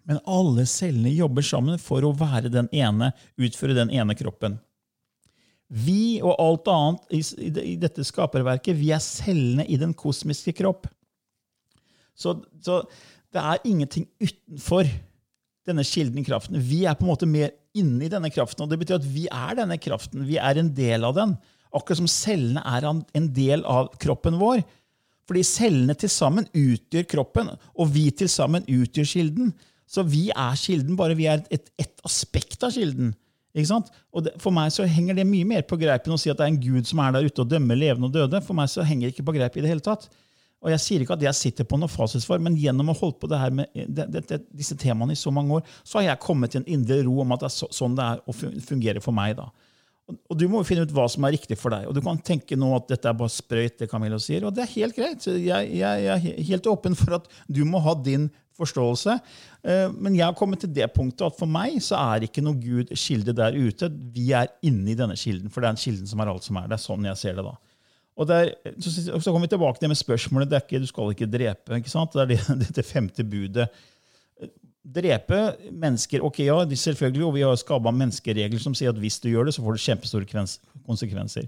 Men 0.10 0.20
alle 0.28 0.66
cellene 0.68 1.14
jobber 1.14 1.46
sammen 1.46 1.78
for 1.80 2.04
å 2.04 2.16
være 2.18 2.52
den 2.52 2.72
ene, 2.76 3.12
utføre 3.38 3.78
den 3.78 3.92
ene 3.94 4.16
kroppen. 4.20 4.58
Vi 5.74 6.22
og 6.22 6.36
alt 6.42 6.68
annet 6.70 7.14
i, 7.14 7.78
dette 7.82 8.04
skaperverket, 8.06 8.76
vi 8.78 8.92
er 8.94 9.02
cellene 9.04 9.66
i 9.66 9.78
den 9.80 9.94
kosmiske 9.98 10.56
kropp. 10.58 10.90
Så, 12.18 12.36
så 12.62 12.82
det 13.34 13.42
er 13.42 13.66
ingenting 13.68 14.06
utenfor 14.22 14.88
denne 15.68 15.86
kilden 15.88 16.26
kraften. 16.28 16.60
Vi 16.60 16.84
er 16.86 16.98
på 16.98 17.06
en 17.06 17.14
måte 17.14 17.30
mer 17.30 17.54
inni 17.78 18.10
denne 18.12 18.30
kraften. 18.34 18.66
og 18.66 18.70
Det 18.70 18.80
betyr 18.82 19.00
at 19.00 19.10
vi 19.10 19.26
er 19.32 19.58
denne 19.58 19.80
kraften. 19.82 20.28
Vi 20.28 20.38
er 20.38 20.60
en 20.60 20.72
del 20.76 21.08
av 21.08 21.16
den. 21.18 21.36
Akkurat 21.74 22.04
som 22.04 22.10
cellene 22.12 22.62
er 22.70 22.86
en 22.86 23.30
del 23.34 23.66
av 23.66 23.94
kroppen 24.02 24.38
vår. 24.42 24.62
Fordi 25.30 25.44
cellene 25.48 25.96
til 25.98 26.12
sammen 26.12 26.50
utgjør 26.52 27.06
kroppen, 27.08 27.54
og 27.80 27.92
vi 27.94 28.10
til 28.12 28.28
sammen 28.30 28.66
utgjør 28.68 29.08
kilden. 29.08 29.54
Så 29.88 30.04
vi 30.08 30.28
er 30.30 30.58
kilden, 30.60 30.98
bare 31.00 31.16
vi 31.16 31.30
er 31.32 31.44
et, 31.54 31.70
et 31.80 32.04
aspekt 32.06 32.64
av 32.66 32.74
kilden. 32.76 33.14
Ikke 33.54 33.70
sant? 33.70 33.92
Og 34.12 34.26
det, 34.26 34.34
For 34.42 34.54
meg 34.54 34.74
så 34.74 34.86
henger 34.90 35.20
det 35.20 35.28
mye 35.30 35.48
mer 35.48 35.64
på 35.70 35.78
greip 35.80 36.08
enn 36.08 36.16
å 36.16 36.20
si 36.20 36.32
at 36.32 36.40
det 36.40 36.48
er 36.48 36.54
en 36.56 36.62
gud 36.62 36.90
som 36.90 37.02
er 37.04 37.14
der 37.16 37.28
ute 37.30 37.44
og 37.44 37.52
dømmer 37.52 37.78
levende 37.78 38.10
og 38.10 38.16
døde. 38.16 38.42
For 38.44 38.58
meg 38.58 38.72
så 38.74 38.86
henger 38.86 39.08
det 39.08 39.16
ikke 39.16 39.28
på 39.30 39.36
greip 39.38 39.58
i 39.58 39.64
det 39.64 39.72
hele 39.72 39.86
tatt. 39.86 40.10
Og 40.64 40.72
Jeg 40.72 40.80
sier 40.80 41.04
ikke 41.04 41.18
at 41.18 41.26
jeg 41.26 41.36
sitter 41.36 41.68
på 41.68 41.78
noe 41.80 41.92
fasitsvar, 41.92 42.40
men 42.44 42.56
gjennom 42.60 42.94
å 42.94 42.96
holde 42.96 43.20
på 43.20 43.28
det 43.32 43.40
her 43.42 43.52
med 43.52 43.68
det, 43.74 44.08
det, 44.16 44.40
disse 44.56 44.78
temaene 44.80 45.16
i 45.16 45.20
så 45.20 45.34
mange 45.36 45.60
år, 45.60 45.68
så 45.84 46.00
har 46.00 46.08
jeg 46.08 46.24
kommet 46.24 46.54
til 46.54 46.64
en 46.64 46.72
indre 46.78 47.02
ro 47.04 47.18
om 47.24 47.36
at 47.36 47.44
det 47.44 47.50
er 47.50 47.56
så, 47.58 47.68
sånn 47.76 47.98
det 48.00 48.06
er 48.08 48.24
å 48.24 48.36
fungere 48.64 49.04
for 49.04 49.16
meg. 49.16 49.36
da. 49.42 49.50
Og, 50.08 50.38
Du 50.40 50.48
må 50.48 50.62
jo 50.62 50.68
finne 50.68 50.86
ut 50.88 50.94
hva 50.96 51.10
som 51.12 51.28
er 51.28 51.36
riktig 51.36 51.58
for 51.60 51.76
deg. 51.76 51.90
Og 51.90 51.98
Du 51.98 52.02
kan 52.06 52.20
tenke 52.20 52.56
nå 52.60 52.72
at 52.78 52.88
dette 52.92 53.12
er 53.12 53.18
bare 53.20 53.34
sprøyt, 53.34 53.78
det 53.82 53.90
Camilla 53.92 54.20
sier, 54.24 54.48
og 54.48 54.56
det 54.56 54.64
er 54.66 54.72
helt 54.78 54.96
greit. 54.96 55.28
Jeg, 55.28 55.44
jeg, 55.44 56.08
jeg 56.08 56.16
er 56.16 56.48
helt 56.54 56.72
åpen 56.72 56.96
for 57.00 57.20
at 57.20 57.28
du 57.52 57.64
må 57.68 57.84
ha 57.84 57.96
din 58.00 58.30
forståelse. 58.58 59.18
Eh, 59.66 59.92
men 59.92 60.16
jeg 60.16 60.28
har 60.28 60.38
kommet 60.38 60.62
til 60.64 60.72
det 60.74 60.88
punktet 60.96 61.26
at 61.28 61.38
for 61.40 61.50
meg 61.50 61.80
så 61.84 62.00
er 62.14 62.28
ikke 62.28 62.44
noe 62.46 62.60
Gud 62.62 62.94
kilde 62.94 63.36
der 63.36 63.58
ute. 63.58 63.90
Vi 64.14 64.30
er 64.38 64.52
inne 64.66 64.94
i 64.94 64.98
denne 64.98 65.18
kilden, 65.20 65.52
for 65.52 65.60
det 65.60 65.72
er 65.72 65.78
en 65.78 65.84
kilden 65.84 66.10
som 66.10 66.22
er 66.24 66.32
alt 66.34 66.48
som 66.48 66.60
er. 66.62 66.70
Det 66.70 66.78
er 66.78 66.86
sånn 66.86 67.10
jeg 67.10 67.20
ser 67.20 67.40
det 67.40 67.48
da. 67.48 67.56
Og 68.14 68.28
der, 68.30 68.52
så, 68.78 68.92
så 68.94 69.32
kommer 69.32 69.48
vi 69.48 69.54
tilbake 69.56 69.80
til 69.80 69.88
det 69.88 69.94
med 69.94 69.98
spørsmålet 69.98 70.52
det 70.52 70.60
er 70.60 70.66
ikke, 70.68 70.82
du 70.84 70.90
skal 70.90 71.16
ikke 71.16 71.30
drepe. 71.34 71.78
ikke 71.80 71.90
sant? 71.90 72.14
Det 72.14 72.22
er 72.22 72.32
det, 72.34 72.40
dette 72.68 72.86
femte 72.86 73.26
budet. 73.26 73.70
Drepe 74.84 75.40
mennesker 75.72 76.26
ok 76.26 76.42
ja, 76.44 76.58
selvfølgelig, 76.76 77.26
og 77.26 77.34
Vi 77.34 77.46
har 77.46 77.56
skapa 77.58 77.92
menneskeregler 77.92 78.60
som 78.62 78.76
sier 78.76 78.92
at 78.92 79.00
hvis 79.00 79.22
du 79.24 79.30
gjør 79.32 79.48
det, 79.48 79.56
så 79.56 79.64
får 79.64 79.78
du 79.78 79.86
kjempestore 79.86 80.46
konsekvenser. 80.86 81.48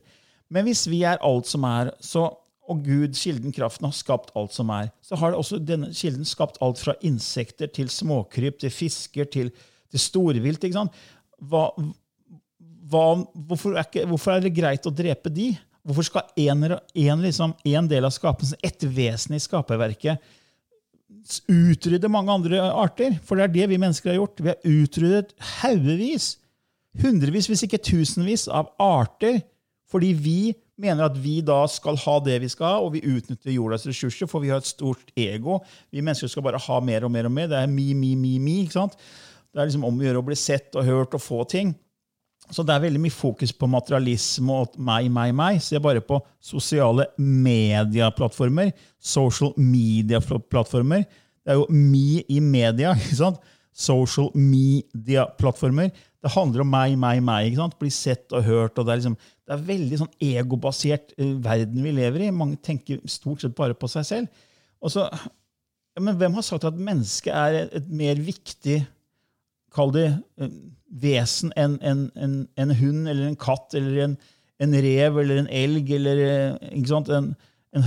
Men 0.50 0.66
hvis 0.66 0.86
vi 0.90 1.04
er 1.04 1.22
alt 1.26 1.50
som 1.50 1.66
er, 1.68 1.92
så, 2.00 2.30
og 2.66 2.82
Gud, 2.86 3.14
kilden, 3.18 3.54
kraften, 3.54 3.86
har 3.86 3.94
skapt 3.94 4.32
alt 4.38 4.54
som 4.56 4.72
er, 4.74 4.90
så 5.06 5.18
har 5.20 5.38
også 5.38 5.60
denne 5.62 5.92
kilden 5.94 6.26
skapt 6.26 6.58
alt 6.66 6.82
fra 6.82 6.96
insekter 7.06 7.70
til 7.70 7.90
småkryp 7.90 8.60
til 8.62 8.74
fisker 8.74 9.30
til, 9.30 9.52
til 9.92 10.02
storvilt. 10.02 10.64
ikke 10.64 10.80
sant? 10.80 11.06
Hva, 11.42 11.68
hva, 12.90 13.06
hvorfor, 13.34 13.76
er 13.76 13.86
ikke, 13.86 14.06
hvorfor 14.10 14.36
er 14.36 14.46
det 14.46 14.56
greit 14.56 14.86
å 14.88 14.94
drepe 14.94 15.34
de? 15.34 15.52
Hvorfor 15.86 16.08
skal 16.08 16.48
en, 16.48 16.66
en, 16.74 17.22
liksom, 17.22 17.54
en 17.64 17.88
del 17.90 18.08
av 18.08 18.14
skapelsen, 18.14 18.58
ett 18.66 18.84
vesen 18.84 19.38
i 19.38 19.42
skaperverket, 19.42 20.22
utrydde 21.52 22.10
mange 22.10 22.34
andre 22.34 22.62
arter? 22.72 23.20
For 23.26 23.38
det 23.38 23.46
er 23.46 23.54
det 23.54 23.68
vi 23.74 23.82
mennesker 23.82 24.12
har 24.12 24.18
gjort. 24.18 24.42
Vi 24.42 24.50
har 24.50 24.66
utryddet 24.66 25.36
haugevis, 25.62 26.36
hundrevis, 27.04 27.50
hvis 27.52 27.66
ikke 27.68 27.84
tusenvis, 27.86 28.48
av 28.50 28.74
arter 28.82 29.44
fordi 29.92 30.10
vi 30.18 30.40
mener 30.82 31.06
at 31.06 31.18
vi 31.22 31.38
da 31.46 31.62
skal 31.72 31.96
ha 32.02 32.18
det 32.26 32.40
vi 32.44 32.50
skal 32.52 32.68
ha, 32.68 32.80
og 32.84 32.96
vi 32.96 33.04
utnytter 33.06 33.54
jordas 33.54 33.86
ressurser, 33.88 34.28
for 34.28 34.44
vi 34.44 34.50
har 34.52 34.60
et 34.60 34.68
stort 34.68 35.14
ego. 35.16 35.60
Vi 35.94 36.02
mennesker 36.02 36.32
skal 36.32 36.44
bare 36.48 36.60
ha 36.60 36.80
mer 36.84 37.06
og 37.08 37.14
mer 37.14 37.30
og 37.30 37.36
mer. 37.36 37.48
Det 37.52 37.62
er 37.62 37.72
mi, 37.72 37.94
mi, 37.94 38.16
mi, 38.20 38.36
mi. 38.42 38.58
ikke 38.66 38.80
sant? 38.80 38.98
Det 39.54 39.62
er 39.62 39.70
liksom 39.70 39.86
om 39.88 40.02
å 40.02 40.04
gjøre 40.04 40.24
å 40.24 40.28
bli 40.28 40.36
sett 40.36 40.76
og 40.76 40.88
hørt 40.90 41.16
og 41.16 41.24
få 41.24 41.46
ting. 41.48 41.72
Så 42.54 42.64
det 42.66 42.76
er 42.76 42.84
veldig 42.84 43.02
mye 43.02 43.14
fokus 43.14 43.54
på 43.56 43.70
materialisme 43.70 44.54
og 44.62 44.76
meg, 44.78 45.10
meg, 45.14 45.34
meg. 45.36 45.62
Se 45.64 45.80
bare 45.82 46.04
på 46.06 46.20
sosiale 46.44 47.08
medieplattformer. 47.18 48.74
Social 49.02 49.54
media-plattformer. 49.58 51.06
Det 51.46 51.54
er 51.54 51.60
jo 51.62 51.66
me 51.70 52.22
i 52.30 52.42
media. 52.44 52.94
ikke 53.02 53.22
sant? 53.22 53.40
Social 53.76 54.30
media-plattformer. 54.38 55.90
Det 56.26 56.34
handler 56.34 56.64
om 56.64 56.72
meg, 56.74 56.98
meg, 57.02 57.22
meg. 57.26 57.50
ikke 57.50 57.62
sant? 57.64 57.80
Bli 57.82 57.94
sett 57.94 58.34
og 58.34 58.46
hørt. 58.46 58.78
og 58.78 58.86
Det 58.86 58.94
er, 58.94 59.02
liksom, 59.02 59.18
det 59.46 59.56
er 59.56 59.66
veldig 59.72 60.02
sånn 60.02 60.14
egobasert 60.30 61.16
uh, 61.20 61.34
verden 61.46 61.86
vi 61.86 61.96
lever 61.98 62.28
i. 62.28 62.34
Mange 62.34 62.62
tenker 62.66 63.02
stort 63.10 63.46
sett 63.46 63.58
bare 63.58 63.78
på 63.78 63.90
seg 63.92 64.08
selv. 64.08 64.46
Og 64.86 64.94
så, 64.94 65.10
ja, 65.10 66.04
men 66.04 66.18
hvem 66.20 66.38
har 66.38 66.46
sagt 66.46 66.68
at 66.68 66.78
mennesket 66.78 67.34
er 67.34 67.76
et 67.80 67.90
mer 67.90 68.22
viktig 68.22 68.84
Kall 69.76 69.92
det 69.96 70.08
uh, 70.42 70.52
vesen 71.02 71.52
en, 71.60 71.78
en, 71.84 72.06
en, 72.16 72.36
en, 72.56 72.76
hund 72.80 73.10
eller 73.12 73.28
en 73.28 73.40
katt 73.40 73.76
eller 73.76 73.98
en, 74.06 74.16
rev 74.86 75.20
eller 75.20 75.42
en 75.42 75.50
elg 75.52 75.90
eller 75.98 76.22
eh, 76.24 76.86
en, 77.12 77.34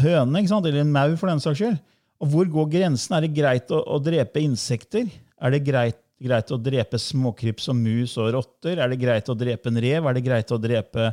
høne 0.03 0.43
eller 0.43 0.83
en 0.83 0.93
mau, 0.93 1.15
for 1.17 1.31
den 1.31 1.41
saks 1.41 1.63
skyld. 1.63 1.79
Og 2.19 2.29
Hvor 2.33 2.51
går 2.53 2.69
grensen? 2.75 3.15
Er 3.17 3.25
det 3.25 3.37
greit 3.37 3.73
å, 3.73 3.81
å 3.81 4.01
drepe 4.03 4.43
insekter? 4.43 5.09
Er 5.39 5.55
det 5.55 5.63
greit, 5.65 6.01
greit 6.21 6.51
å 6.51 6.59
drepe 6.61 6.99
småkryp 7.01 7.63
som 7.63 7.79
mus 7.79 8.17
og 8.19 8.33
rotter? 8.35 8.77
Er 8.77 8.91
det 8.91 9.01
greit 9.01 9.31
å 9.31 9.39
drepe 9.39 9.71
en 9.71 9.81
rev? 9.81 10.09
Er 10.11 10.19
det 10.19 10.27
greit 10.27 10.53
å 10.53 10.61
drepe 10.61 11.13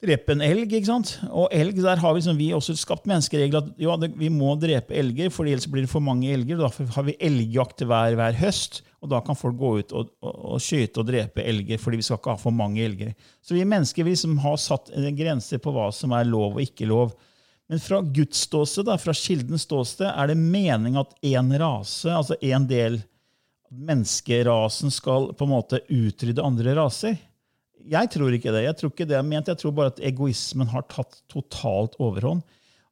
drepe 0.00 0.34
en 0.34 0.44
elg. 0.44 0.68
ikke 0.72 0.88
sant? 0.88 1.12
Og 1.28 1.50
elg, 1.54 1.76
der 1.80 2.00
har 2.00 2.14
vi, 2.14 2.20
liksom, 2.20 2.38
vi 2.38 2.50
også 2.56 2.76
skapt 2.78 3.08
menneskeregler 3.10 3.60
at 3.60 3.72
jo, 3.80 3.96
det, 4.00 4.12
vi 4.18 4.30
må 4.32 4.54
drepe 4.60 4.96
elger, 4.96 5.32
for 5.34 5.48
ellers 5.48 5.68
blir 5.70 5.84
det 5.86 5.92
for 5.92 6.04
mange 6.04 6.30
elger. 6.32 6.56
og 6.58 6.68
Derfor 6.68 6.94
har 6.96 7.08
vi 7.08 7.18
elgjakt 7.20 7.84
hver, 7.84 8.16
hver 8.18 8.38
høst. 8.40 8.80
og 9.00 9.12
Da 9.12 9.20
kan 9.24 9.38
folk 9.38 9.58
gå 9.60 9.72
ut 9.80 9.92
og, 9.96 10.12
og, 10.24 10.38
og 10.54 10.62
skyte 10.64 11.02
og 11.02 11.10
drepe 11.10 11.44
elger, 11.44 11.80
fordi 11.80 12.00
vi 12.00 12.06
skal 12.06 12.20
ikke 12.20 12.36
ha 12.36 12.40
for 12.40 12.56
mange 12.56 12.84
elger. 12.84 13.12
Så 13.44 13.56
vi 13.56 13.66
mennesker 13.68 14.06
vi 14.06 14.14
liksom 14.14 14.38
har 14.44 14.56
satt 14.60 14.92
grenser 15.18 15.62
på 15.62 15.74
hva 15.74 15.90
som 15.94 16.16
er 16.16 16.28
lov 16.28 16.56
og 16.56 16.64
ikke 16.64 16.88
lov. 16.88 17.14
Men 17.70 17.78
fra 17.78 18.00
Guds 18.02 18.48
ståsted, 18.48 18.88
fra 18.98 19.14
kildens 19.14 19.68
ståsted, 19.68 20.08
er 20.10 20.32
det 20.32 20.40
mening 20.40 20.96
at 20.98 21.12
én 21.22 21.52
rase, 21.60 22.10
altså 22.10 22.34
en 22.42 22.66
del 22.66 22.98
menneskerasen, 23.70 24.90
skal 24.90 25.30
på 25.38 25.46
en 25.46 25.52
måte 25.52 25.78
utrydde 25.86 26.42
andre 26.42 26.74
raser. 26.74 27.20
Jeg 27.88 28.10
tror 28.12 28.34
ikke 28.34 28.52
det. 28.54 28.64
Jeg 28.66 28.76
tror 28.78 28.92
ikke 28.92 29.08
det 29.08 29.16
er 29.18 29.26
ment. 29.26 29.50
Jeg 29.50 29.60
tror 29.60 29.74
bare 29.76 29.92
at 29.94 30.02
egoismen 30.10 30.70
har 30.72 30.86
tatt 30.90 31.22
totalt 31.32 31.96
overhånd. 32.02 32.42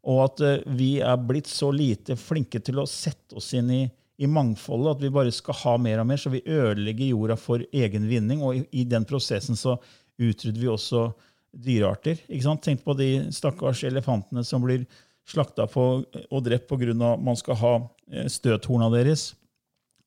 Og 0.09 0.21
at 0.25 0.43
uh, 0.45 0.75
vi 0.79 0.99
er 1.05 1.21
blitt 1.29 1.51
så 1.51 1.71
lite 1.75 2.17
flinke 2.19 2.61
til 2.65 2.81
å 2.81 2.89
sette 2.89 3.37
oss 3.39 3.51
inn 3.59 3.71
i, 3.75 3.83
i, 4.19 4.29
mangfoldet 4.31 4.95
at 4.95 5.03
vi 5.05 5.13
bare 5.15 5.35
skal 5.35 5.59
ha 5.63 5.75
mer 5.83 6.03
og 6.03 6.09
mer, 6.09 6.21
så 6.21 6.33
vi 6.33 6.45
ødelegger 6.47 7.11
jorda 7.11 7.37
for 7.41 7.65
egen 7.67 8.09
vinning. 8.09 8.45
Og 8.45 8.61
i, 8.61 8.63
i 8.83 8.87
den 8.89 9.07
prosessen 9.09 9.59
så 9.59 9.77
utrydder 10.19 10.63
vi 10.63 10.71
også 10.73 11.09
dyrearter. 11.53 12.23
Ikke 12.29 12.47
sant? 12.47 12.65
Tenk 12.65 12.85
på 12.87 12.97
de 12.99 13.11
stakkars 13.35 13.83
elefantene 13.89 14.45
som 14.47 14.65
blir 14.65 14.87
slakta 15.29 15.67
og 15.77 16.41
drept 16.45 16.69
pga. 16.71 16.95
at 17.13 17.21
man 17.21 17.37
skal 17.37 17.59
ha 17.61 17.75
eh, 18.13 18.29
støthorna 18.29 18.89
deres. 18.95 19.35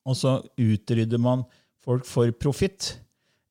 Og 0.02 0.16
så 0.18 0.40
utrydder 0.58 1.18
man 1.18 1.44
folk 1.82 2.06
for 2.06 2.30
profitt. 2.32 2.96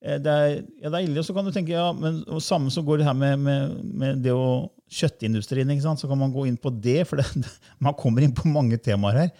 Eh, 0.01 0.17
det 0.21 0.31
er, 0.33 0.55
ja, 0.81 0.89
det 0.89 0.97
er 0.97 1.05
ille. 1.05 1.19
Og 1.21 1.27
så 1.27 1.35
kan 1.35 1.45
du 1.45 1.53
tenke, 1.53 1.75
ja, 1.75 1.91
men 1.93 2.23
samme 2.41 2.73
som 2.73 2.85
går 2.85 3.01
det 3.01 3.07
her 3.07 3.17
med, 3.17 3.37
med, 3.39 3.77
med 4.01 4.25
det 4.25 4.33
å 4.33 4.71
kjøttindustrien. 4.91 5.71
Så 5.81 6.09
kan 6.09 6.19
man 6.19 6.33
gå 6.33 6.47
inn 6.49 6.59
på 6.59 6.73
det, 6.73 7.03
for 7.09 7.21
det, 7.21 7.27
man 7.85 7.97
kommer 7.97 8.25
inn 8.25 8.35
på 8.35 8.49
mange 8.51 8.79
temaer 8.81 9.25
her. 9.25 9.31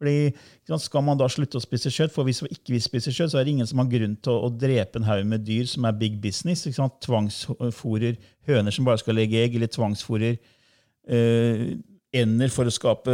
Fordi, 0.00 0.32
Skal 0.80 1.04
man 1.04 1.18
da 1.20 1.26
slutte 1.28 1.58
å 1.58 1.64
spise 1.64 1.92
kjøtt? 1.92 2.12
For 2.14 2.24
hvis 2.24 2.40
vi 2.44 2.54
ikke 2.54 2.76
vil 2.76 2.84
spise 2.84 3.12
kjøtt, 3.12 3.34
så 3.34 3.40
er 3.40 3.44
det 3.44 3.56
ingen 3.56 3.68
som 3.68 3.82
har 3.82 3.90
grunn 3.90 4.16
til 4.16 4.32
å, 4.32 4.46
å 4.48 4.52
drepe 4.52 5.00
en 5.00 5.08
haug 5.08 5.26
med 5.28 5.44
dyr 5.44 5.68
som 5.68 5.84
er 5.88 5.98
big 6.00 6.16
business. 6.22 6.64
ikke 6.64 6.80
sant? 6.80 6.96
Tvangsfòrer 7.04 8.16
høner 8.48 8.76
som 8.76 8.88
bare 8.88 9.02
skal 9.02 9.18
legge 9.20 9.40
egg, 9.42 9.58
eller 9.58 9.72
tvangsfòrer 9.72 10.38
eh, 11.10 11.66
ender 12.16 12.52
for 12.52 12.66
å 12.66 12.72
skape 12.72 13.12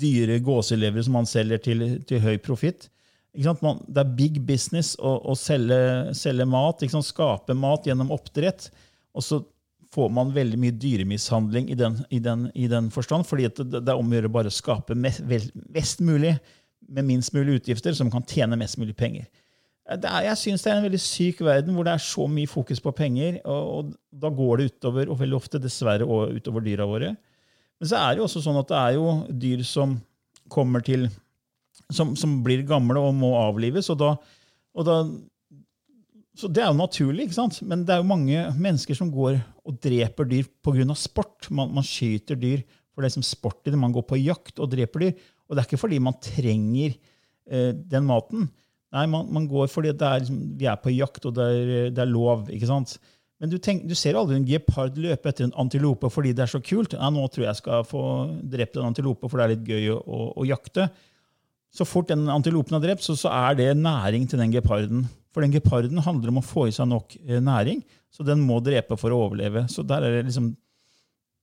dyre 0.00 0.40
gåselevere 0.42 1.04
som 1.04 1.20
man 1.20 1.28
selger 1.28 1.60
til, 1.62 1.84
til 2.08 2.24
høy 2.24 2.36
profitt 2.42 2.88
det 3.32 4.00
er 4.00 4.16
big 4.16 4.40
business 4.44 4.94
å, 5.00 5.14
å 5.32 5.34
selge, 5.38 6.12
selge, 6.14 6.44
mat. 6.44 6.82
Skape 6.84 7.54
mat 7.56 7.86
gjennom 7.86 8.12
oppdrett. 8.12 8.68
Og 9.16 9.24
så 9.24 9.40
får 9.92 10.10
man 10.12 10.32
veldig 10.32 10.58
mye 10.60 10.74
dyremishandling 10.80 11.70
i 11.72 11.76
den, 11.76 11.96
i 12.10 12.18
den, 12.20 12.50
i 12.54 12.68
den 12.68 12.90
forstand. 12.90 13.26
fordi 13.26 13.48
det, 13.48 13.70
det, 13.80 13.88
er 13.88 13.96
om 13.96 14.08
å 14.08 14.18
gjøre 14.18 14.32
bare 14.32 14.52
å 14.52 14.54
skape 14.54 14.94
mest, 14.94 15.24
mest 15.72 16.00
mulig 16.00 16.36
med 16.92 17.06
minst 17.08 17.32
mulig 17.32 17.60
utgifter, 17.60 17.94
som 17.96 18.10
kan 18.10 18.24
tjene 18.28 18.58
mest 18.58 18.78
mulig 18.80 18.96
penger. 18.96 19.28
Er, 19.88 19.98
jeg 20.28 20.38
syns 20.38 20.62
det 20.62 20.70
er 20.70 20.78
en 20.78 20.86
veldig 20.86 21.00
syk 21.02 21.40
verden 21.42 21.74
hvor 21.74 21.86
det 21.86 21.96
er 21.96 22.04
så 22.04 22.28
mye 22.30 22.50
fokus 22.50 22.80
på 22.84 22.92
penger. 22.96 23.40
Og, 23.44 23.72
og, 23.72 23.92
da 24.12 24.30
går 24.32 24.60
det 24.60 24.70
utover, 24.72 25.08
og 25.08 25.20
veldig 25.20 25.38
ofte 25.38 25.60
dessverre 25.62 26.06
utover 26.06 26.64
dyra 26.64 26.88
våre. 26.88 27.14
Men 27.80 27.90
så 27.90 27.98
er 27.98 28.12
det 28.12 28.22
jo 28.22 28.28
også 28.28 28.44
sånn 28.44 28.60
at 28.60 28.70
det 28.70 28.80
er 28.80 28.96
jo 28.98 29.14
dyr 29.44 29.64
som 29.66 29.96
kommer 30.52 30.84
til 30.84 31.08
Som, 31.92 32.14
som 32.16 32.40
blir 32.44 32.64
gamle 32.68 33.00
og 33.00 33.14
må 33.16 33.34
avlives. 33.40 33.90
og 33.92 34.00
da, 34.00 34.14
og 34.74 34.88
da 34.88 35.02
så 36.32 36.48
Det 36.48 36.62
er 36.62 36.70
jo 36.70 36.78
naturlig, 36.78 37.26
ikke 37.26 37.36
sant? 37.36 37.58
men 37.68 37.82
det 37.84 37.92
er 37.92 37.98
jo 38.00 38.08
mange 38.08 38.44
mennesker 38.56 38.96
som 38.96 39.10
går 39.12 39.36
og 39.68 39.74
dreper 39.84 40.24
dyr 40.24 40.46
pga. 40.64 40.94
sport. 40.96 41.50
Man, 41.50 41.74
man 41.76 41.84
skyter 41.84 42.38
dyr 42.40 42.62
for 42.92 43.02
det 43.02 43.10
er 43.10 43.16
som 43.18 43.26
sport 43.26 43.66
i 43.66 43.72
det. 43.72 43.80
Man 43.80 43.92
går 43.92 44.04
på 44.08 44.20
jakt 44.20 44.60
og 44.60 44.70
dreper 44.72 45.04
dyr. 45.04 45.12
Og 45.48 45.54
det 45.54 45.62
er 45.62 45.68
ikke 45.68 45.80
fordi 45.80 45.98
man 46.00 46.16
trenger 46.20 46.94
eh, 46.94 47.72
den 47.72 48.08
maten. 48.08 48.48
Nei, 48.92 49.06
man, 49.08 49.28
man 49.32 49.48
går 49.48 49.70
fordi 49.72 49.92
er 49.92 50.20
liksom, 50.20 50.40
vi 50.60 50.68
er 50.68 50.80
på 50.80 50.92
jakt, 50.92 51.24
og 51.28 51.36
det 51.36 51.48
er, 51.48 51.90
det 51.92 52.02
er 52.04 52.10
lov. 52.10 52.48
ikke 52.52 52.68
sant? 52.68 52.98
Men 53.40 53.50
du, 53.50 53.56
tenk, 53.58 53.86
du, 53.88 53.94
ser 53.98 54.14
aldri 54.14 54.36
en 54.38 54.46
gepard 54.46 54.98
løpe 55.00 55.28
etter 55.28 55.48
en 55.48 55.56
antilope 55.58 56.06
fordi 56.12 56.34
det 56.36 56.44
er 56.44 56.52
så 56.52 56.60
kult. 56.62 56.94
Nei, 56.94 57.08
nå 57.10 57.24
tror 57.32 57.46
jeg 57.46 57.50
jeg 57.50 57.60
skal 57.62 57.88
få 57.88 58.02
drept 58.52 58.76
en 58.78 58.92
antilope, 58.92 59.28
for 59.28 59.40
det 59.40 59.44
er 59.44 59.54
litt 59.56 59.72
gøy 59.72 59.88
å, 59.96 59.98
å, 59.98 60.26
å 60.38 60.46
jakte. 60.46 60.86
Så 61.72 61.86
fort 61.88 62.10
den 62.12 62.26
antilopen 62.28 62.76
er 62.76 62.84
drept, 62.84 63.04
så, 63.04 63.16
så, 63.16 63.30
er 63.32 63.56
det 63.56 63.70
næring 63.80 64.26
til 64.28 64.42
den 64.42 64.52
geparden. 64.52 65.06
For 65.32 65.44
den 65.44 65.54
geparden 65.54 66.02
handler 66.04 66.32
om 66.32 66.42
å 66.42 66.44
få 66.44 66.66
i 66.68 66.74
seg 66.74 66.90
nok 66.90 67.14
eh, 67.24 67.40
næring, 67.40 67.80
så 68.12 68.26
den 68.26 68.42
må 68.44 68.58
drepe 68.60 68.98
for 69.00 69.14
å 69.14 69.22
overleve. 69.24 69.64
Så 69.72 69.84
der 69.86 70.04
er 70.04 70.18
det 70.18 70.26
liksom 70.28 70.52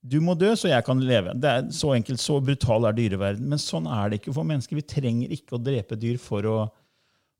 Du 0.00 0.16
må 0.24 0.32
dø, 0.32 0.54
så 0.56 0.70
jeg 0.70 0.84
kan 0.86 1.00
leve. 1.04 1.34
Det 1.36 1.48
er 1.50 1.66
Så 1.76 1.90
enkelt, 1.92 2.20
så 2.22 2.38
brutal 2.40 2.86
er 2.88 2.94
dyreverden. 2.96 3.48
Men 3.50 3.60
sånn 3.60 3.88
er 3.90 4.08
det 4.08 4.20
ikke 4.20 4.32
for 4.32 4.48
mennesker. 4.48 4.78
Vi 4.78 4.86
trenger 4.86 5.34
ikke 5.34 5.58
å 5.58 5.60
drepe 5.60 5.98
dyr 5.98 6.16
for 6.16 6.46
å, 6.48 6.54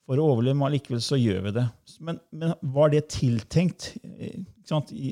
for 0.05 0.21
å 0.21 0.27
overleve, 0.35 0.59
men 0.59 0.67
allikevel 0.69 1.01
så 1.01 1.17
gjør 1.17 1.47
vi 1.47 1.55
det. 1.57 1.65
Men, 2.05 2.19
men 2.35 2.53
var 2.75 2.91
det 2.93 3.07
tiltenkt 3.15 3.95
eh, 4.03 4.43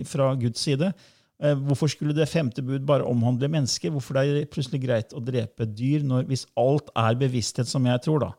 fra 0.04 0.34
Guds 0.36 0.66
side? 0.66 0.90
Eh, 1.38 1.54
hvorfor 1.68 1.90
skulle 1.92 2.16
det 2.16 2.26
femte 2.30 2.62
bud 2.66 2.82
bare 2.86 3.06
omhandle 3.06 3.50
mennesker? 3.50 3.92
Hvorfor 3.94 4.18
det 4.18 4.42
er 4.42 4.50
plutselig 4.50 4.80
greit 4.82 5.14
å 5.14 5.22
drepe 5.22 5.68
dyr 5.70 6.02
når, 6.06 6.26
hvis 6.30 6.46
alt 6.58 6.90
er 6.98 7.18
bevissthet, 7.20 7.70
som 7.70 7.86
jeg 7.86 8.02
tror? 8.04 8.24
da? 8.26 8.32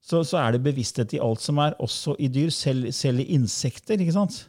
Så, 0.00 0.22
så, 0.24 0.38
er 0.40 0.54
det 0.54 0.62
bevissthet 0.64 1.12
i 1.16 1.20
alt 1.20 1.42
som 1.44 1.58
er, 1.60 1.76
også 1.82 2.14
i 2.22 2.30
dyr, 2.32 2.52
selv, 2.54 2.88
selv 2.96 3.20
i 3.20 3.28
insekter. 3.36 4.00
ikke 4.00 4.16
sant? 4.16 4.46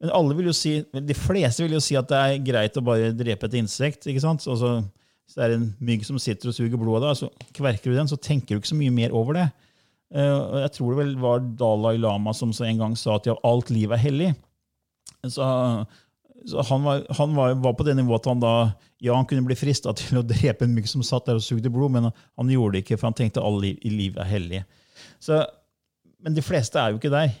Men 0.00 0.12
alle 0.16 0.36
vil 0.38 0.48
jo 0.48 0.56
si, 0.56 0.78
de 0.92 1.16
fleste 1.16 1.64
vil 1.64 1.76
jo 1.76 1.82
si 1.84 1.96
at 1.98 2.08
det 2.08 2.20
er 2.20 2.46
greit 2.46 2.78
å 2.80 2.84
bare 2.84 3.12
drepe 3.16 3.50
et 3.50 3.58
insekt. 3.60 4.08
ikke 4.08 4.22
sant? 4.24 4.44
Så 4.44 4.54
hvis 4.54 5.36
det 5.36 5.44
er 5.44 5.56
en 5.58 5.68
mygg 5.84 6.06
som 6.06 6.20
sitter 6.20 6.50
og 6.50 6.56
suger 6.56 6.80
blodet 6.80 7.10
av 7.10 7.12
deg, 7.12 7.20
så 7.20 7.52
kverker 7.56 7.90
du 7.92 7.98
den, 7.98 8.10
så 8.10 8.20
tenker 8.20 8.54
du 8.54 8.62
ikke 8.62 8.72
så 8.72 8.80
mye 8.80 8.94
mer 8.94 9.14
over 9.16 9.40
det. 9.40 9.46
Uh, 10.14 10.62
jeg 10.62 10.74
tror 10.76 10.92
det 10.92 10.98
vel 11.00 11.14
var 11.18 11.44
Dalai 11.58 11.96
Lama 11.98 12.34
som 12.36 12.52
en 12.54 12.80
gang 12.80 12.96
sa 12.98 13.16
at 13.18 13.26
ja, 13.26 13.34
alt 13.44 13.72
liv 13.74 13.92
er 13.92 14.00
hellig. 14.00 14.32
Så 15.32 15.44
han, 16.52 16.84
var, 16.84 17.04
han 17.16 17.36
var, 17.36 17.54
var, 17.64 17.74
på 17.76 17.86
det 17.86 17.96
nivået 17.96 18.20
at 18.20 18.30
han 18.32 18.42
da 18.42 18.54
ja, 19.00 19.14
han 19.14 19.26
kunne 19.28 19.46
bli 19.46 19.56
frista 19.58 19.94
til 19.96 20.20
å 20.20 20.24
drepe 20.34 20.66
en 20.66 20.74
mygg 20.76 20.88
som 20.90 21.04
satt 21.06 21.28
der 21.28 21.40
og 21.40 21.44
sugde 21.44 21.72
blod, 21.72 21.94
men 21.94 22.10
han 22.10 22.52
gjorde 22.52 22.76
det 22.76 22.84
ikke, 22.84 22.98
for 22.98 23.10
han 23.10 23.18
tenkte 23.18 23.40
at 23.40 23.48
alle 23.48 23.70
liv, 23.70 23.78
liv 23.88 24.18
er 24.20 24.28
hellige. 24.28 24.66
Så, 25.22 25.40
men 26.24 26.36
de 26.36 26.44
fleste 26.44 26.80
er 26.80 26.92
jo 26.92 27.00
ikke 27.00 27.12
der. 27.12 27.32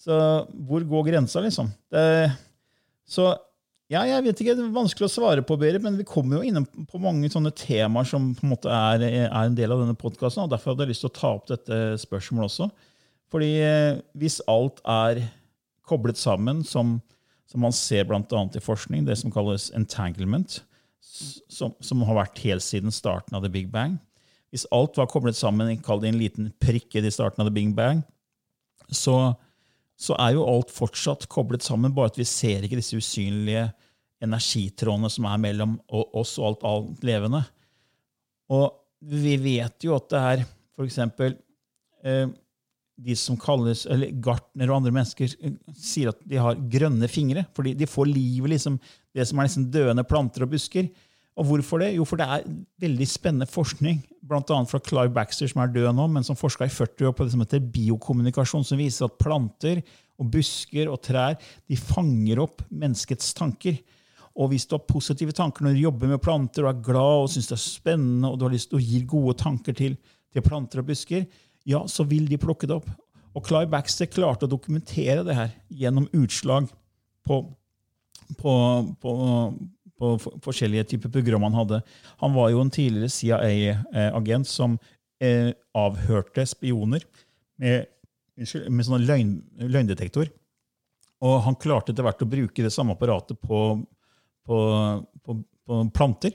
Så 0.00 0.14
hvor 0.68 0.84
går 0.86 1.10
grensa, 1.10 1.42
liksom? 1.42 1.70
Det, 1.92 2.04
så 3.08 3.32
ja, 3.92 4.00
jeg 4.08 4.24
vet 4.24 4.40
ikke, 4.40 4.54
Det 4.56 4.64
er 4.64 4.74
vanskelig 4.74 5.06
å 5.06 5.12
svare 5.12 5.42
på, 5.44 5.56
Berit, 5.60 5.82
men 5.84 5.98
vi 5.98 6.06
kommer 6.08 6.40
jo 6.40 6.48
inn 6.48 6.64
på 6.88 7.00
mange 7.02 7.28
sånne 7.32 7.52
temaer 7.54 8.08
som 8.08 8.30
på 8.36 8.46
en 8.46 8.52
måte 8.54 8.72
er, 8.72 9.04
er 9.26 9.28
en 9.42 9.56
del 9.56 9.74
av 9.74 9.82
denne 9.82 9.96
podkasten. 9.98 10.48
Derfor 10.50 10.72
hadde 10.72 10.86
jeg 10.86 10.94
lyst 10.94 11.04
til 11.04 11.12
å 11.12 11.18
ta 11.18 11.32
opp 11.36 11.50
dette 11.50 11.80
spørsmålet 12.00 12.48
også. 12.48 12.70
Fordi 13.32 13.50
eh, 13.60 13.98
hvis 14.16 14.40
alt 14.50 14.80
er 14.88 15.20
koblet 15.84 16.16
sammen, 16.16 16.62
som, 16.64 16.96
som 17.50 17.62
man 17.64 17.74
ser 17.76 18.06
bl.a. 18.08 18.22
i 18.24 18.62
forskning, 18.62 19.04
det 19.06 19.18
som 19.20 19.32
kalles 19.32 19.70
entanglement, 19.76 20.62
som, 21.48 21.74
som, 21.84 22.02
har 22.08 22.16
vært 22.18 22.40
helt 22.42 22.64
siden 22.64 22.92
starten 22.94 23.36
av 23.36 23.44
the 23.44 23.50
big 23.52 23.68
bang 23.70 23.98
Hvis 24.50 24.64
alt 24.74 24.96
var 24.98 25.06
koblet 25.06 25.36
sammen, 25.36 25.70
kall 25.84 26.02
en 26.08 26.18
liten 26.18 26.48
prikke 26.62 27.02
i 27.02 27.12
starten 27.12 27.44
av 27.44 27.50
the 27.50 27.54
big 27.54 27.74
bang, 27.76 28.00
så 28.90 29.34
så 30.00 30.16
er 30.18 30.34
jo 30.34 30.46
alt 30.48 30.72
fortsatt 30.74 31.28
koblet 31.30 31.64
sammen, 31.64 31.94
bare 31.94 32.10
at 32.10 32.18
vi 32.18 32.26
ser 32.26 32.64
ikke 32.66 32.80
disse 32.80 32.98
usynlige 32.98 33.68
energitrådene 34.24 35.10
som 35.12 35.28
er 35.30 35.42
mellom 35.42 35.76
oss 35.88 36.36
og 36.40 36.48
alt, 36.48 36.64
alt 36.66 37.06
levende. 37.06 37.42
Og 38.52 38.72
vi 39.04 39.36
vet 39.40 39.86
jo 39.86 39.94
at 39.96 40.08
det 40.10 40.22
er 40.32 40.44
f.eks. 40.74 40.98
Eh, 42.04 42.26
de 42.96 43.16
som 43.18 43.38
kalles, 43.40 43.84
eller 43.90 44.12
gartner 44.22 44.70
og 44.70 44.78
andre 44.78 44.92
mennesker 44.94 45.32
eh, 45.42 45.56
sier 45.74 46.12
at 46.12 46.20
de 46.28 46.38
har 46.38 46.60
grønne 46.70 47.08
fingre, 47.10 47.46
fordi 47.56 47.74
de 47.78 47.88
får 47.90 48.10
livet 48.10 48.54
liksom, 48.54 48.78
det 49.14 49.26
som 49.26 49.40
er 49.40 49.48
liksom 49.48 49.66
døende 49.74 50.06
planter 50.06 50.46
og 50.46 50.52
busker. 50.54 50.88
Og 51.34 51.48
hvorfor 51.48 51.82
det? 51.82 51.96
Jo, 51.96 52.04
for 52.06 52.20
det 52.20 52.28
er 52.30 52.44
veldig 52.84 53.06
spennende 53.10 53.48
forskning, 53.50 53.98
bl.a. 54.22 54.58
fra 54.70 54.78
Clive 54.78 55.10
Baxter, 55.16 55.50
som 55.50 55.64
er 55.64 55.72
død 55.74 55.90
nå, 55.96 56.06
men 56.14 56.26
som 56.26 56.38
forska 56.38 56.68
i 56.68 56.72
40 56.72 57.10
år 57.10 57.16
på 57.16 57.26
det 57.26 57.34
som 57.34 57.42
heter 57.42 57.64
biokommunikasjon, 57.74 58.66
som 58.66 58.78
viser 58.78 59.08
at 59.08 59.18
planter 59.18 59.82
og 60.22 60.30
busker 60.30 60.90
og 60.92 61.00
trær 61.02 61.34
de 61.66 61.78
fanger 61.78 62.38
opp 62.44 62.62
menneskets 62.70 63.34
tanker. 63.34 63.80
Og 64.38 64.50
hvis 64.50 64.66
du 64.66 64.76
har 64.76 64.86
positive 64.86 65.34
tanker 65.34 65.66
når 65.66 65.74
du 65.74 65.84
jobber 65.84 66.10
med 66.10 66.22
planter 66.22 66.66
og 66.66 66.70
er 66.72 66.84
glad 66.86 67.24
og 67.24 67.32
syns 67.32 67.50
det 67.50 67.56
er 67.58 67.64
spennende, 67.64 68.30
og 68.30 68.38
du 68.38 68.46
har 68.46 68.54
lyst 68.54 68.70
til 68.70 68.78
å 68.78 68.84
gi 68.84 69.02
gode 69.10 69.34
tanker 69.42 69.74
til, 69.78 69.98
til 70.30 70.46
planter 70.46 70.82
og 70.82 70.88
busker, 70.90 71.26
ja, 71.68 71.84
så 71.88 72.06
vil 72.08 72.28
de 72.28 72.40
plukke 72.40 72.68
det 72.68 72.76
opp. 72.76 72.88
Og 73.34 73.44
Clive 73.46 73.70
Baxter 73.72 74.06
klarte 74.10 74.46
å 74.46 74.50
dokumentere 74.50 75.24
det 75.26 75.36
her 75.36 75.54
gjennom 75.72 76.06
utslag 76.14 76.68
på, 77.26 77.40
på, 78.38 78.52
på 79.02 79.14
på 79.98 80.14
forskjellige 80.42 80.88
typer 80.94 81.12
program 81.12 81.46
han 81.48 81.58
hadde. 81.58 81.80
Han 82.22 82.34
var 82.34 82.50
jo 82.52 82.62
en 82.62 82.72
tidligere 82.72 83.12
CIA-agent 83.12 84.48
som 84.50 84.76
eh, 85.22 85.52
avhørte 85.76 86.46
spioner 86.50 87.04
med, 87.62 87.86
med 88.36 88.86
sånn 88.88 89.06
løgn, 89.06 89.36
løgndetektor. 89.62 90.30
Og 91.24 91.36
han 91.46 91.58
klarte 91.60 91.94
etter 91.94 92.06
hvert 92.06 92.24
å 92.24 92.30
bruke 92.30 92.64
det 92.64 92.72
samme 92.74 92.96
apparatet 92.96 93.38
på, 93.40 93.60
på, 94.44 94.58
på, 95.24 95.38
på 95.64 95.82
planter. 95.94 96.34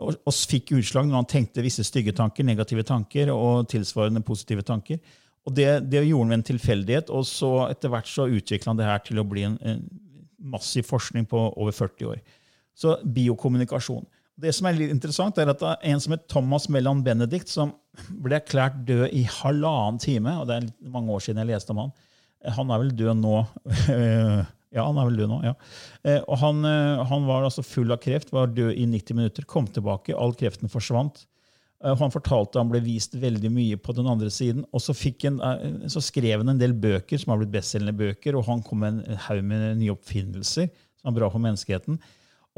Og, 0.00 0.34
fikk 0.50 0.74
utslag 0.78 1.08
når 1.08 1.22
han 1.22 1.30
tenkte 1.30 1.64
visse 1.64 1.84
stygge 1.86 2.14
tanker, 2.16 2.46
negative 2.46 2.84
tanker 2.88 3.32
og 3.34 3.68
tilsvarende 3.70 4.22
positive 4.24 4.64
tanker. 4.66 5.00
Og 5.48 5.54
Det, 5.56 5.66
det 5.90 6.04
gjorde 6.04 6.26
han 6.26 6.34
ved 6.34 6.38
en 6.38 6.48
tilfeldighet, 6.50 7.10
og 7.10 7.24
så 7.26 7.50
etter 7.70 7.92
hvert 7.92 8.08
så 8.08 8.28
utvikla 8.28 8.72
han 8.72 8.80
det 8.80 8.88
her 8.88 9.02
til 9.04 9.20
å 9.20 9.26
bli 9.26 9.46
en, 9.48 9.56
en 9.64 9.82
massiv 10.40 10.88
forskning 10.88 11.26
på 11.28 11.40
over 11.56 11.72
40 11.72 12.10
år. 12.12 12.20
Så 12.76 12.96
biokommunikasjon. 13.04 14.06
Det 14.40 14.52
som 14.56 14.68
er 14.68 14.76
litt 14.78 14.92
interessant, 14.92 15.38
er 15.38 15.52
at 15.52 15.64
en 15.64 16.00
som 16.00 16.14
het 16.14 16.28
Thomas 16.30 16.68
Mellan 16.72 17.02
Benedict, 17.04 17.50
som 17.52 17.74
ble 18.22 18.38
erklært 18.38 18.78
død 18.88 19.10
i 19.16 19.26
halvannen 19.40 20.00
time. 20.00 20.38
og 20.40 20.48
Det 20.48 20.56
er 20.56 20.70
mange 20.92 21.12
år 21.12 21.24
siden 21.24 21.42
jeg 21.42 21.50
leste 21.52 21.74
om 21.74 21.82
han. 21.84 21.92
Han 22.56 22.72
er 22.72 22.80
vel 22.80 22.94
død 22.96 23.20
nå. 23.20 23.36
ja, 24.70 24.84
han 24.86 24.98
er 25.00 25.08
vel 25.08 25.18
død 25.18 25.30
nå, 25.32 25.40
ja. 25.48 25.54
Eh, 26.06 26.20
og 26.20 26.38
han, 26.44 26.62
eh, 26.68 27.00
han, 27.10 27.26
var 27.26 27.46
altså 27.46 27.64
full 27.66 27.90
av 27.90 27.98
kreft, 28.02 28.30
var 28.34 28.52
død 28.54 28.76
i 28.78 28.86
90 28.86 29.18
minutter, 29.18 29.46
kom 29.50 29.66
tilbake, 29.66 30.14
all 30.14 30.36
kreften 30.38 30.70
forsvant. 30.70 31.24
Eh, 31.82 31.96
han 31.98 32.14
fortalte 32.14 32.60
han 32.60 32.70
ble 32.70 32.82
vist 32.84 33.16
veldig 33.18 33.50
mye 33.50 33.80
på 33.82 33.96
den 33.96 34.06
andre 34.10 34.30
siden. 34.30 34.62
Og 34.70 34.84
så, 34.84 34.94
han, 35.24 35.40
så 35.90 36.02
skrev 36.04 36.44
han 36.44 36.54
en 36.54 36.62
del 36.62 36.76
bøker 36.78 37.18
som 37.18 37.34
har 37.34 37.42
blitt 37.42 37.56
bestselgende 37.56 37.98
bøker, 37.98 38.38
og 38.38 38.46
han 38.46 38.62
kom 38.66 38.84
med 38.84 39.02
en 39.02 39.20
haug 39.26 39.42
med 39.50 39.82
nye 39.82 39.96
oppfinnelser 39.96 40.70
som 41.00 41.10
er 41.10 41.18
bra 41.18 41.30
for 41.32 41.42
menneskeheten. 41.42 41.98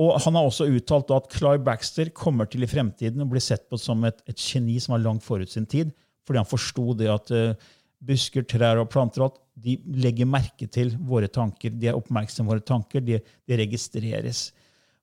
Og 0.00 0.16
Han 0.24 0.36
har 0.36 0.48
også 0.48 0.70
uttalt 0.72 1.12
at 1.12 1.28
Clive 1.32 1.60
Baxter 1.64 2.08
kommer 2.16 2.48
til 2.48 2.64
i 2.64 2.68
fremtiden 2.70 3.22
å 3.22 3.28
bli 3.28 3.40
sett 3.44 3.68
på 3.70 3.78
som 3.80 4.04
et, 4.08 4.22
et 4.28 4.40
geni 4.40 4.78
som 4.80 4.96
var 4.96 5.04
langt 5.04 5.24
forut 5.24 5.52
sin 5.52 5.68
tid, 5.68 5.92
fordi 6.26 6.40
han 6.40 6.48
forsto 6.48 6.94
det 6.96 7.10
at 7.12 7.32
uh, 7.34 7.70
busker, 8.02 8.44
trær 8.48 8.80
og 8.82 8.90
planter 8.92 9.26
alt, 9.26 9.38
de 9.62 9.76
legger 10.00 10.28
merke 10.28 10.66
til 10.72 10.94
våre 11.06 11.28
tanker. 11.30 11.74
De 11.76 11.90
er 11.90 11.98
oppmerksomme 11.98 12.48
på 12.48 12.56
våre 12.56 12.64
tanker. 12.66 13.04
De, 13.04 13.18
de, 13.20 13.58
registreres. 13.60 14.46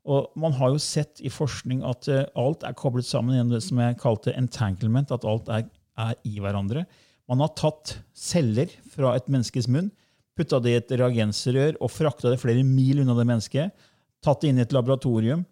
Og 0.09 0.31
Man 0.39 0.55
har 0.57 0.73
jo 0.73 0.81
sett 0.81 1.21
i 1.21 1.31
forskning 1.31 1.83
at 1.87 2.09
uh, 2.09 2.25
alt 2.39 2.65
er 2.67 2.77
koblet 2.77 3.07
sammen 3.07 3.37
gjennom 3.37 3.53
det 3.53 3.61
som 3.65 3.79
jeg 3.79 3.99
kalte 4.01 4.33
entanglement, 4.35 5.13
at 5.13 5.27
alt 5.27 5.51
er, 5.53 5.69
er 6.01 6.17
i 6.27 6.41
hverandre. 6.41 6.87
Man 7.29 7.43
har 7.43 7.53
tatt 7.59 7.99
celler 8.17 8.73
fra 8.89 9.13
et 9.15 9.29
menneskes 9.29 9.69
munn, 9.69 9.91
putta 10.39 10.57
det 10.63 10.71
i 10.71 10.79
et 10.79 10.97
reagensrør 10.97 11.77
og 11.77 11.91
frakta 11.93 12.31
det 12.31 12.41
flere 12.41 12.65
mil 12.65 13.03
unna 13.03 13.13
det 13.17 13.27
mennesket 13.27 13.87
tatt 14.23 14.43
det 14.43 14.51
inn 14.51 14.59
i 14.59 14.65
et 14.65 14.75
laboratorium. 14.75 15.45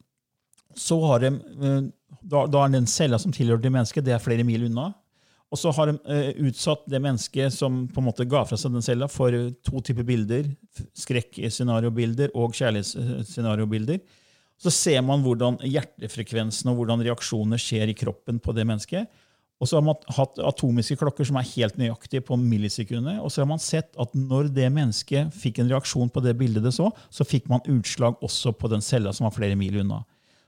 Så 0.78 1.00
har 1.06 1.24
de, 1.24 1.34
eh, 1.36 1.82
da, 2.22 2.46
da 2.48 2.64
er 2.64 2.74
den 2.76 2.90
cella 2.90 3.20
som 3.20 3.34
tilhører 3.34 3.64
det 3.64 3.74
mennesket, 3.74 4.06
det 4.06 4.16
er 4.16 4.24
flere 4.24 4.46
mil 4.48 4.68
unna. 4.70 4.92
Og 5.48 5.60
så 5.62 5.72
har 5.72 5.90
de 5.90 5.96
eh, 6.12 6.32
utsatt 6.50 6.84
det 6.92 7.00
mennesket 7.04 7.54
som 7.56 7.86
på 7.88 8.02
en 8.02 8.08
måte 8.10 8.28
ga 8.28 8.44
fra 8.48 8.58
seg 8.60 8.74
den 8.76 8.84
cella, 8.84 9.08
for 9.12 9.32
to 9.64 9.84
typer 9.86 10.08
bilder. 10.08 10.50
Skrekkscenariobilder 10.98 12.34
og 12.36 12.58
kjærlighetsscenariobilder. 12.58 14.02
Så 14.58 14.74
ser 14.74 15.04
man 15.06 15.24
hvordan 15.24 15.60
hjertefrekvensen 15.62 16.72
og 16.72 16.82
hvordan 16.82 17.06
reaksjoner 17.06 17.62
skjer 17.62 17.94
i 17.94 17.96
kroppen 17.98 18.42
på 18.44 18.56
det 18.58 18.66
mennesket. 18.68 19.08
Og 19.58 19.70
så 19.70 19.80
har 19.80 19.86
man 19.86 19.98
hatt 20.14 20.38
atomiske 20.46 21.00
klokker 21.00 21.26
som 21.26 21.40
er 21.40 21.48
helt 21.56 21.80
nøyaktige 21.82 22.26
på 22.26 22.38
millisekundet. 22.38 23.22
Og 23.24 23.32
så 23.34 23.42
har 23.42 23.50
man 23.50 23.62
sett 23.62 23.90
at 23.98 24.14
når 24.18 24.52
det 24.54 24.68
mennesket 24.74 25.34
fikk 25.34 25.62
en 25.62 25.72
reaksjon 25.72 26.12
på 26.14 26.22
det 26.26 26.36
bildet 26.38 26.66
det 26.66 26.76
så, 26.76 26.92
så 27.10 27.26
fikk 27.26 27.48
man 27.50 27.64
utslag 27.72 28.20
også 28.26 28.54
på 28.58 28.70
den 28.74 28.86
cella 28.86 29.14
som 29.16 29.30
var 29.30 29.38
flere 29.38 29.58
mil 29.58 29.80
unna. 29.82 30.04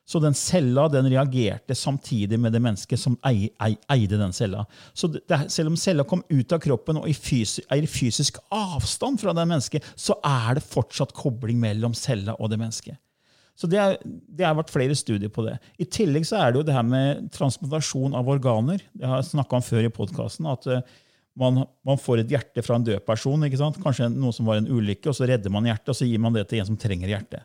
Så 0.09 0.17
den 0.23 0.33
cella 0.33 0.87
den 0.89 1.05
reagerte 1.11 1.75
samtidig 1.77 2.39
med 2.41 2.55
det 2.55 2.61
mennesket 2.65 2.97
som 2.97 3.17
eide 3.29 4.17
den 4.17 4.33
cella. 4.33 4.63
Så 4.97 5.11
det, 5.13 5.21
selv 5.53 5.69
om 5.69 5.77
cella 5.77 6.05
kom 6.07 6.23
ut 6.31 6.55
av 6.55 6.63
kroppen 6.63 6.97
og 6.97 7.05
er 7.05 7.83
i 7.83 7.89
fysisk 7.89 8.39
avstand 8.49 9.21
fra 9.21 9.35
det 9.37 9.45
mennesket, 9.45 9.85
så 9.93 10.17
er 10.25 10.57
det 10.57 10.65
fortsatt 10.65 11.13
kobling 11.13 11.59
mellom 11.61 11.93
cella 11.93 12.33
og 12.39 12.49
det 12.49 12.57
mennesket. 12.57 12.97
Så 13.59 13.67
det, 13.67 13.77
er, 13.77 13.99
det 14.01 14.47
har 14.47 14.55
vært 14.57 14.71
flere 14.71 14.95
studier 14.95 15.29
på 15.35 15.43
det. 15.45 15.57
I 15.77 15.85
tillegg 15.85 16.25
så 16.25 16.39
er 16.39 16.53
det 16.53 16.61
jo 16.61 16.65
det 16.69 16.73
her 16.77 16.85
med 16.87 17.27
transplantasjon 17.35 18.15
av 18.15 18.29
organer. 18.31 18.81
Det 18.95 19.05
har 19.05 19.19
jeg 19.19 19.33
snakka 19.33 19.59
om 19.59 19.65
før 19.67 19.85
i 19.85 19.91
podkasten. 19.93 20.47
At 20.47 20.65
eh, 20.71 20.85
man, 21.37 21.65
man, 21.85 21.99
får 21.99 22.23
et 22.23 22.31
hjerte 22.33 22.63
fra 22.63 22.79
en 22.79 22.87
død 22.87 23.03
person. 23.05 23.43
Kanskje 23.83 24.07
noe 24.13 24.31
som 24.33 24.47
var 24.47 24.61
en 24.61 24.71
ulykke, 24.71 25.11
og 25.11 25.17
så 25.17 25.27
redder 25.27 25.51
man 25.51 25.67
hjertet, 25.67 25.91
og 25.91 25.99
så 25.99 26.07
gir 26.07 26.23
man 26.23 26.33
det 26.39 26.47
til 26.47 26.63
en 26.63 26.71
som 26.71 26.79
trenger 26.79 27.11
hjerte. 27.11 27.43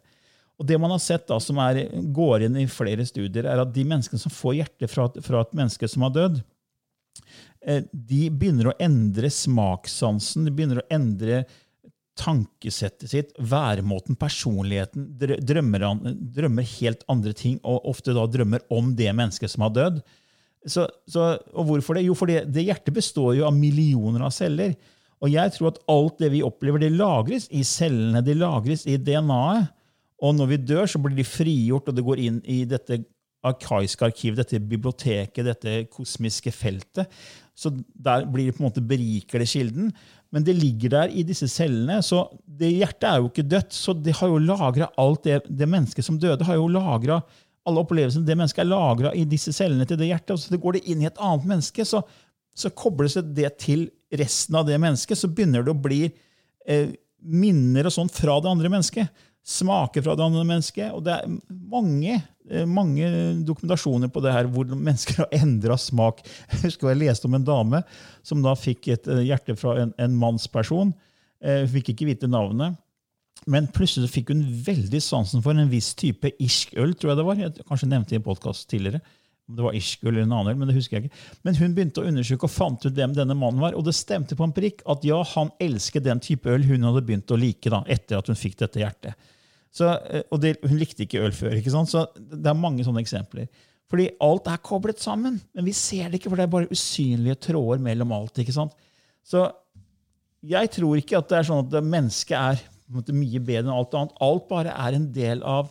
Og 0.60 0.66
det 0.68 0.78
man 0.78 0.92
har 0.94 1.02
sett 1.02 1.26
da, 1.26 1.40
som 1.42 1.58
er, 1.62 1.86
går 2.14 2.46
inn 2.46 2.60
i 2.62 2.68
flere 2.70 3.06
studier, 3.08 3.48
er 3.50 3.62
at 3.62 3.72
de 3.74 3.84
menneskene 3.88 4.22
som 4.22 4.32
får 4.32 4.60
hjerte 4.60 4.90
fra, 4.90 5.08
fra 5.24 5.42
et 5.42 5.56
menneske 5.58 5.88
som 5.90 6.06
har 6.06 6.14
dødd, 6.14 6.40
eh, 7.66 7.82
de 7.90 8.22
begynner 8.30 8.70
å 8.70 8.78
endre 8.82 9.30
smakssansen, 9.34 10.46
de 10.46 10.54
begynner 10.54 10.82
å 10.82 10.88
endre 10.94 11.42
tankesettet 12.14 13.10
sitt, 13.10 13.32
væremåten, 13.42 14.14
personligheten. 14.14 15.08
Drømmer, 15.18 15.88
drømmer, 16.36 16.68
helt 16.76 17.02
andre 17.10 17.34
ting, 17.34 17.58
og 17.66 17.88
ofte 17.90 18.14
da 18.14 18.28
drømmer 18.30 18.62
om 18.74 18.92
det 18.94 19.10
mennesket 19.10 19.50
som 19.50 19.66
har 19.66 19.74
dødd. 19.74 20.02
Så, 20.70 20.86
så, 21.10 21.34
og 21.52 21.66
hvorfor 21.68 21.98
det? 21.98 22.06
Jo, 22.06 22.14
for 22.16 22.30
det 22.30 22.62
hjertet 22.64 22.94
består 22.96 23.34
jo 23.36 23.48
av 23.48 23.56
millioner 23.56 24.22
av 24.24 24.32
celler. 24.32 24.78
Og 25.24 25.32
jeg 25.32 25.52
tror 25.56 25.72
at 25.72 25.80
alt 25.90 26.22
det 26.22 26.30
vi 26.32 26.44
opplever, 26.46 26.80
det 26.80 26.94
lagres 26.94 27.48
i 27.50 27.64
cellene, 27.66 28.22
det 28.24 28.38
lagres 28.38 28.86
i 28.86 28.96
DNA-et. 29.00 29.72
Og 30.24 30.32
når 30.36 30.52
vi 30.54 30.62
dør, 30.72 30.86
så 30.88 31.00
blir 31.02 31.16
de 31.18 31.26
frigjort, 31.26 31.90
og 31.90 31.96
det 31.96 32.06
går 32.06 32.22
inn 32.24 32.40
i 32.48 32.62
dette 32.68 33.02
arkaiske 33.44 34.06
arkivet, 34.06 34.40
dette 34.40 34.60
biblioteket, 34.64 35.44
dette 35.44 35.72
kosmiske 35.92 36.52
feltet. 36.54 37.10
Så 37.54 37.70
der 37.92 38.24
blir 38.24 38.48
det 38.48 38.56
på 38.56 38.62
en 38.62 38.70
måte 38.70 38.84
beriker 38.84 39.42
det 39.42 39.50
kilden. 39.50 39.90
Men 40.32 40.46
det 40.46 40.56
ligger 40.56 40.94
der 40.96 41.12
i 41.12 41.22
disse 41.26 41.46
cellene. 41.52 42.00
så 42.02 42.24
det 42.46 42.72
Hjertet 42.72 43.08
er 43.10 43.20
jo 43.20 43.28
ikke 43.28 43.46
dødt, 43.46 43.76
så 43.76 43.92
det 43.92 44.16
har 44.18 44.32
jo 44.32 44.40
lagra 44.42 44.88
alt 44.98 45.28
det, 45.28 45.42
det 45.48 45.68
mennesket 45.68 46.06
som 46.06 46.18
døde, 46.18 46.44
har 46.44 46.56
jo 46.58 46.70
lagra 46.72 47.20
alle 47.64 47.80
opplevelsene 47.80 48.26
det 48.28 48.36
mennesket 48.36 48.60
er 48.64 48.68
lagra 48.68 49.12
i 49.16 49.24
disse 49.28 49.52
cellene 49.56 49.86
til 49.88 49.96
det 50.00 50.10
hjertet. 50.10 50.34
og 50.34 50.40
så 50.40 50.52
det 50.52 50.60
Går 50.60 50.76
det 50.76 50.84
inn 50.90 51.04
i 51.04 51.08
et 51.08 51.20
annet 51.20 51.46
menneske, 51.48 51.86
så, 51.88 52.02
så 52.52 52.70
kobles 52.70 53.16
det 53.36 53.54
til 53.62 53.86
resten 54.12 54.58
av 54.58 54.66
det 54.68 54.76
mennesket. 54.80 55.18
Så 55.18 55.30
begynner 55.32 55.64
det 55.64 55.72
å 55.72 55.84
bli 55.86 56.02
eh, 56.68 56.92
minner 57.24 57.88
og 57.88 57.94
sånn 57.94 58.12
fra 58.12 58.36
det 58.42 58.52
andre 58.52 58.72
mennesket. 58.72 59.24
Smaker 59.44 60.04
fra 60.04 60.14
det 60.16 60.24
andre 60.24 60.46
mennesket. 60.48 60.94
Og 60.96 61.04
det 61.04 61.18
er 61.18 61.34
mange 61.48 62.22
Eh, 62.50 62.66
mange 62.68 63.08
dokumentasjoner 63.40 64.10
på 64.12 64.20
det 64.20 64.32
her, 64.34 64.48
hvor 64.52 64.68
mennesker 64.68 65.22
har 65.22 65.30
endra 65.40 65.78
smak. 65.80 66.20
Jeg 66.52 66.66
husker 66.66 66.90
jeg 66.92 67.00
leste 67.00 67.28
om 67.28 67.38
en 67.38 67.46
dame 67.46 67.80
som 68.26 68.44
da 68.44 68.52
fikk 68.58 68.90
et 68.92 69.08
eh, 69.08 69.24
hjerte 69.30 69.56
fra 69.56 69.78
en, 69.80 69.94
en 69.96 70.16
mannsperson. 70.20 70.92
Eh, 71.40 71.62
hun 71.64 71.72
fikk 71.78 71.94
ikke 71.94 72.10
vite 72.12 72.28
navnet. 72.28 72.76
Men 73.50 73.68
plutselig 73.72 74.12
fikk 74.12 74.30
hun 74.32 74.44
veldig 74.64 75.00
sansen 75.04 75.42
for 75.44 75.56
en 75.56 75.72
viss 75.72 75.92
type 75.96 76.30
irsk-øl. 76.36 76.94
tror 76.96 77.12
jeg 77.12 77.20
det 77.20 77.28
var. 77.28 77.40
Jeg 77.40 77.68
kanskje 77.68 77.90
nevnte 77.90 78.14
i 78.14 78.20
en 78.20 78.26
podkast 78.28 78.68
tidligere. 78.68 79.00
om 79.48 79.56
det 79.56 79.64
var 79.64 79.76
irsk 79.76 80.04
eller 80.04 80.22
en 80.22 80.32
annen 80.32 80.52
øl, 80.52 80.56
men 80.60 80.68
det 80.68 80.76
husker 80.76 80.96
jeg 80.96 81.04
ikke. 81.04 81.18
Men 81.44 81.56
hun 81.58 81.74
begynte 81.76 82.00
å 82.00 82.08
undersøke 82.08 82.46
og 82.46 82.52
fant 82.52 82.84
ut 82.84 82.94
hvem 82.96 83.16
denne 83.16 83.36
mannen 83.36 83.60
var. 83.60 83.76
Og 83.76 83.84
det 83.84 83.96
stemte 83.96 84.36
på 84.36 84.44
en 84.44 84.54
prikk 84.56 84.84
at 84.88 85.04
ja, 85.04 85.18
han 85.34 85.52
elsket 85.60 86.04
den 86.04 86.20
type 86.24 86.48
øl 86.48 86.64
hun 86.68 86.84
hadde 86.88 87.04
begynt 87.04 87.32
å 87.32 87.40
like 87.40 87.72
da, 87.72 87.82
etter 87.88 88.20
at 88.20 88.28
hun 88.28 88.40
fikk 88.40 88.60
dette 88.60 88.80
hjertet. 88.84 89.32
Så, 89.74 89.90
eh, 90.10 90.22
og 90.30 90.40
det, 90.42 90.56
hun 90.62 90.78
likte 90.78 91.04
ikke 91.04 91.22
øl 91.26 91.34
før. 91.34 91.56
ikke 91.58 91.72
sant? 91.72 91.90
Så 91.90 92.06
Det 92.14 92.46
er 92.46 92.58
mange 92.58 92.84
sånne 92.86 93.02
eksempler. 93.02 93.48
Fordi 93.90 94.08
alt 94.22 94.48
er 94.48 94.62
koblet 94.64 95.02
sammen, 95.02 95.40
men 95.54 95.66
vi 95.66 95.74
ser 95.76 96.08
det 96.08 96.18
ikke, 96.18 96.30
for 96.32 96.40
det 96.40 96.46
er 96.46 96.54
bare 96.54 96.70
usynlige 96.72 97.40
tråder 97.50 97.82
mellom 97.82 98.14
alt. 98.16 98.38
ikke 98.38 98.54
sant? 98.54 98.72
Så 99.24 99.44
jeg 100.44 100.70
tror 100.70 101.00
ikke 101.00 101.18
at 101.18 101.28
det 101.30 101.38
er 101.38 101.48
sånn 101.48 101.66
at 101.66 101.84
mennesket 101.84 102.36
er 102.36 102.62
mye 103.12 103.40
bedre 103.40 103.64
enn 103.64 103.74
alt 103.74 103.94
annet. 103.96 104.16
Alt 104.24 104.48
bare 104.50 104.72
er 104.72 104.96
en 104.96 105.06
del 105.14 105.42
av 105.42 105.70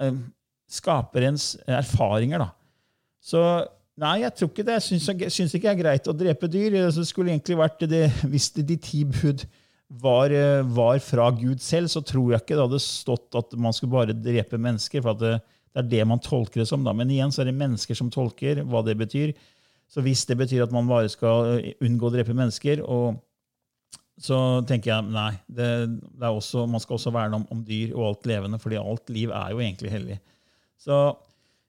um, 0.00 0.22
skaperens 0.68 1.56
erfaringer. 1.66 2.44
da. 2.44 2.48
Så 3.20 3.42
nei, 3.98 4.20
jeg 4.22 4.34
tror 4.36 4.52
ikke 4.52 4.66
det. 4.68 4.78
Jeg 4.80 5.32
syns 5.34 5.54
ikke 5.54 5.68
det 5.68 5.74
er 5.74 5.82
greit 5.82 6.08
å 6.10 6.16
drepe 6.16 6.50
dyr. 6.50 6.78
Det 6.88 7.06
skulle 7.08 7.34
egentlig 7.34 7.58
vært 7.60 7.84
det, 7.90 8.06
hvis 8.30 8.50
det, 8.56 8.66
de 8.70 8.78
ti 8.82 9.04
bud 9.08 9.44
var, 9.88 10.30
eh, 10.30 10.62
var, 10.62 10.98
fra 10.98 11.30
Gud 11.30 11.60
selv, 11.64 11.88
så 11.88 12.02
tror 12.04 12.32
jeg 12.32 12.42
ikke 12.42 12.56
det 12.56 12.66
hadde 12.66 12.82
stått 12.84 13.38
at 13.38 13.54
man 13.56 13.72
skulle 13.72 13.94
bare 13.94 14.16
drepe 14.16 14.60
mennesker. 14.60 15.02
for 15.02 15.16
det, 15.16 15.38
det, 15.72 15.80
er 15.80 15.88
det 15.88 16.02
man 16.08 16.20
tolker 16.20 16.60
det 16.60 16.68
som. 16.68 16.84
Da. 16.84 16.92
Men 16.92 17.10
igjen 17.10 17.32
så 17.32 17.42
er 17.42 17.50
det 17.50 17.56
mennesker 17.60 17.96
som 17.96 18.10
tolker 18.12 18.62
hva 18.68 18.84
det 18.84 18.98
betyr. 19.00 19.32
Så 19.88 20.04
hvis 20.04 20.26
det 20.28 20.36
betyr 20.36 20.66
at 20.66 20.74
man 20.74 20.88
bare 20.88 21.08
skal 21.08 21.56
eh, 21.56 21.72
unngå 21.80 22.10
å 22.10 22.12
drepe 22.12 22.36
mennesker, 22.36 22.84
så 24.18 24.38
tenker 24.68 24.92
jeg 24.92 25.14
nei. 25.14 25.32
Det, 25.46 25.70
det 26.18 26.28
også, 26.28 26.66
man 26.66 26.82
skal 26.82 26.98
også 26.98 27.14
verne 27.14 27.40
om, 27.40 27.46
om, 27.54 27.62
dyr 27.64 27.94
og 27.94 28.10
alt 28.10 28.28
levende, 28.28 28.60
fordi 28.60 28.80
alt 28.80 29.14
liv 29.14 29.32
er 29.32 29.54
jo 29.54 29.62
egentlig 29.62 29.94
hellig. 29.94 30.18
Så 30.78 30.98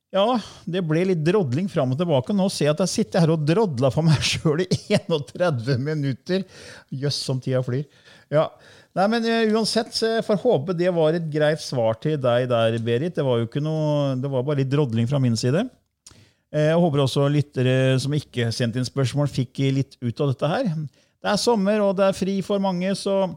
ja, 0.10 0.26
det 0.66 0.82
ble 0.90 1.04
litt 1.12 1.22
drodling 1.22 1.68
fram 1.70 1.94
og 1.94 2.00
tilbake. 2.00 2.34
Nå 2.34 2.48
ser 2.50 2.70
jeg 2.70 2.76
at 2.76 2.84
jeg 2.86 2.94
sitter 2.96 3.24
her 3.24 3.34
og 3.36 3.46
drodler 3.46 3.94
for 3.94 4.06
meg 4.06 4.22
sjøl 4.32 4.64
i 4.66 4.70
31 4.98 5.76
minutter. 5.86 6.46
Jøss, 6.90 7.20
som 7.28 7.42
tida 7.44 7.62
flyr. 7.66 7.86
Ja. 8.34 8.48
Nei, 8.98 9.06
men 9.14 9.26
uh, 9.30 9.54
uansett, 9.54 9.92
så 9.94 10.16
jeg 10.16 10.26
får 10.26 10.40
håpe 10.42 10.74
det 10.78 10.90
var 10.96 11.14
et 11.14 11.28
greit 11.32 11.62
svar 11.62 12.00
til 12.02 12.18
deg 12.22 12.48
der, 12.50 12.80
Berit. 12.84 13.14
Det 13.20 13.26
var 13.26 13.38
jo 13.38 13.46
ikke 13.46 13.62
noe, 13.62 14.16
det 14.18 14.32
var 14.34 14.48
bare 14.48 14.64
litt 14.64 14.72
drodling 14.72 15.10
fra 15.10 15.22
min 15.22 15.38
side. 15.38 15.68
Eh, 16.50 16.72
jeg 16.72 16.82
håper 16.82 17.04
også 17.04 17.28
lyttere 17.30 17.76
som 18.02 18.16
ikke 18.18 18.50
sendte 18.56 18.82
inn 18.82 18.88
spørsmål, 18.88 19.30
fikk 19.30 19.62
litt 19.76 20.00
ut 20.02 20.26
av 20.26 20.34
dette 20.34 20.50
her. 20.50 20.72
Det 21.20 21.30
er 21.30 21.38
sommer, 21.42 21.84
og 21.86 21.94
det 22.00 22.08
er 22.10 22.18
fri 22.18 22.40
for 22.46 22.62
mange, 22.64 22.96
så 22.98 23.28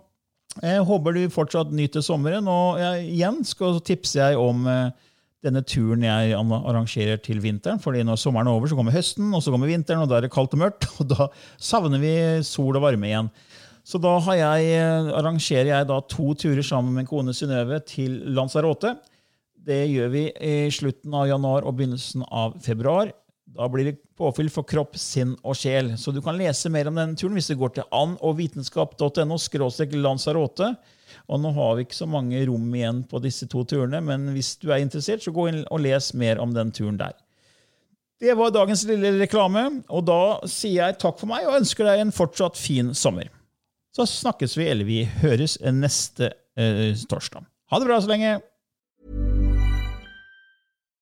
jeg 0.63 0.85
håper 0.89 1.17
du 1.17 1.23
fortsatt 1.33 1.73
nyter 1.77 2.05
sommeren. 2.05 2.49
Og 2.49 2.81
jeg, 2.81 3.05
igjen 3.13 3.43
skal 3.45 3.81
tipse 3.85 4.17
jeg 4.21 4.41
om 4.41 4.65
uh, 4.65 5.12
denne 5.43 5.63
turen 5.67 6.05
jeg 6.07 6.35
arrangerer 6.37 7.19
til 7.23 7.41
vinteren. 7.43 7.81
fordi 7.83 8.05
når 8.07 8.21
sommeren 8.21 8.47
er 8.47 8.55
over, 8.55 8.71
så 8.71 8.79
kommer 8.79 8.95
høsten, 8.95 9.33
og 9.35 9.43
så 9.43 9.51
kommer 9.51 9.71
vinteren, 9.71 10.03
og 10.03 10.09
da 10.11 10.19
er 10.19 10.27
det 10.27 10.33
kaldt 10.35 10.55
og 10.55 10.63
mørkt. 10.63 10.87
Og 11.01 11.09
da 11.11 11.29
savner 11.59 11.99
vi 11.99 12.15
sol 12.47 12.77
og 12.77 12.83
varme 12.85 13.09
igjen. 13.09 13.31
Så 13.83 13.99
da 13.99 14.15
jeg, 14.39 14.69
eh, 14.79 15.11
arrangerer 15.19 15.73
jeg 15.73 15.89
da 15.89 16.01
to 16.07 16.35
turer 16.39 16.63
sammen 16.63 16.93
med 16.93 17.03
min 17.03 17.11
kone 17.11 17.35
Synnøve 17.35 17.81
til 17.83 18.21
Lanzarote. 18.37 18.95
Det 19.63 19.91
gjør 19.91 20.09
vi 20.11 20.29
i 20.31 20.71
slutten 20.71 21.15
av 21.15 21.27
januar 21.31 21.67
og 21.67 21.75
begynnelsen 21.79 22.23
av 22.31 22.55
februar. 22.63 23.11
Da 23.53 23.69
blir 23.69 23.91
det 23.91 23.99
påfyll 24.17 24.49
for 24.51 24.63
kropp, 24.67 24.97
sinn 24.97 25.35
og 25.43 25.59
sjel. 25.59 25.93
Så 25.99 26.15
du 26.15 26.23
kan 26.23 26.39
lese 26.39 26.71
mer 26.73 26.89
om 26.89 26.97
denne 26.99 27.19
turen 27.19 27.35
hvis 27.37 27.51
du 27.51 27.59
går 27.59 27.75
til 27.77 27.89
annogvitenskap.no. 27.91 29.37
Og 31.33 31.41
nå 31.41 31.53
har 31.57 31.77
vi 31.77 31.87
ikke 31.87 31.97
så 31.97 32.09
mange 32.11 32.43
rom 32.49 32.73
igjen 32.77 33.03
på 33.09 33.21
disse 33.25 33.49
to 33.49 33.65
turene, 33.69 34.03
men 34.05 34.29
hvis 34.35 34.55
du 34.61 34.69
er 34.71 34.83
interessert, 34.85 35.25
så 35.25 35.33
gå 35.33 35.49
inn 35.49 35.63
og 35.73 35.81
les 35.85 36.11
mer 36.19 36.41
om 36.43 36.53
den 36.53 36.73
turen 36.77 37.01
der. 37.01 37.17
Det 38.23 38.37
var 38.39 38.53
dagens 38.55 38.85
lille 38.87 39.17
reklame, 39.17 39.65
og 39.91 40.05
da 40.07 40.21
sier 40.47 40.85
jeg 40.85 41.01
takk 41.03 41.17
for 41.19 41.31
meg 41.33 41.49
og 41.49 41.57
ønsker 41.63 41.89
deg 41.89 42.05
en 42.05 42.15
fortsatt 42.15 42.61
fin 42.61 42.93
sommer. 42.95 43.33
Så 43.97 44.07
snakkes 44.09 44.55
vi, 44.61 44.69
eller 44.71 44.89
vi 44.89 45.01
høres, 45.25 45.57
neste 45.75 46.31
eh, 46.55 46.93
torsdag. 47.09 47.49
Ha 47.73 47.81
det 47.81 47.89
bra 47.89 47.99
så 48.01 48.13
lenge! 48.13 48.37